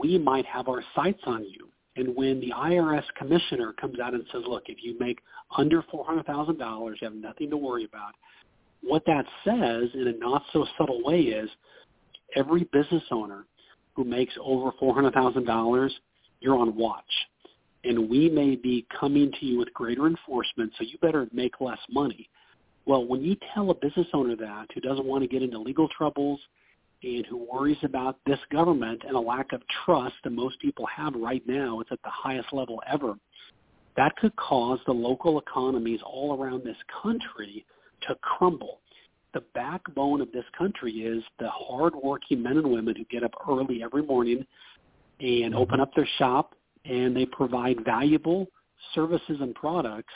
we 0.00 0.18
might 0.18 0.46
have 0.46 0.68
our 0.68 0.82
sights 0.94 1.20
on 1.26 1.44
you. 1.44 1.68
And 1.96 2.14
when 2.14 2.40
the 2.40 2.50
IRS 2.50 3.04
commissioner 3.16 3.72
comes 3.72 3.98
out 3.98 4.12
and 4.12 4.24
says, 4.30 4.42
look, 4.46 4.64
if 4.66 4.78
you 4.82 4.98
make 4.98 5.18
under 5.56 5.82
$400,000, 5.82 6.90
you 7.00 7.08
have 7.08 7.14
nothing 7.14 7.48
to 7.50 7.56
worry 7.56 7.84
about, 7.84 8.12
what 8.82 9.02
that 9.06 9.24
says 9.44 9.88
in 9.94 10.08
a 10.08 10.18
not 10.18 10.42
so 10.52 10.66
subtle 10.78 11.02
way 11.02 11.20
is 11.20 11.48
every 12.36 12.64
business 12.72 13.02
owner 13.10 13.46
who 13.96 14.04
makes 14.04 14.34
over 14.40 14.70
$400,000, 14.80 15.90
you're 16.40 16.58
on 16.58 16.76
watch. 16.76 17.04
And 17.82 18.10
we 18.10 18.28
may 18.28 18.54
be 18.54 18.86
coming 19.00 19.32
to 19.40 19.46
you 19.46 19.58
with 19.58 19.72
greater 19.72 20.06
enforcement, 20.06 20.72
so 20.76 20.84
you 20.84 20.98
better 21.00 21.26
make 21.32 21.60
less 21.60 21.78
money. 21.90 22.28
Well, 22.84 23.06
when 23.06 23.22
you 23.22 23.36
tell 23.54 23.70
a 23.70 23.74
business 23.74 24.06
owner 24.12 24.36
that 24.36 24.66
who 24.74 24.80
doesn't 24.80 25.06
want 25.06 25.22
to 25.22 25.28
get 25.28 25.42
into 25.42 25.58
legal 25.58 25.88
troubles 25.88 26.38
and 27.02 27.24
who 27.26 27.48
worries 27.50 27.78
about 27.82 28.18
this 28.26 28.38
government 28.52 29.02
and 29.06 29.16
a 29.16 29.20
lack 29.20 29.52
of 29.52 29.62
trust 29.84 30.14
that 30.24 30.30
most 30.30 30.60
people 30.60 30.86
have 30.86 31.14
right 31.14 31.42
now, 31.46 31.80
it's 31.80 31.90
at 31.90 32.02
the 32.02 32.10
highest 32.10 32.52
level 32.52 32.82
ever, 32.86 33.14
that 33.96 34.14
could 34.16 34.36
cause 34.36 34.78
the 34.86 34.92
local 34.92 35.38
economies 35.38 36.00
all 36.04 36.38
around 36.38 36.64
this 36.64 36.76
country 37.02 37.64
to 38.02 38.14
crumble. 38.16 38.80
The 39.36 39.42
backbone 39.52 40.22
of 40.22 40.32
this 40.32 40.46
country 40.56 40.92
is 41.02 41.22
the 41.38 41.50
hardworking 41.50 42.42
men 42.42 42.56
and 42.56 42.70
women 42.70 42.96
who 42.96 43.04
get 43.04 43.22
up 43.22 43.32
early 43.46 43.82
every 43.82 44.02
morning 44.02 44.46
and 45.20 45.52
Mm-hmm. 45.52 45.54
open 45.56 45.78
up 45.78 45.94
their 45.94 46.08
shop 46.16 46.54
and 46.86 47.14
they 47.14 47.26
provide 47.26 47.84
valuable 47.84 48.46
services 48.94 49.36
and 49.40 49.54
products 49.54 50.14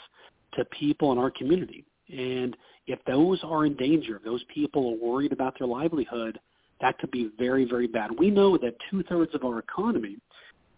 to 0.53 0.65
people 0.65 1.11
in 1.11 1.19
our 1.19 1.29
community. 1.29 1.85
And 2.09 2.57
if 2.87 2.97
those 3.05 3.39
are 3.43 3.67
in 3.67 3.75
danger, 3.75 4.15
if 4.15 4.23
those 4.23 4.43
people 4.51 4.89
are 4.89 5.07
worried 5.07 5.33
about 5.33 5.53
their 5.59 5.67
livelihood, 5.67 6.39
that 6.81 6.97
could 6.97 7.11
be 7.11 7.29
very, 7.37 7.65
very 7.65 7.85
bad. 7.85 8.09
We 8.17 8.31
know 8.31 8.57
that 8.57 8.75
two-thirds 8.89 9.35
of 9.35 9.43
our 9.43 9.59
economy 9.59 10.17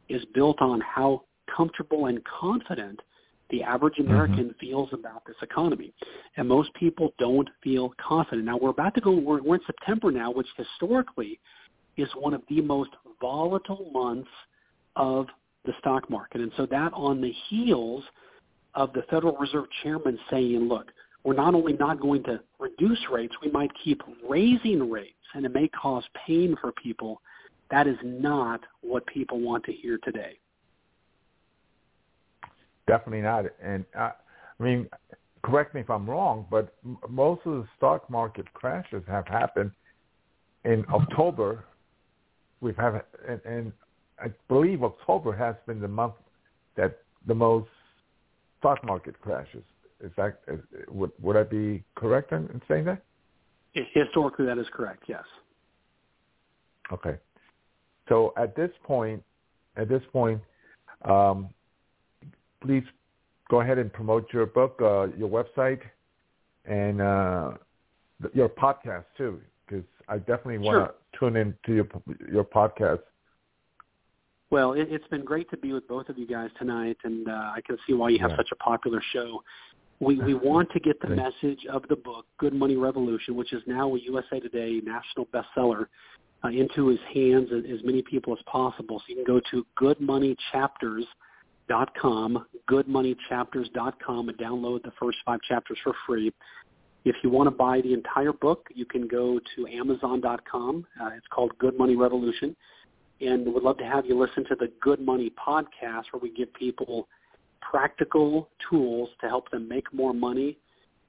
is 0.09 0.21
built 0.33 0.61
on 0.61 0.81
how 0.81 1.23
comfortable 1.55 2.07
and 2.07 2.19
confident 2.25 2.99
the 3.53 3.61
average 3.61 3.93
mm-hmm. 3.95 4.09
American 4.11 4.55
feels 4.59 4.89
about 4.91 5.23
this 5.25 5.35
economy. 5.41 5.93
And 6.35 6.47
most 6.47 6.73
people 6.73 7.13
don't 7.19 7.47
feel 7.63 7.93
confident. 8.05 8.45
Now 8.45 8.57
we're 8.57 8.71
about 8.71 8.95
to 8.95 9.01
go, 9.01 9.11
we're, 9.11 9.41
we're 9.41 9.55
in 9.55 9.61
September 9.65 10.11
now, 10.11 10.31
which 10.31 10.47
historically 10.57 11.39
is 11.95 12.09
one 12.17 12.33
of 12.33 12.41
the 12.49 12.61
most 12.61 12.89
volatile 13.21 13.89
months 13.93 14.29
of 14.95 15.27
the 15.65 15.73
stock 15.79 16.09
market. 16.09 16.41
And 16.41 16.51
so 16.57 16.65
that 16.65 16.91
on 16.93 17.21
the 17.21 17.31
heels 17.47 18.03
of 18.73 18.91
the 18.93 19.03
Federal 19.03 19.37
Reserve 19.37 19.65
Chairman 19.83 20.17
saying, 20.31 20.67
look, 20.67 20.87
we're 21.23 21.35
not 21.35 21.53
only 21.53 21.73
not 21.73 22.01
going 22.01 22.23
to 22.23 22.41
reduce 22.59 22.99
rates, 23.11 23.35
we 23.41 23.51
might 23.51 23.71
keep 23.83 24.01
raising 24.27 24.89
rates, 24.89 25.13
and 25.35 25.45
it 25.45 25.53
may 25.53 25.67
cause 25.69 26.03
pain 26.25 26.57
for 26.59 26.71
people. 26.73 27.21
That 27.69 27.87
is 27.87 27.97
not 28.03 28.61
what 28.81 29.05
people 29.05 29.39
want 29.39 29.63
to 29.65 29.71
hear 29.71 29.99
today. 30.03 30.39
Definitely 32.87 33.21
not. 33.21 33.45
And 33.61 33.85
uh, 33.97 34.11
I 34.59 34.63
mean, 34.63 34.87
correct 35.43 35.73
me 35.73 35.81
if 35.81 35.89
I'm 35.89 36.09
wrong, 36.09 36.45
but 36.49 36.75
m- 36.83 36.97
most 37.09 37.41
of 37.45 37.53
the 37.53 37.67
stock 37.77 38.09
market 38.09 38.51
crashes 38.53 39.03
have 39.07 39.27
happened 39.27 39.71
in 40.65 40.85
October. 40.93 41.65
We've 42.61 42.77
had, 42.77 43.01
and, 43.27 43.41
and 43.45 43.73
I 44.19 44.27
believe 44.47 44.83
October 44.83 45.35
has 45.35 45.55
been 45.67 45.79
the 45.79 45.87
month 45.87 46.13
that 46.75 46.99
the 47.27 47.35
most 47.35 47.69
stock 48.59 48.83
market 48.85 49.19
crashes. 49.21 49.63
Is 50.01 50.11
that 50.17 50.41
is, 50.47 50.59
would 50.89 51.11
would 51.21 51.37
I 51.37 51.43
be 51.43 51.83
correct 51.95 52.33
in, 52.33 52.49
in 52.49 52.61
saying 52.67 52.85
that? 52.85 53.03
Historically, 53.73 54.45
that 54.45 54.57
is 54.57 54.67
correct. 54.73 55.03
Yes. 55.07 55.23
Okay. 56.91 57.17
So 58.09 58.33
at 58.37 58.55
this 58.55 58.71
point, 58.83 59.23
at 59.77 59.87
this 59.87 60.01
point, 60.11 60.41
um, 61.05 61.49
please 62.63 62.83
go 63.49 63.61
ahead 63.61 63.77
and 63.77 63.91
promote 63.91 64.31
your 64.33 64.45
book, 64.45 64.79
uh, 64.81 65.07
your 65.17 65.29
website, 65.29 65.81
and 66.65 67.01
uh, 67.01 67.51
th- 68.21 68.33
your 68.33 68.49
podcast 68.49 69.05
too, 69.17 69.39
because 69.65 69.83
I 70.07 70.17
definitely 70.17 70.59
want 70.59 70.89
to 70.89 71.19
tune 71.19 71.35
in 71.35 71.55
to 71.65 71.73
your 71.73 71.87
your 72.31 72.43
podcast. 72.43 73.01
Well, 74.49 74.73
it, 74.73 74.87
it's 74.91 75.07
been 75.07 75.25
great 75.25 75.49
to 75.49 75.57
be 75.57 75.73
with 75.73 75.87
both 75.87 76.09
of 76.09 76.17
you 76.17 76.27
guys 76.27 76.49
tonight, 76.57 76.97
and 77.03 77.27
uh, 77.27 77.31
I 77.31 77.59
can 77.65 77.77
see 77.87 77.93
why 77.93 78.09
you 78.09 78.19
have 78.19 78.31
Yeah. 78.31 78.37
such 78.37 78.49
a 78.51 78.55
popular 78.55 79.01
show. 79.11 79.43
We 79.99 80.19
we 80.19 80.33
want 80.51 80.71
to 80.71 80.79
get 80.79 80.99
the 81.01 81.09
message 81.09 81.65
of 81.71 81.83
the 81.89 81.95
book, 81.95 82.25
Good 82.37 82.53
Money 82.53 82.75
Revolution, 82.75 83.35
which 83.35 83.53
is 83.53 83.61
now 83.67 83.95
a 83.95 83.99
USA 83.99 84.39
Today 84.39 84.81
national 84.83 85.27
bestseller, 85.27 85.87
uh, 86.43 86.49
into 86.49 86.87
his 86.87 86.99
hands 87.13 87.49
as, 87.51 87.63
as 87.71 87.83
many 87.83 88.01
people 88.01 88.33
as 88.33 88.39
possible. 88.45 88.99
So 88.99 89.05
you 89.09 89.15
can 89.15 89.25
go 89.25 89.41
to 89.51 89.65
goodmoneychapters.com, 91.73 92.45
goodmoneychapters.com, 92.69 94.29
and 94.29 94.37
download 94.37 94.83
the 94.83 94.91
first 94.99 95.17
five 95.25 95.39
chapters 95.41 95.77
for 95.83 95.93
free. 96.05 96.31
If 97.05 97.15
you 97.23 97.29
want 97.29 97.47
to 97.47 97.51
buy 97.51 97.81
the 97.81 97.93
entire 97.93 98.31
book, 98.31 98.67
you 98.73 98.85
can 98.85 99.07
go 99.07 99.39
to 99.55 99.67
Amazon.com. 99.67 100.85
Uh, 101.01 101.09
it's 101.17 101.27
called 101.27 101.57
Good 101.57 101.77
Money 101.77 101.95
Revolution 101.95 102.55
and 103.21 103.51
would 103.53 103.63
love 103.63 103.77
to 103.77 103.85
have 103.85 104.05
you 104.05 104.19
listen 104.19 104.45
to 104.45 104.55
the 104.55 104.71
Good 104.81 104.99
Money 104.99 105.31
podcast 105.31 106.05
where 106.11 106.21
we 106.21 106.31
give 106.31 106.53
people 106.53 107.07
practical 107.61 108.49
tools 108.69 109.09
to 109.21 109.27
help 109.27 109.49
them 109.51 109.67
make 109.67 109.93
more 109.93 110.13
money 110.13 110.57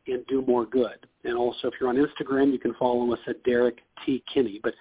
and 0.07 0.27
do 0.27 0.43
more 0.43 0.67
good. 0.67 1.07
And 1.25 1.37
also, 1.37 1.69
if 1.69 1.75
you're 1.81 1.89
on 1.89 1.97
Instagram, 1.97 2.53
you 2.53 2.59
can 2.59 2.75
follow 2.75 3.13
us 3.13 3.19
at 3.27 3.43
Derrick 3.45 3.79
T. 4.05 4.23
Kinney. 4.33 4.61
But 4.63 4.75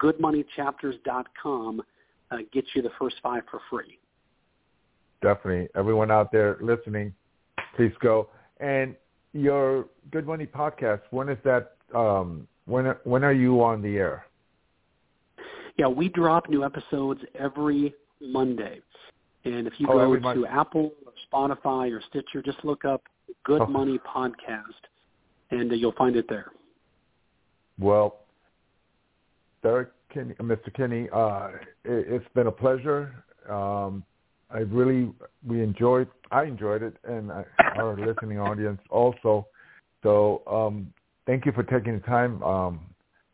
goodmoneychapters.com 0.00 1.82
uh, 2.30 2.36
gets 2.52 2.68
you 2.74 2.82
the 2.82 2.90
first 2.98 3.16
five 3.22 3.42
for 3.50 3.60
free. 3.70 3.98
Definitely, 5.22 5.68
everyone 5.74 6.10
out 6.10 6.30
there 6.30 6.58
listening, 6.60 7.12
please 7.74 7.92
go. 8.00 8.28
And 8.60 8.94
your 9.32 9.86
Good 10.10 10.26
Money 10.26 10.46
podcast, 10.46 11.00
when 11.10 11.28
is 11.28 11.38
that? 11.44 11.72
Um, 11.94 12.46
when 12.66 12.86
when 13.04 13.24
are 13.24 13.32
you 13.32 13.62
on 13.62 13.80
the 13.82 13.96
air? 13.96 14.26
Yeah, 15.78 15.88
we 15.88 16.08
drop 16.08 16.48
new 16.48 16.64
episodes 16.64 17.20
every 17.38 17.94
Monday. 18.20 18.80
And 19.44 19.66
if 19.66 19.74
you 19.78 19.86
Oh, 19.88 20.16
go 20.18 20.34
to 20.34 20.46
Apple 20.46 20.92
or 21.04 21.12
Spotify 21.30 21.92
or 21.92 22.02
Stitcher, 22.08 22.42
just 22.42 22.64
look 22.64 22.84
up 22.84 23.02
Good 23.44 23.62
Oh. 23.62 23.66
Money 23.66 23.98
Podcast, 23.98 24.82
and 25.50 25.70
uh, 25.70 25.74
you'll 25.74 25.92
find 25.92 26.16
it 26.16 26.26
there. 26.28 26.50
Well, 27.78 28.20
Derrick 29.62 29.90
Kinney, 30.12 30.34
uh, 30.40 30.42
Mr. 30.42 30.72
Kinney, 30.74 31.08
uh, 31.12 31.48
it, 31.84 32.06
it's 32.08 32.28
been 32.34 32.46
a 32.46 32.52
pleasure. 32.52 33.14
Um, 33.48 34.02
I 34.50 34.58
really 34.58 35.12
we 35.46 35.62
enjoyed. 35.62 36.08
I 36.30 36.44
enjoyed 36.44 36.82
it, 36.82 36.96
and 37.04 37.32
I, 37.32 37.44
our 37.76 37.96
listening 37.96 38.38
audience 38.38 38.80
also. 38.90 39.46
So 40.02 40.42
um, 40.46 40.92
thank 41.26 41.46
you 41.46 41.52
for 41.52 41.62
taking 41.64 41.94
the 41.94 42.06
time. 42.06 42.42
Um, 42.42 42.80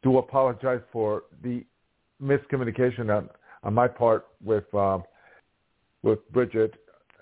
do 0.02 0.18
apologize 0.18 0.80
for 0.90 1.24
the 1.42 1.64
miscommunication 2.22 3.14
on, 3.14 3.28
on 3.62 3.74
my 3.74 3.88
part 3.88 4.26
with 4.42 4.72
um, 4.74 5.04
with 6.02 6.18
Bridget, 6.32 6.74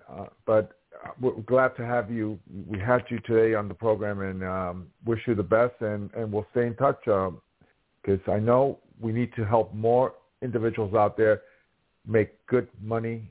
uh, 0.08 0.26
but 0.46 0.78
we're 1.20 1.32
glad 1.42 1.76
to 1.76 1.84
have 1.84 2.10
you. 2.10 2.38
We 2.66 2.78
had 2.78 3.02
you 3.10 3.18
today 3.20 3.54
on 3.54 3.68
the 3.68 3.74
program, 3.74 4.20
and 4.20 4.44
um, 4.44 4.86
wish 5.04 5.20
you 5.26 5.34
the 5.34 5.42
best. 5.42 5.74
And, 5.80 6.10
and 6.14 6.32
we'll 6.32 6.46
stay 6.52 6.66
in 6.66 6.76
touch 6.76 7.00
because 7.04 8.20
I 8.28 8.38
know 8.38 8.78
we 9.00 9.12
need 9.12 9.34
to 9.34 9.44
help 9.44 9.74
more 9.74 10.14
individuals 10.42 10.94
out 10.94 11.16
there 11.16 11.42
make 12.06 12.46
good 12.46 12.68
money 12.80 13.30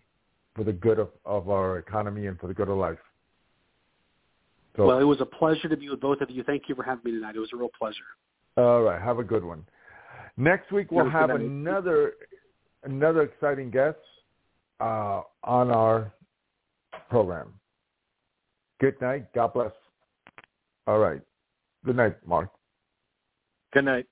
for 0.59 0.65
the 0.65 0.73
good 0.73 0.99
of, 0.99 1.07
of 1.23 1.49
our 1.49 1.77
economy 1.77 2.27
and 2.27 2.37
for 2.37 2.47
the 2.47 2.53
good 2.53 2.67
of 2.67 2.77
life. 2.77 2.97
So, 4.75 4.85
Well, 4.85 4.99
it 4.99 5.05
was 5.05 5.21
a 5.21 5.25
pleasure 5.25 5.69
to 5.69 5.77
be 5.77 5.87
with 5.87 6.01
both 6.01 6.19
of 6.19 6.29
you. 6.29 6.43
Thank 6.43 6.63
you 6.67 6.75
for 6.75 6.83
having 6.83 7.01
me 7.05 7.11
tonight. 7.11 7.37
It 7.37 7.39
was 7.39 7.51
a 7.53 7.55
real 7.55 7.69
pleasure. 7.79 8.03
all 8.57 8.81
right, 8.81 9.01
have 9.01 9.19
a 9.19 9.23
good 9.23 9.45
one. 9.45 9.63
Next 10.35 10.69
week 10.73 10.91
we'll 10.91 11.05
Have 11.09 11.29
a 11.29 11.33
have 11.33 11.39
good 11.39 11.49
night. 11.49 11.71
another 11.71 12.13
another 12.83 13.21
exciting 13.21 13.71
guest 13.71 13.99
uh, 14.81 15.21
on 15.45 15.71
our 15.71 16.11
program. 17.09 17.53
Good 18.81 18.99
night. 18.99 19.31
God 19.33 19.53
bless. 19.53 19.71
All 20.87 20.99
right. 20.99 21.21
Good 21.85 21.95
night, 21.95 22.15
Mark. 22.27 22.49
Good 23.73 23.85
night. 23.85 24.07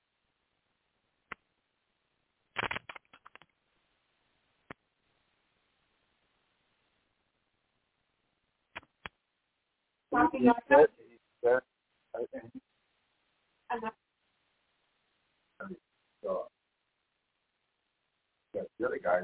The 18.78 18.86
other 18.86 19.00
guy 19.02 19.20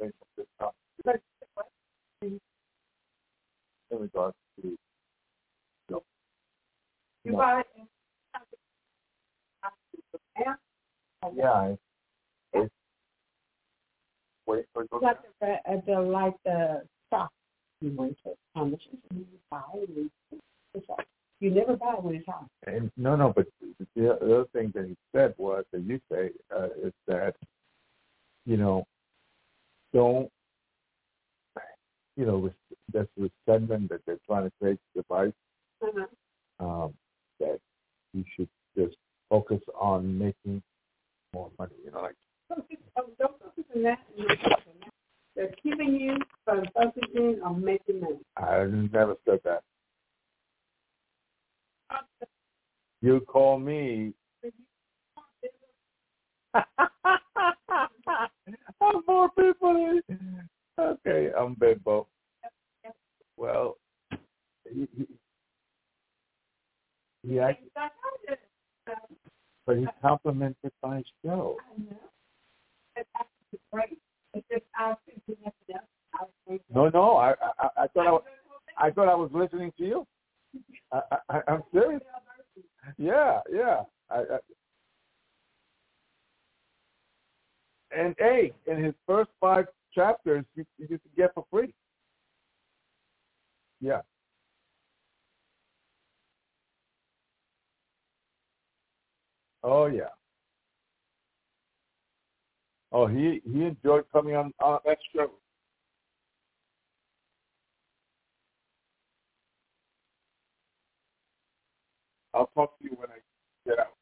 in 0.00 0.12
regards 3.98 4.36
to 4.60 4.68
you 4.68 4.76
know, 5.90 6.02
You 7.24 7.32
got 7.32 7.60
it. 7.60 7.66
yeah, 11.34 11.74
wait 14.46 14.64
for 14.72 14.82
You 14.82 14.88
got 15.00 15.18
the, 15.40 15.46
uh, 15.46 15.80
the 15.86 16.00
like 16.00 16.34
the 16.44 16.82
stock 17.06 17.30
you 17.82 17.92
went 17.96 18.16
to 18.24 18.64
much 18.64 18.80
is 18.92 18.98
you 19.14 19.24
buy 19.50 19.62
and 19.74 20.10
it's 20.74 20.88
like 20.88 21.06
you 21.40 21.50
never 21.50 21.76
buy 21.76 21.94
when 22.00 22.14
it's 22.14 22.26
hot. 22.26 22.46
And 22.66 22.90
no, 22.96 23.16
no, 23.16 23.32
but 23.34 23.46
the, 23.60 23.86
the 23.96 24.12
other 24.14 24.44
thing 24.52 24.72
that 24.74 24.86
he 24.86 24.96
said 25.14 25.34
was 25.38 25.64
that 25.72 25.82
you 25.82 26.00
say 26.10 26.30
uh, 26.56 26.68
is 26.82 26.92
that 27.08 27.34
you 28.46 28.56
know 28.56 28.84
don't 29.92 30.30
you 32.16 32.26
know 32.26 32.50
this 32.92 33.06
resentment 33.16 33.88
that 33.90 34.00
they're 34.06 34.18
trying 34.26 34.44
to 34.44 34.52
create 34.60 34.78
device 34.94 35.32
Uh-huh. 35.82 36.06
um, 36.64 36.94
that 37.40 37.58
you 38.12 38.24
should 38.36 38.48
just 38.76 38.96
focus 39.28 39.60
on 39.78 40.16
making 40.18 40.62
more 41.34 41.50
money. 41.58 41.72
You 41.84 41.90
know, 41.90 42.02
like 42.02 42.14
Focus, 42.48 42.76
oh, 42.96 43.04
don't 43.18 43.38
focus 43.40 43.64
on 43.74 43.82
that. 43.82 43.98
And 45.36 45.48
don't 45.48 45.56
focus 45.56 45.60
on 45.62 45.62
that. 45.62 45.62
They're 45.62 45.62
keeping 45.62 45.94
you 46.00 46.16
from 46.44 46.64
focusing 46.74 47.40
on 47.44 47.64
making 47.64 48.00
money. 48.00 48.18
I 48.36 48.64
never 48.64 49.14
said 49.24 49.40
that. 49.44 49.62
You 53.00 53.20
call 53.20 53.58
me. 53.58 54.12
I'm 56.54 56.64
more 59.06 59.30
people. 59.30 60.00
Okay, 60.78 61.30
I'm 61.38 61.54
Bimbo. 61.54 62.06
Well, 63.36 63.76
actually, 67.40 67.70
but 69.66 69.76
he 69.76 69.86
complimented 70.00 70.72
my 70.82 71.02
show. 71.24 71.56
I 71.60 71.64
know. 71.80 71.96
No, 76.74 76.88
no, 76.88 77.16
I, 77.16 77.34
I, 77.58 77.68
I 77.78 77.86
thought 77.88 78.06
I, 78.06 78.12
was, 78.12 78.22
I 78.78 78.90
thought 78.90 79.08
I 79.08 79.14
was 79.14 79.30
listening 79.32 79.72
to 79.78 79.84
you. 79.84 80.06
I, 80.92 81.00
I, 81.28 81.40
I'm 81.48 81.62
serious. 81.72 82.02
Yeah, 82.98 83.40
yeah. 83.52 83.82
I, 84.10 84.16
I, 84.16 84.38
and 87.96 88.14
A, 88.20 88.52
in 88.66 88.82
his 88.82 88.94
first 89.06 89.30
five 89.40 89.66
chapters, 89.94 90.44
you, 90.54 90.64
you 90.78 90.86
can 90.88 91.00
get 91.16 91.34
for 91.34 91.44
free. 91.50 91.74
Yeah. 93.80 94.00
Oh 99.62 99.86
yeah. 99.86 100.10
Oh, 102.92 103.06
he 103.06 103.40
he 103.44 103.64
enjoyed 103.64 104.04
coming 104.12 104.36
on 104.36 104.52
on 104.60 104.78
that 104.84 104.98
show. 105.14 105.30
I'll 112.34 112.50
talk 112.54 112.78
to 112.78 112.84
you 112.84 112.90
when 112.96 113.08
I 113.10 113.18
get 113.68 113.78
out. 113.78 113.94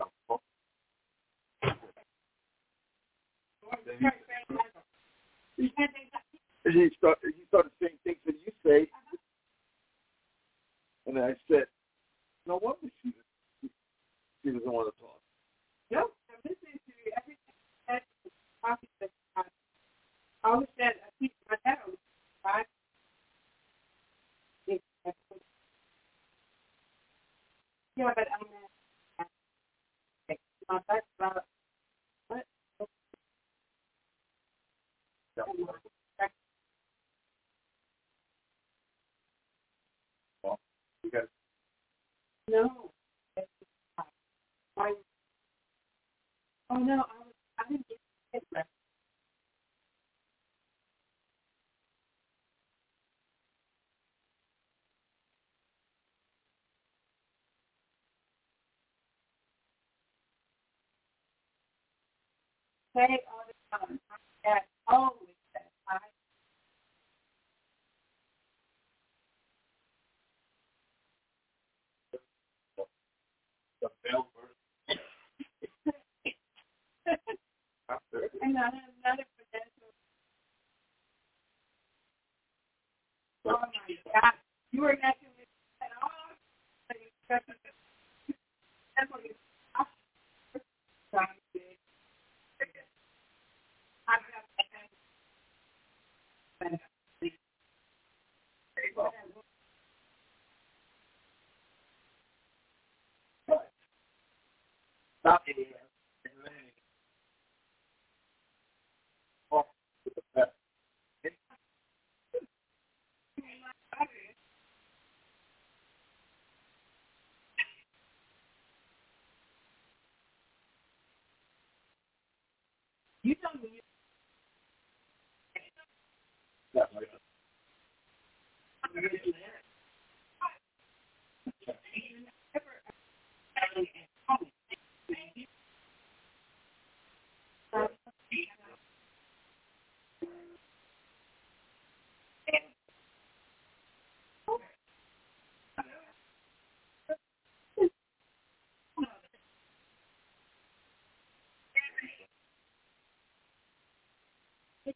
I'll 0.00 0.12
talk. 0.28 0.42
He, 5.56 5.72
he 6.64 6.90
started 6.98 7.32
he 7.36 7.44
started 7.48 7.72
saying 7.80 7.96
things 8.04 8.18
that 8.26 8.34
you 8.46 8.52
say, 8.66 8.86
and 11.06 11.18
I 11.18 11.34
said, 11.50 11.66
"No 12.46 12.58
wonder 12.62 12.88
she 13.02 13.12
she 14.42 14.50
doesn't 14.50 14.72
want 14.72 14.92
to 14.92 14.94
talk." 15.00 15.20
No, 15.90 16.10
I'm 16.30 16.40
listening 16.44 16.78
to 16.78 16.92
you. 16.92 17.12
Everything 17.16 17.54
is 18.26 18.32
talking 18.62 18.88
to 19.00 19.08
I 20.44 20.48
always 20.48 20.68
said 20.78 20.94
I 21.04 21.10
keep 21.18 21.32
my 21.50 21.56
head 21.64 21.78
on? 21.84 21.94
Yeah, 27.96 28.12
but 28.16 28.28
I'm 28.32 28.46
uh, 29.20 29.24
my 30.68 30.78
back 30.88 31.02
about 31.18 31.44
what? 32.28 32.44
Well, 40.42 40.58
you 41.04 41.10
got 41.10 41.24
No. 42.48 42.90
Why? 44.74 44.94
Oh 46.69 46.69
Oh, 46.80 46.84
no, 46.84 46.94
I 46.94 47.18
was 47.20 47.34
I 47.60 47.64
didn't 47.70 47.86
get 47.88 47.98
it. 48.34 48.44
right. 62.96 63.20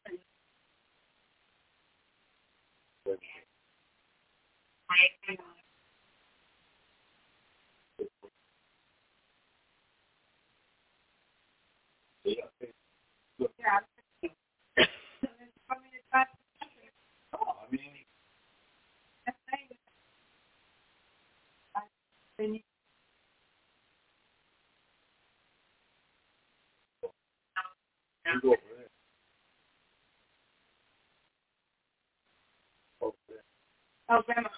Thank 0.03 0.21
you. 5.29 5.54
Alabama 34.15 34.51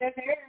Then 0.00 0.12
there 0.16 0.39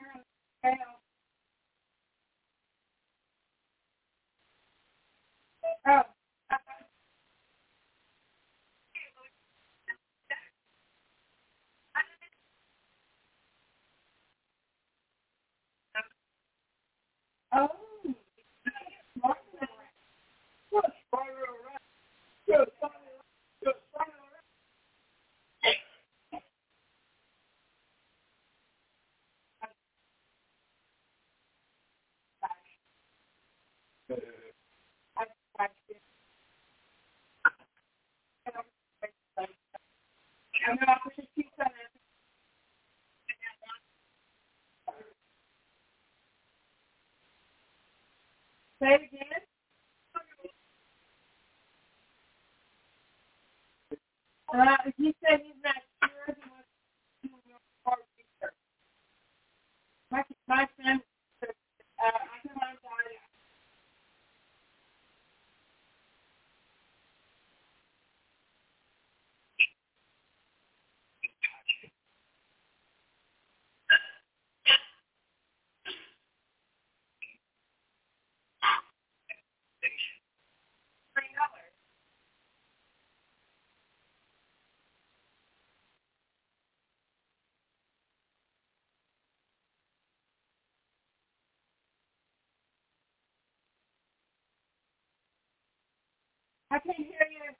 I 96.72 96.80
can't 96.80 96.98
hear 96.98 97.28
you. 97.32 97.54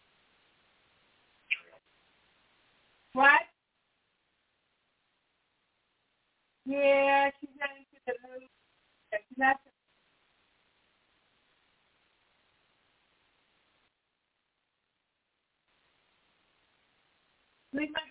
What? 3.14 3.42
Yeah, 6.66 7.32
she's 7.42 7.50
not 7.60 7.70
into 7.78 8.00
the 8.08 8.14
movie. 8.28 8.50
She's 9.14 9.38
not 9.38 9.58
Leave 17.74 17.90
my 17.94 18.02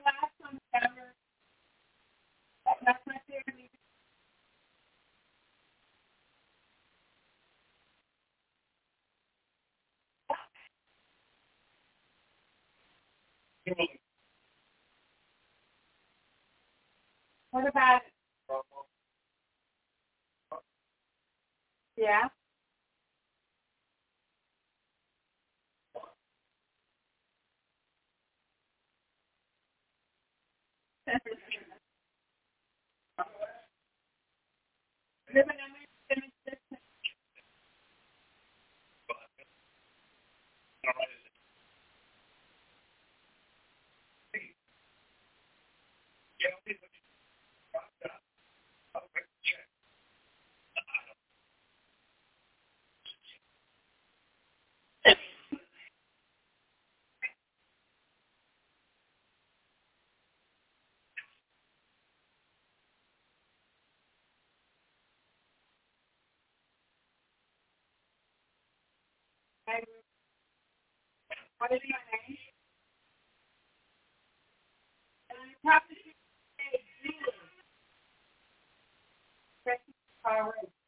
What 17.60 17.70
about? 17.70 18.02
Yeah. 21.96 22.28
What 71.60 71.72
is 71.72 71.82
your 71.84 72.02
name? 72.12 72.38
Prophecy 75.64 76.12
is 76.74 76.84
you. 77.04 77.12
Already. 80.26 80.79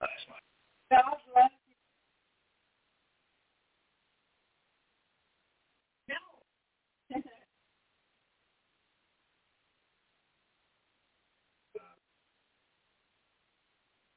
That's 0.00 0.24
my. 0.28 1.19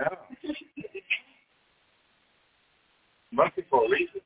Yeah. 0.00 0.08
Must 3.32 3.56
be 3.56 3.62
for 3.70 3.86
a 3.86 3.90
reason. 3.90 4.20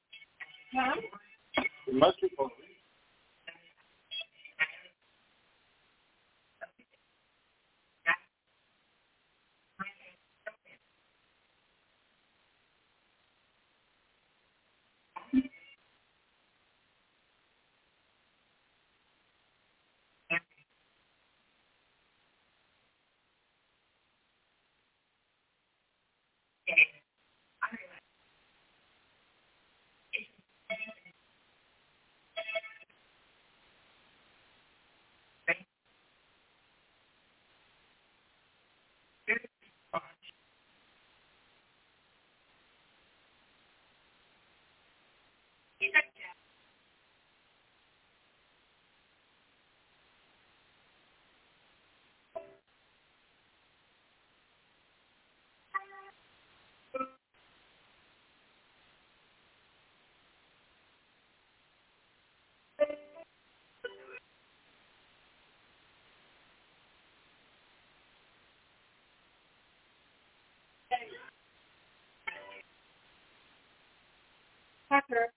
Tucker. 74.91 75.33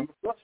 Number 0.00 0.14
plus. 0.22 0.36